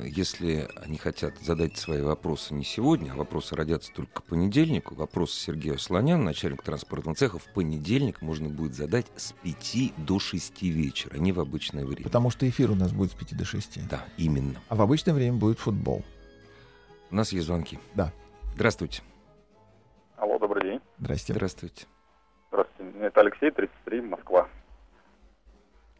если 0.04 0.68
они 0.84 0.98
хотят 0.98 1.38
задать 1.38 1.76
свои 1.76 2.02
вопросы 2.02 2.52
не 2.52 2.64
сегодня, 2.64 3.12
а 3.12 3.14
вопросы 3.14 3.54
родятся 3.54 3.92
только 3.92 4.22
к 4.22 4.24
понедельнику, 4.24 4.96
вопросы 4.96 5.38
Сергея 5.38 5.76
Слоняна, 5.76 6.24
начальник 6.24 6.64
транспортного 6.64 7.14
цеха, 7.14 7.38
в 7.38 7.44
понедельник 7.54 8.22
можно 8.22 8.48
будет 8.48 8.74
задать 8.74 9.06
с 9.14 9.30
5 9.30 9.92
до 9.98 10.18
6 10.18 10.62
вечера, 10.62 11.16
не 11.16 11.30
в 11.30 11.38
обычное 11.38 11.86
время. 11.86 12.02
Потому 12.02 12.30
что 12.30 12.48
эфир 12.48 12.72
у 12.72 12.74
нас 12.74 12.90
будет 12.90 13.12
с 13.12 13.14
5 13.14 13.36
до 13.36 13.44
6. 13.44 13.88
Да, 13.88 14.04
именно. 14.16 14.60
А 14.68 14.74
в 14.74 14.82
обычное 14.82 15.14
время 15.14 15.36
будет 15.36 15.60
футбол. 15.60 16.02
У 17.12 17.14
нас 17.14 17.30
есть 17.30 17.46
звонки. 17.46 17.78
Да. 17.94 18.12
Здравствуйте. 18.56 19.04
Алло, 20.16 20.36
добрый 20.40 20.64
день. 20.64 20.80
Здрасте. 21.00 21.32
Здравствуйте. 21.32 21.86
Здравствуйте. 22.50 22.98
Это 22.98 23.20
Алексей, 23.20 23.50
33, 23.50 24.00
Москва. 24.02 24.48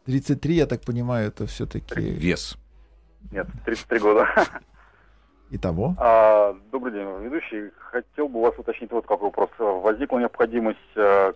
33, 0.05 0.53
я 0.53 0.67
так 0.67 0.81
понимаю, 0.81 1.29
это 1.29 1.47
все-таки... 1.47 1.99
Вес. 1.99 2.55
Нет, 3.31 3.47
33 3.65 3.99
года. 3.99 4.27
Итого? 5.49 5.95
А, 5.97 6.53
добрый 6.71 6.93
день, 6.93 7.07
ведущий. 7.23 7.71
Хотел 7.77 8.27
бы 8.29 8.39
у 8.39 8.41
вас 8.43 8.53
уточнить 8.57 8.91
вот 8.91 9.05
какой 9.07 9.31
вопрос. 9.31 9.49
Возникла 9.57 10.19
необходимость... 10.19 10.77
А, 10.95 11.33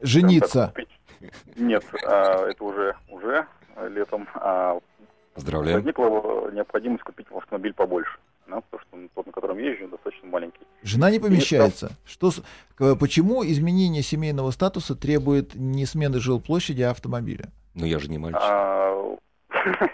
Жениться. 0.00 0.72
Так, 0.74 0.86
Нет, 1.56 1.84
а, 2.06 2.46
это 2.48 2.62
уже, 2.62 2.94
уже 3.08 3.46
летом. 3.88 4.28
А, 4.34 4.78
Поздравляю. 5.34 5.78
Возникла 5.78 6.50
необходимость 6.52 7.02
купить 7.02 7.26
автомобиль 7.32 7.74
побольше. 7.74 8.16
Да, 8.46 8.60
потому 8.60 8.82
что 8.82 9.08
тот, 9.14 9.26
на 9.26 9.32
котором 9.32 9.58
езжу, 9.58 9.88
достаточно 9.88 10.28
маленький. 10.28 10.60
Жена 10.82 11.10
не 11.10 11.18
помещается. 11.18 11.96
Что, 12.04 12.30
почему 12.76 13.44
изменение 13.44 14.02
семейного 14.02 14.50
статуса 14.50 14.94
требует 14.94 15.54
не 15.54 15.86
смены 15.86 16.20
жилплощади, 16.20 16.82
а 16.82 16.90
автомобиля? 16.90 17.50
Ну 17.74 17.86
я 17.86 17.98
же 17.98 18.08
не 18.08 18.18
мальчик. 18.18 18.40
А, 18.42 19.16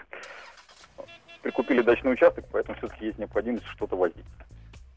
прикупили 1.41 1.81
дачный 1.81 2.13
участок, 2.13 2.45
поэтому 2.51 2.77
все-таки 2.77 3.05
есть 3.05 3.17
необходимость 3.17 3.65
что-то 3.67 3.95
возить. 3.95 4.25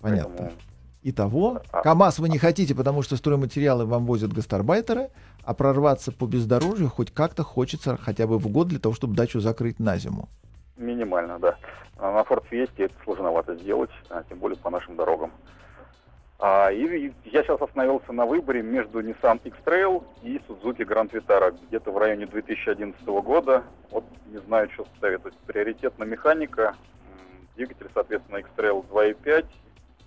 Понятно. 0.01 0.35
Поэтому... 0.37 0.61
Итого, 1.07 1.61
а, 1.71 1.83
КАМАЗ 1.83 2.19
вы 2.21 2.31
не 2.31 2.39
хотите, 2.39 2.75
потому 2.75 3.03
что 3.03 3.17
стройматериалы 3.17 3.85
вам 3.85 4.07
возят 4.07 4.33
гастарбайтеры, 4.33 5.11
а 5.43 5.53
прорваться 5.53 6.13
по 6.13 6.25
бездорожью 6.25 6.89
хоть 6.89 7.11
как-то 7.11 7.43
хочется 7.43 7.99
хотя 7.99 8.27
бы 8.27 8.39
в 8.39 8.49
год 8.49 8.69
для 8.69 8.79
того, 8.79 8.95
чтобы 8.95 9.15
дачу 9.15 9.39
закрыть 9.39 9.79
на 9.79 9.99
зиму. 9.99 10.31
Минимально, 10.79 11.39
да. 11.39 11.59
А 12.05 12.13
на 12.13 12.21
Ford 12.21 12.45
Fiesta 12.51 12.85
это 12.85 12.95
сложновато 13.03 13.57
сделать, 13.57 13.89
а, 14.11 14.23
тем 14.29 14.39
более 14.39 14.59
по 14.59 14.69
нашим 14.69 14.95
дорогам. 14.95 15.33
А, 16.39 16.71
и 16.71 17.11
я 17.25 17.43
сейчас 17.43 17.63
остановился 17.63 18.13
на 18.13 18.27
выборе 18.27 18.63
между 18.63 19.01
Nissan 19.01 19.41
X-Trail 19.43 20.05
и 20.23 20.37
Suzuki 20.47 20.85
Grand 20.85 21.11
Vitara, 21.11 21.57
где-то 21.69 21.91
в 21.93 21.97
районе 21.97 22.27
2011 22.27 23.23
года. 23.23 23.65
Вот 23.91 24.05
не 24.27 24.37
знаю, 24.37 24.69
что 24.75 24.87
советовать. 25.01 25.35
Приоритет 25.47 25.99
на 25.99 26.05
механика, 26.05 26.77
двигатель, 27.57 27.89
соответственно, 27.95 28.37
X-Trail 28.37 28.85
2.5, 28.91 29.47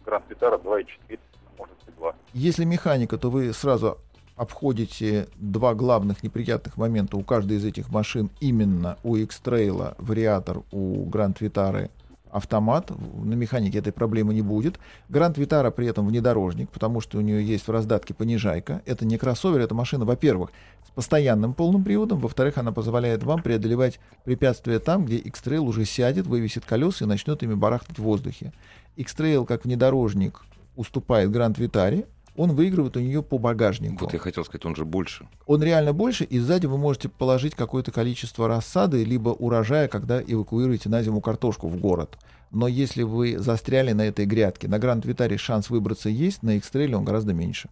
Grand 0.06 0.24
Vitara 0.30 0.62
2.4, 0.62 1.20
может 1.58 1.76
быть 1.84 1.96
2. 1.96 2.14
Если 2.34 2.64
механика, 2.64 3.18
то 3.18 3.32
вы 3.32 3.52
сразу 3.54 3.98
обходите 4.38 5.28
два 5.36 5.74
главных 5.74 6.24
неприятных 6.24 6.78
момента 6.78 7.18
у 7.18 7.24
каждой 7.24 7.58
из 7.58 7.66
этих 7.66 7.90
машин 7.90 8.30
именно 8.40 8.98
у 9.04 9.16
X-Trail 9.16 9.96
вариатор, 9.98 10.62
у 10.72 11.06
Grand 11.10 11.38
Vitara 11.40 11.90
автомат. 12.30 12.92
На 13.24 13.34
механике 13.34 13.80
этой 13.80 13.92
проблемы 13.92 14.34
не 14.34 14.42
будет. 14.42 14.80
Grand 15.10 15.34
Vitara 15.34 15.72
при 15.72 15.88
этом 15.88 16.08
внедорожник, 16.08 16.70
потому 16.70 17.02
что 17.02 17.18
у 17.18 17.22
нее 17.22 17.46
есть 17.46 17.68
в 17.68 17.72
раздатке 17.72 18.14
понижайка. 18.14 18.82
Это 18.86 19.06
не 19.06 19.18
кроссовер, 19.18 19.60
это 19.60 19.74
машина, 19.74 20.06
во-первых, 20.06 20.52
с 20.88 20.92
постоянным 20.92 21.54
полным 21.54 21.84
приводом, 21.84 22.20
во-вторых, 22.20 22.58
она 22.58 22.72
позволяет 22.72 23.24
вам 23.24 23.42
преодолевать 23.42 24.00
препятствия 24.24 24.80
там, 24.80 25.06
где 25.06 25.18
X-Trail 25.18 25.60
уже 25.60 25.86
сядет, 25.86 26.28
вывесит 26.28 26.66
колеса 26.66 27.06
и 27.06 27.08
начнет 27.08 27.42
ими 27.44 27.56
барахтать 27.56 27.98
в 27.98 28.04
воздухе. 28.04 28.54
X-Trail 28.98 29.46
как 29.46 29.66
внедорожник 29.66 30.42
уступает 30.76 31.32
Grand 31.32 31.56
Vitara, 31.56 32.06
он 32.38 32.54
выигрывает 32.54 32.96
у 32.96 33.00
нее 33.00 33.22
по 33.24 33.38
багажнику. 33.38 34.06
Вот 34.06 34.14
я 34.14 34.20
хотел 34.20 34.46
сказать, 34.46 34.66
он 34.66 34.76
же 34.76 34.86
больше. 34.86 35.28
Он 35.48 35.62
реально 35.62 35.92
больше, 35.92 36.24
и 36.24 36.40
сзади 36.40 36.68
вы 36.68 36.78
можете 36.78 37.10
положить 37.10 37.56
какое-то 37.56 37.92
количество 37.92 38.48
рассады, 38.48 39.04
либо 39.04 39.30
урожая, 39.30 39.88
когда 39.88 40.22
эвакуируете 40.22 40.88
на 40.88 41.02
зиму 41.02 41.20
картошку 41.20 41.68
в 41.68 41.78
город. 41.78 42.18
Но 42.52 42.68
если 42.68 43.04
вы 43.04 43.38
застряли 43.40 43.92
на 43.92 44.04
этой 44.04 44.26
грядке, 44.26 44.68
на 44.68 44.80
Гранд 44.80 45.06
Витаре 45.06 45.38
шанс 45.38 45.70
выбраться 45.70 46.10
есть, 46.10 46.44
на 46.44 46.56
X-Trail 46.58 46.94
он 46.94 47.04
гораздо 47.04 47.34
меньше. 47.34 47.70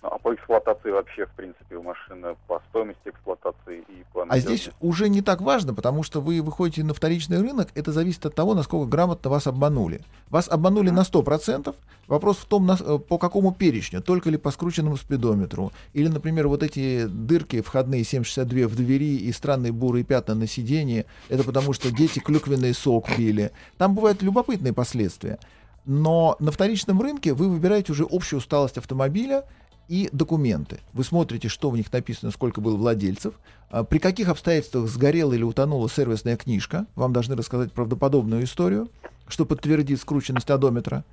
А 0.00 0.16
по 0.18 0.32
эксплуатации 0.32 0.90
вообще, 0.90 1.26
в 1.26 1.30
принципе, 1.30 1.76
у 1.76 1.82
машины, 1.82 2.36
по 2.46 2.62
стоимости 2.70 3.00
эксплуатации 3.06 3.80
и 3.88 4.04
по... 4.12 4.24
А 4.28 4.38
здесь 4.38 4.70
уже 4.80 5.08
не 5.08 5.22
так 5.22 5.40
важно, 5.40 5.74
потому 5.74 6.04
что 6.04 6.20
вы 6.20 6.40
выходите 6.40 6.84
на 6.84 6.94
вторичный 6.94 7.40
рынок, 7.40 7.70
это 7.74 7.90
зависит 7.90 8.24
от 8.24 8.34
того, 8.34 8.54
насколько 8.54 8.88
грамотно 8.88 9.28
вас 9.28 9.48
обманули. 9.48 10.00
Вас 10.30 10.48
обманули 10.48 10.90
на 10.90 11.00
100%, 11.00 11.74
вопрос 12.06 12.36
в 12.36 12.44
том, 12.44 12.70
э, 12.70 12.98
по 12.98 13.18
какому 13.18 13.52
перечню, 13.52 14.00
только 14.00 14.30
ли 14.30 14.36
по 14.36 14.52
скрученному 14.52 14.96
спидометру, 14.96 15.72
или, 15.94 16.06
например, 16.06 16.46
вот 16.46 16.62
эти 16.62 17.06
дырки 17.06 17.60
входные 17.60 18.04
762 18.04 18.68
в 18.68 18.76
двери 18.76 19.16
и 19.16 19.32
странные 19.32 19.72
бурые 19.72 20.04
пятна 20.04 20.36
на 20.36 20.46
сиденье, 20.46 21.06
это 21.28 21.42
потому 21.42 21.72
что 21.72 21.90
дети 21.90 22.20
клюквенный 22.20 22.72
сок 22.72 23.08
пили. 23.16 23.50
Там 23.78 23.96
бывают 23.96 24.22
любопытные 24.22 24.72
последствия. 24.72 25.40
Но 25.84 26.36
на 26.38 26.52
вторичном 26.52 27.00
рынке 27.00 27.32
вы 27.32 27.48
выбираете 27.48 27.92
уже 27.92 28.06
общую 28.08 28.38
усталость 28.38 28.76
автомобиля, 28.76 29.44
и 29.88 30.08
документы. 30.12 30.80
Вы 30.92 31.02
смотрите, 31.02 31.48
что 31.48 31.70
в 31.70 31.76
них 31.76 31.92
написано, 31.92 32.30
сколько 32.30 32.60
было 32.60 32.76
владельцев, 32.76 33.34
а, 33.70 33.84
при 33.84 33.98
каких 33.98 34.28
обстоятельствах 34.28 34.88
сгорела 34.88 35.32
или 35.32 35.42
утонула 35.42 35.88
сервисная 35.88 36.36
книжка. 36.36 36.86
Вам 36.94 37.12
должны 37.12 37.36
рассказать 37.36 37.72
правдоподобную 37.72 38.44
историю, 38.44 38.88
что 39.26 39.46
подтвердит 39.46 40.00
скрученность 40.00 40.50
одометра. 40.50 41.04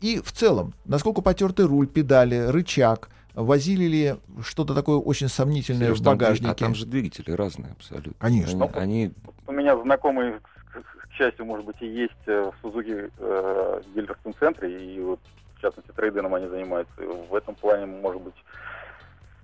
И 0.00 0.20
в 0.20 0.32
целом, 0.32 0.74
насколько 0.84 1.20
потертый 1.20 1.66
руль, 1.66 1.86
педали, 1.86 2.36
рычаг, 2.36 3.08
возили 3.34 3.84
ли 3.84 4.14
что-то 4.42 4.74
такое 4.74 4.96
очень 4.98 5.28
сомнительное 5.28 5.88
Сереж, 5.88 6.00
в 6.00 6.04
багажнике. 6.04 6.42
Там, 6.42 6.52
а 6.52 6.54
там 6.54 6.74
же 6.74 6.86
двигатели 6.86 7.30
разные 7.32 7.72
абсолютно. 7.72 8.14
Конечно. 8.18 8.66
Они, 8.74 9.04
они... 9.04 9.12
У 9.46 9.52
меня 9.52 9.76
знакомые, 9.80 10.40
к 10.72 11.12
счастью, 11.12 11.44
может 11.44 11.66
быть, 11.66 11.76
и 11.80 11.86
есть 11.86 12.12
э, 12.26 12.50
в 12.50 12.62
Сузуки 12.62 13.10
э, 13.18 13.82
дилерском 13.94 14.34
центре, 14.38 14.94
и 14.94 15.00
вот 15.00 15.20
частности, 15.62 15.92
трейдингом 15.92 16.34
они 16.34 16.48
занимаются. 16.48 17.02
И 17.02 17.06
в 17.06 17.34
этом 17.34 17.54
плане, 17.54 17.86
может 17.86 18.20
быть, 18.20 18.34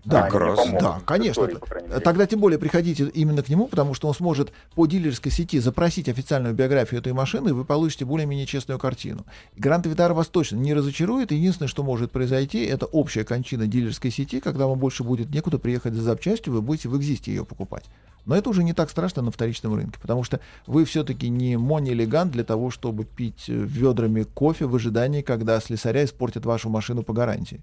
да, 0.04 0.22
как 0.22 0.34
раз, 0.34 0.60
да, 0.80 1.00
конечно. 1.04 1.42
Истории, 1.42 2.00
Тогда 2.02 2.26
тем 2.26 2.40
более 2.40 2.58
приходите 2.58 3.04
именно 3.08 3.42
к 3.42 3.48
нему, 3.48 3.66
потому 3.66 3.94
что 3.94 4.08
он 4.08 4.14
сможет 4.14 4.52
по 4.74 4.86
дилерской 4.86 5.30
сети 5.30 5.58
запросить 5.58 6.08
официальную 6.08 6.54
биографию 6.54 7.00
этой 7.00 7.12
машины, 7.12 7.50
и 7.50 7.52
вы 7.52 7.64
получите 7.64 8.04
более-менее 8.04 8.46
честную 8.46 8.78
картину. 8.78 9.26
Грант 9.56 9.86
Витар 9.86 10.12
вас 10.12 10.28
точно 10.28 10.56
не 10.56 10.72
разочарует. 10.72 11.32
Единственное, 11.32 11.68
что 11.68 11.82
может 11.82 12.10
произойти, 12.10 12.64
это 12.64 12.86
общая 12.86 13.24
кончина 13.24 13.66
дилерской 13.66 14.10
сети, 14.10 14.40
когда 14.40 14.66
вам 14.66 14.78
больше 14.78 15.02
будет 15.02 15.30
некуда 15.30 15.58
приехать 15.58 15.94
за 15.94 16.02
запчастью, 16.02 16.52
вы 16.52 16.62
будете 16.62 16.88
в 16.88 16.96
экзисте 16.96 17.32
ее 17.32 17.44
покупать. 17.44 17.84
Но 18.24 18.36
это 18.36 18.50
уже 18.50 18.62
не 18.62 18.74
так 18.74 18.90
страшно 18.90 19.22
на 19.22 19.30
вторичном 19.30 19.74
рынке, 19.74 19.98
потому 20.00 20.22
что 20.22 20.40
вы 20.66 20.84
все-таки 20.84 21.28
не 21.28 21.56
мони-элегант 21.56 22.30
для 22.30 22.44
того, 22.44 22.70
чтобы 22.70 23.04
пить 23.04 23.44
э, 23.48 23.52
ведрами 23.52 24.22
кофе 24.22 24.66
в 24.66 24.74
ожидании, 24.74 25.22
когда 25.22 25.58
слесаря 25.60 26.04
испортят 26.04 26.44
вашу 26.44 26.68
машину 26.68 27.02
по 27.02 27.14
гарантии. 27.14 27.62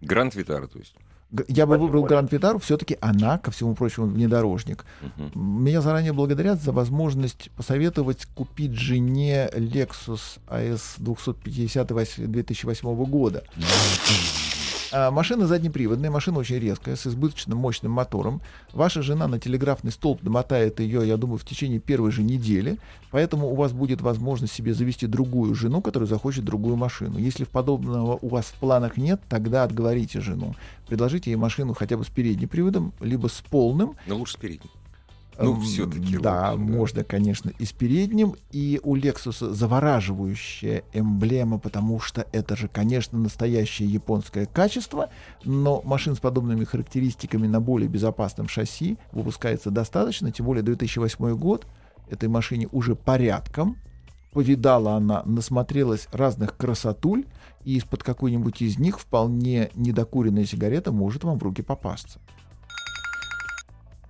Гранд 0.00 0.34
Витара, 0.34 0.66
то 0.66 0.78
есть. 0.78 0.94
Я 1.46 1.66
бы 1.66 1.78
выбрал 1.78 2.02
Гранд 2.02 2.32
Витару, 2.32 2.58
все-таки 2.58 2.98
она, 3.00 3.38
ко 3.38 3.52
всему 3.52 3.74
прочему, 3.74 4.06
внедорожник. 4.06 4.84
Угу. 5.00 5.38
Меня 5.38 5.80
заранее 5.80 6.12
благодарят 6.12 6.60
за 6.60 6.72
возможность 6.72 7.50
посоветовать 7.52 8.26
купить 8.26 8.72
жене 8.72 9.48
Lexus 9.54 10.40
AS 10.48 10.96
250 10.98 11.86
2008 11.86 13.04
года. 13.04 13.44
А, 14.92 15.10
машина 15.10 15.46
заднеприводная, 15.46 16.10
машина 16.10 16.38
очень 16.38 16.58
резкая, 16.58 16.96
с 16.96 17.06
избыточным 17.06 17.58
мощным 17.58 17.92
мотором. 17.92 18.40
Ваша 18.72 19.02
жена 19.02 19.28
на 19.28 19.38
телеграфный 19.38 19.92
столб 19.92 20.20
домотает 20.22 20.80
ее, 20.80 21.06
я 21.06 21.16
думаю, 21.16 21.38
в 21.38 21.44
течение 21.44 21.78
первой 21.78 22.10
же 22.10 22.22
недели. 22.22 22.78
Поэтому 23.10 23.48
у 23.48 23.54
вас 23.54 23.72
будет 23.72 24.00
возможность 24.00 24.52
себе 24.52 24.74
завести 24.74 25.06
другую 25.06 25.54
жену, 25.54 25.80
которая 25.80 26.08
захочет 26.08 26.44
другую 26.44 26.76
машину. 26.76 27.18
Если 27.18 27.44
подобного 27.44 28.18
у 28.20 28.28
вас 28.28 28.46
в 28.46 28.54
планах 28.54 28.96
нет, 28.96 29.20
тогда 29.28 29.64
отговорите 29.64 30.20
жену. 30.20 30.54
Предложите 30.88 31.30
ей 31.30 31.36
машину 31.36 31.74
хотя 31.74 31.96
бы 31.96 32.04
с 32.04 32.08
передним 32.08 32.48
приводом, 32.48 32.92
либо 33.00 33.28
с 33.28 33.42
полным. 33.48 33.96
Но 34.06 34.16
лучше 34.16 34.34
с 34.34 34.36
передним. 34.36 34.70
Ну, 35.38 35.60
все-таки. 35.60 36.18
Да, 36.18 36.52
вот, 36.52 36.58
можно, 36.58 37.04
конечно, 37.04 37.50
и 37.58 37.64
с 37.64 37.72
передним. 37.72 38.34
И 38.50 38.80
у 38.82 38.96
Lexus 38.96 39.52
завораживающая 39.52 40.82
эмблема, 40.92 41.58
потому 41.58 42.00
что 42.00 42.26
это 42.32 42.56
же, 42.56 42.68
конечно, 42.68 43.18
настоящее 43.18 43.88
японское 43.88 44.46
качество, 44.46 45.08
но 45.44 45.82
машин 45.84 46.14
с 46.14 46.20
подобными 46.20 46.64
характеристиками 46.64 47.46
на 47.46 47.60
более 47.60 47.88
безопасном 47.88 48.48
шасси 48.48 48.98
выпускается 49.12 49.70
достаточно, 49.70 50.30
тем 50.30 50.46
более 50.46 50.62
2008 50.62 51.36
год, 51.36 51.66
этой 52.10 52.28
машине 52.28 52.68
уже 52.72 52.94
порядком, 52.94 53.76
повидала 54.32 54.94
она, 54.94 55.22
насмотрелась 55.24 56.08
разных 56.12 56.56
красотуль, 56.56 57.24
и 57.64 57.76
из-под 57.76 58.02
какой-нибудь 58.02 58.62
из 58.62 58.78
них 58.78 59.00
вполне 59.00 59.70
недокуренная 59.74 60.44
сигарета 60.44 60.92
может 60.92 61.24
вам 61.24 61.38
в 61.38 61.42
руки 61.42 61.62
попасться. 61.62 62.20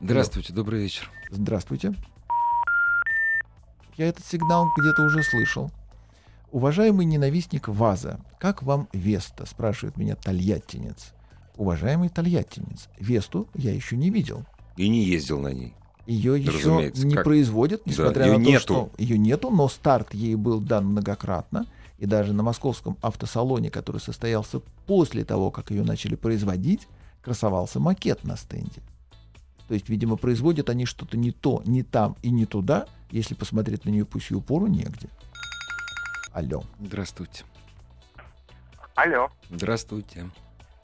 Здравствуйте, 0.03 0.55
добрый 0.55 0.81
вечер. 0.81 1.11
Здравствуйте. 1.31 1.95
Я 3.99 4.07
этот 4.07 4.25
сигнал 4.25 4.67
где-то 4.79 5.03
уже 5.03 5.23
слышал. 5.23 5.71
Уважаемый 6.51 7.05
ненавистник 7.05 7.69
Ваза, 7.69 8.19
как 8.39 8.63
вам 8.63 8.89
Веста? 8.95 9.45
Спрашивает 9.45 9.99
меня 9.99 10.17
тольяттинец. 10.17 11.13
Уважаемый 11.57 12.09
тольяттинец, 12.09 12.89
Весту 12.99 13.47
я 13.55 13.75
еще 13.75 13.99
не 13.99 14.09
видел. 14.09 14.47
И 14.79 14.89
не 14.89 15.05
ездил 15.05 15.39
на 15.39 15.49
ней. 15.53 15.75
Ее 16.07 16.41
еще 16.41 16.91
не 16.95 17.15
как? 17.15 17.25
производят, 17.25 17.85
несмотря 17.85 18.25
её 18.25 18.39
на 18.39 18.45
то, 18.45 18.51
нету. 18.51 18.63
что 18.63 18.91
ее 18.97 19.19
нету, 19.19 19.51
но 19.51 19.69
старт 19.69 20.15
ей 20.15 20.35
был 20.35 20.61
дан 20.61 20.87
многократно. 20.87 21.67
И 21.99 22.07
даже 22.07 22.33
на 22.33 22.43
московском 22.43 22.97
автосалоне, 23.03 23.71
который 23.71 24.01
состоялся 24.01 24.61
после 24.87 25.25
того, 25.27 25.51
как 25.51 25.71
ее 25.71 25.85
начали 25.85 26.15
производить, 26.15 26.89
красовался 27.21 27.79
макет 27.81 28.25
на 28.25 28.39
стенде. 28.39 28.81
То 29.71 29.75
есть, 29.75 29.89
видимо, 29.89 30.17
производят 30.17 30.69
они 30.69 30.85
что-то 30.85 31.17
не 31.17 31.31
то, 31.31 31.63
не 31.65 31.85
там 31.85 32.17
и 32.23 32.31
не 32.33 32.45
туда, 32.45 32.89
если 33.13 33.35
посмотреть 33.35 33.85
на 33.85 33.91
нее 33.91 34.05
пусть 34.05 34.33
и 34.33 34.35
упору 34.35 34.67
негде. 34.67 35.09
Алло, 36.33 36.65
Здравствуйте. 36.81 37.45
Алло. 38.97 39.31
Здравствуйте. 39.49 40.29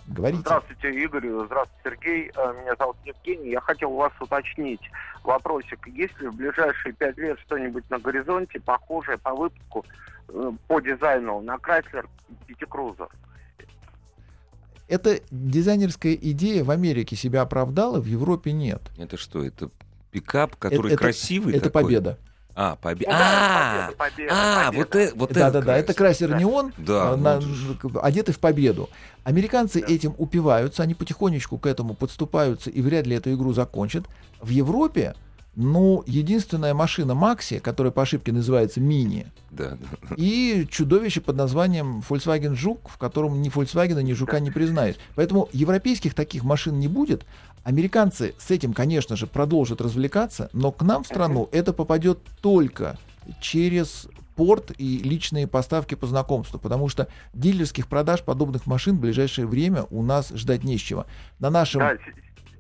говорите. 0.07 0.43
Здравствуйте, 0.43 1.03
Игорь. 1.03 1.29
Здравствуйте, 1.47 1.81
Сергей. 1.83 2.31
Э, 2.37 2.55
Меня 2.63 2.77
зовут 2.79 2.97
Евгений. 3.05 3.51
Я 3.51 3.61
хотел 3.61 3.91
у 3.91 3.97
вас 3.97 4.13
уточнить 4.21 4.89
вопросик. 5.25 5.85
Есть 5.89 6.21
ли 6.21 6.29
в 6.29 6.35
ближайшие 6.37 6.93
пять 6.93 7.17
лет 7.17 7.41
что-нибудь 7.41 7.91
на 7.91 7.99
горизонте 7.99 8.61
похожее 8.61 9.19
по 9.19 9.35
выпуску, 9.35 9.85
э, 10.29 10.53
по 10.69 10.79
дизайну 10.79 11.41
на 11.41 11.57
Chrysler 11.57 12.07
Пятикрузер? 12.47 13.09
Эта 14.89 15.21
дизайнерская 15.31 16.15
идея 16.15 16.63
в 16.65 16.71
Америке 16.71 17.17
себя 17.17 17.43
оправдала, 17.43 18.01
в 18.01 18.07
Европе 18.07 18.53
нет. 18.53 18.83
Это 18.99 19.17
что, 19.17 19.45
это 19.45 19.71
пикап, 20.13 20.57
который 20.57 20.93
это- 20.93 21.03
красивый 21.03 21.55
Это 21.55 21.65
такой? 21.71 21.83
победа. 21.85 22.19
А, 22.59 22.77
победа. 22.77 23.11
Ну 23.11 23.17
А, 23.19 23.21
да, 23.21 23.93
победа, 23.97 23.97
победа, 23.99 24.33
а, 24.33 24.65
победа. 24.71 24.79
вот 24.79 24.95
это, 24.97 25.17
вот 25.17 25.33
да, 25.35 25.51
да, 25.51 25.61
да, 25.61 25.77
это 25.77 25.93
это 25.93 25.95
красер 25.95 26.37
неон, 26.37 26.73
Да, 26.79 27.13
э, 27.13 27.17
ну, 27.17 27.23
на- 27.23 27.29
это 27.37 27.41
ж- 27.43 27.75
к- 27.77 28.01
одеты 28.03 28.33
в 28.33 28.39
победу. 28.39 28.89
Американцы 29.25 29.81
Да. 29.83 29.87
этим 29.93 30.15
упиваются, 30.17 30.83
они 30.83 30.95
потихонечку 30.95 31.59
к 31.59 31.67
этому 31.67 31.93
подступаются 31.93 32.71
и 32.71 32.81
вряд 32.81 33.07
ли 33.07 33.15
эту 33.17 33.35
игру 33.35 33.53
закончат. 33.53 34.05
В 34.41 34.49
Европе, 34.49 35.15
ну, 35.57 36.05
единственная 36.07 36.75
машина 36.75 37.15
Макси, 37.15 37.59
которая 37.61 37.91
по 37.91 38.03
ошибке 38.03 38.31
называется 38.31 38.79
Мини, 38.79 39.27
Да, 39.51 39.79
и 40.17 40.67
чудовище 40.71 41.23
под 41.23 41.37
названием 41.37 42.03
Volkswagen 42.07 42.55
Жук, 42.55 42.91
в 42.91 42.99
котором 42.99 43.41
ни 43.41 43.51
Volkswagen, 43.51 44.03
ни 44.03 44.13
Жука 44.13 44.39
не 44.39 44.51
признаешь. 44.51 44.97
Поэтому 45.15 45.49
европейских 45.53 46.13
таких 46.13 46.45
машин 46.45 46.79
не 46.79 46.89
будет. 46.89 47.25
Американцы 47.65 48.35
с 48.39 48.51
этим, 48.51 48.75
конечно 48.75 49.17
же, 49.17 49.27
продолжат 49.27 49.81
развлекаться, 49.81 50.51
но 50.53 50.73
к 50.73 50.83
нам 50.83 51.03
в 51.03 51.07
страну 51.07 51.49
это 51.53 51.73
попадет 51.73 52.19
только 52.43 52.99
через 53.41 54.09
порт 54.37 54.73
и 54.77 54.99
личные 54.99 55.47
поставки 55.47 55.95
по 55.95 56.07
знакомству, 56.07 56.59
потому 56.59 56.89
что 56.91 57.09
дилерских 57.33 57.89
продаж 57.89 58.23
подобных 58.23 58.67
машин 58.67 58.99
в 58.99 59.01
ближайшее 59.01 59.47
время 59.47 59.85
у 59.91 60.03
нас 60.03 60.31
ждать 60.35 60.65
не 60.65 60.77
с 60.77 60.83
чего. 60.83 61.07
На 61.39 61.49
нашем, 61.49 61.81
Да, 61.81 61.97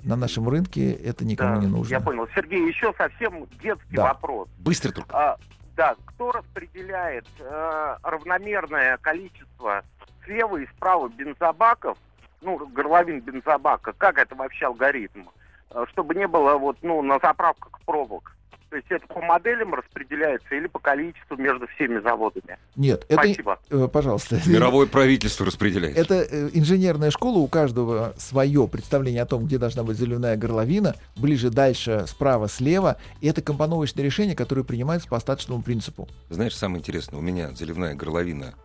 на 0.07 0.16
нашем 0.16 0.48
рынке 0.48 0.92
это 0.92 1.24
никому 1.24 1.57
да, 1.57 1.61
не 1.61 1.66
нужно. 1.66 1.92
Я 1.92 2.00
понял. 2.00 2.28
Сергей, 2.34 2.66
еще 2.66 2.94
совсем 2.96 3.46
детский 3.61 3.96
Да. 3.96 4.04
вопрос. 4.04 4.48
Быстро 4.59 4.92
только. 4.92 5.11
А, 5.16 5.36
да, 5.76 5.96
кто 6.07 6.32
распределяет 6.32 7.26
э, 7.40 7.96
равномерное 8.02 8.96
количество 8.98 9.82
слева 10.24 10.57
и 10.59 10.66
справа 10.68 11.09
бензобаков, 11.09 11.98
ну, 12.40 12.57
горловин 12.68 13.20
бензобака, 13.20 13.92
как 13.98 14.18
это 14.18 14.34
вообще 14.34 14.66
алгоритм, 14.66 15.24
Э, 15.70 15.84
чтобы 15.90 16.14
не 16.14 16.28
было 16.28 16.57
вот, 16.57 16.78
ну, 16.82 17.02
на 17.02 17.18
заправках 17.18 17.80
пробок? 17.84 18.36
То 18.76 18.80
есть 18.80 18.90
это 18.90 19.06
по 19.06 19.22
моделям 19.22 19.72
распределяется 19.72 20.54
или 20.54 20.66
по 20.66 20.78
количеству 20.78 21.34
между 21.38 21.66
всеми 21.68 21.98
заводами? 22.02 22.58
Нет, 22.76 23.06
это, 23.08 23.22
Спасибо. 23.22 23.58
э, 23.70 23.88
пожалуйста. 23.90 24.38
Мировое 24.46 24.86
правительство 24.86 25.46
распределяет. 25.46 25.96
Это 25.96 26.16
э, 26.16 26.50
инженерная 26.52 27.10
школа, 27.10 27.38
у 27.38 27.48
каждого 27.48 28.12
свое 28.18 28.68
представление 28.68 29.22
о 29.22 29.26
том, 29.26 29.46
где 29.46 29.56
должна 29.56 29.82
быть 29.82 29.96
заливная 29.96 30.36
горловина, 30.36 30.94
ближе, 31.16 31.48
дальше, 31.48 32.04
справа, 32.06 32.48
слева. 32.48 32.98
И 33.22 33.28
это 33.28 33.40
компоновочное 33.40 34.04
решение, 34.04 34.36
которое 34.36 34.62
принимается 34.62 35.08
по 35.08 35.16
остаточному 35.16 35.62
принципу. 35.62 36.06
Знаешь, 36.28 36.54
самое 36.54 36.80
интересное, 36.80 37.18
у 37.18 37.22
меня 37.22 37.52
заливная 37.52 37.94
горловина 37.94 38.56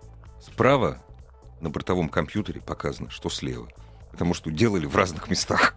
справа, 0.42 0.98
на 1.62 1.70
бортовом 1.70 2.10
компьютере 2.10 2.60
показано, 2.60 3.10
что 3.10 3.30
слева. 3.30 3.70
Потому 4.12 4.34
что 4.34 4.52
делали 4.52 4.86
в 4.86 4.96
разных 4.98 5.30
местах. 5.30 5.74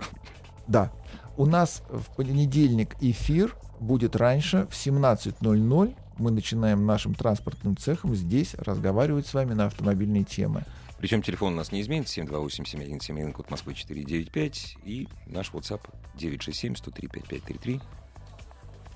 Да. 0.66 0.91
У 1.37 1.47
нас 1.47 1.85
в 1.89 2.14
понедельник 2.16 2.97
эфир 3.01 3.57
будет 3.85 4.16
раньше, 4.16 4.66
в 4.70 4.74
17.00. 4.74 5.97
Мы 6.18 6.30
начинаем 6.30 6.87
нашим 6.87 7.14
транспортным 7.14 7.76
цехом 7.76 8.14
здесь 8.14 8.55
разговаривать 8.55 9.26
с 9.26 9.35
вами 9.35 9.55
на 9.55 9.66
автомобильные 9.66 10.24
темы. 10.24 10.64
Причем 10.99 11.22
телефон 11.22 11.53
у 11.55 11.57
нас 11.57 11.70
не 11.70 11.82
изменится, 11.82 12.20
728-7171, 12.20 13.32
код 13.32 13.51
Москвы 13.51 13.74
495, 13.74 14.78
и 14.85 15.09
наш 15.26 15.51
WhatsApp 15.51 15.82
967-103-5533. 16.16 17.82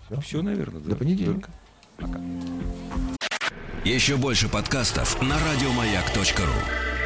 Всё. 0.06 0.20
Все, 0.20 0.42
наверное, 0.42 0.80
да. 0.80 0.90
До 0.90 0.96
понедельника. 0.96 1.50
Пока. 1.98 2.20
Еще 3.84 4.16
больше 4.16 4.48
подкастов 4.48 5.20
на 5.22 5.36
радиомаяк.ру. 5.38 6.97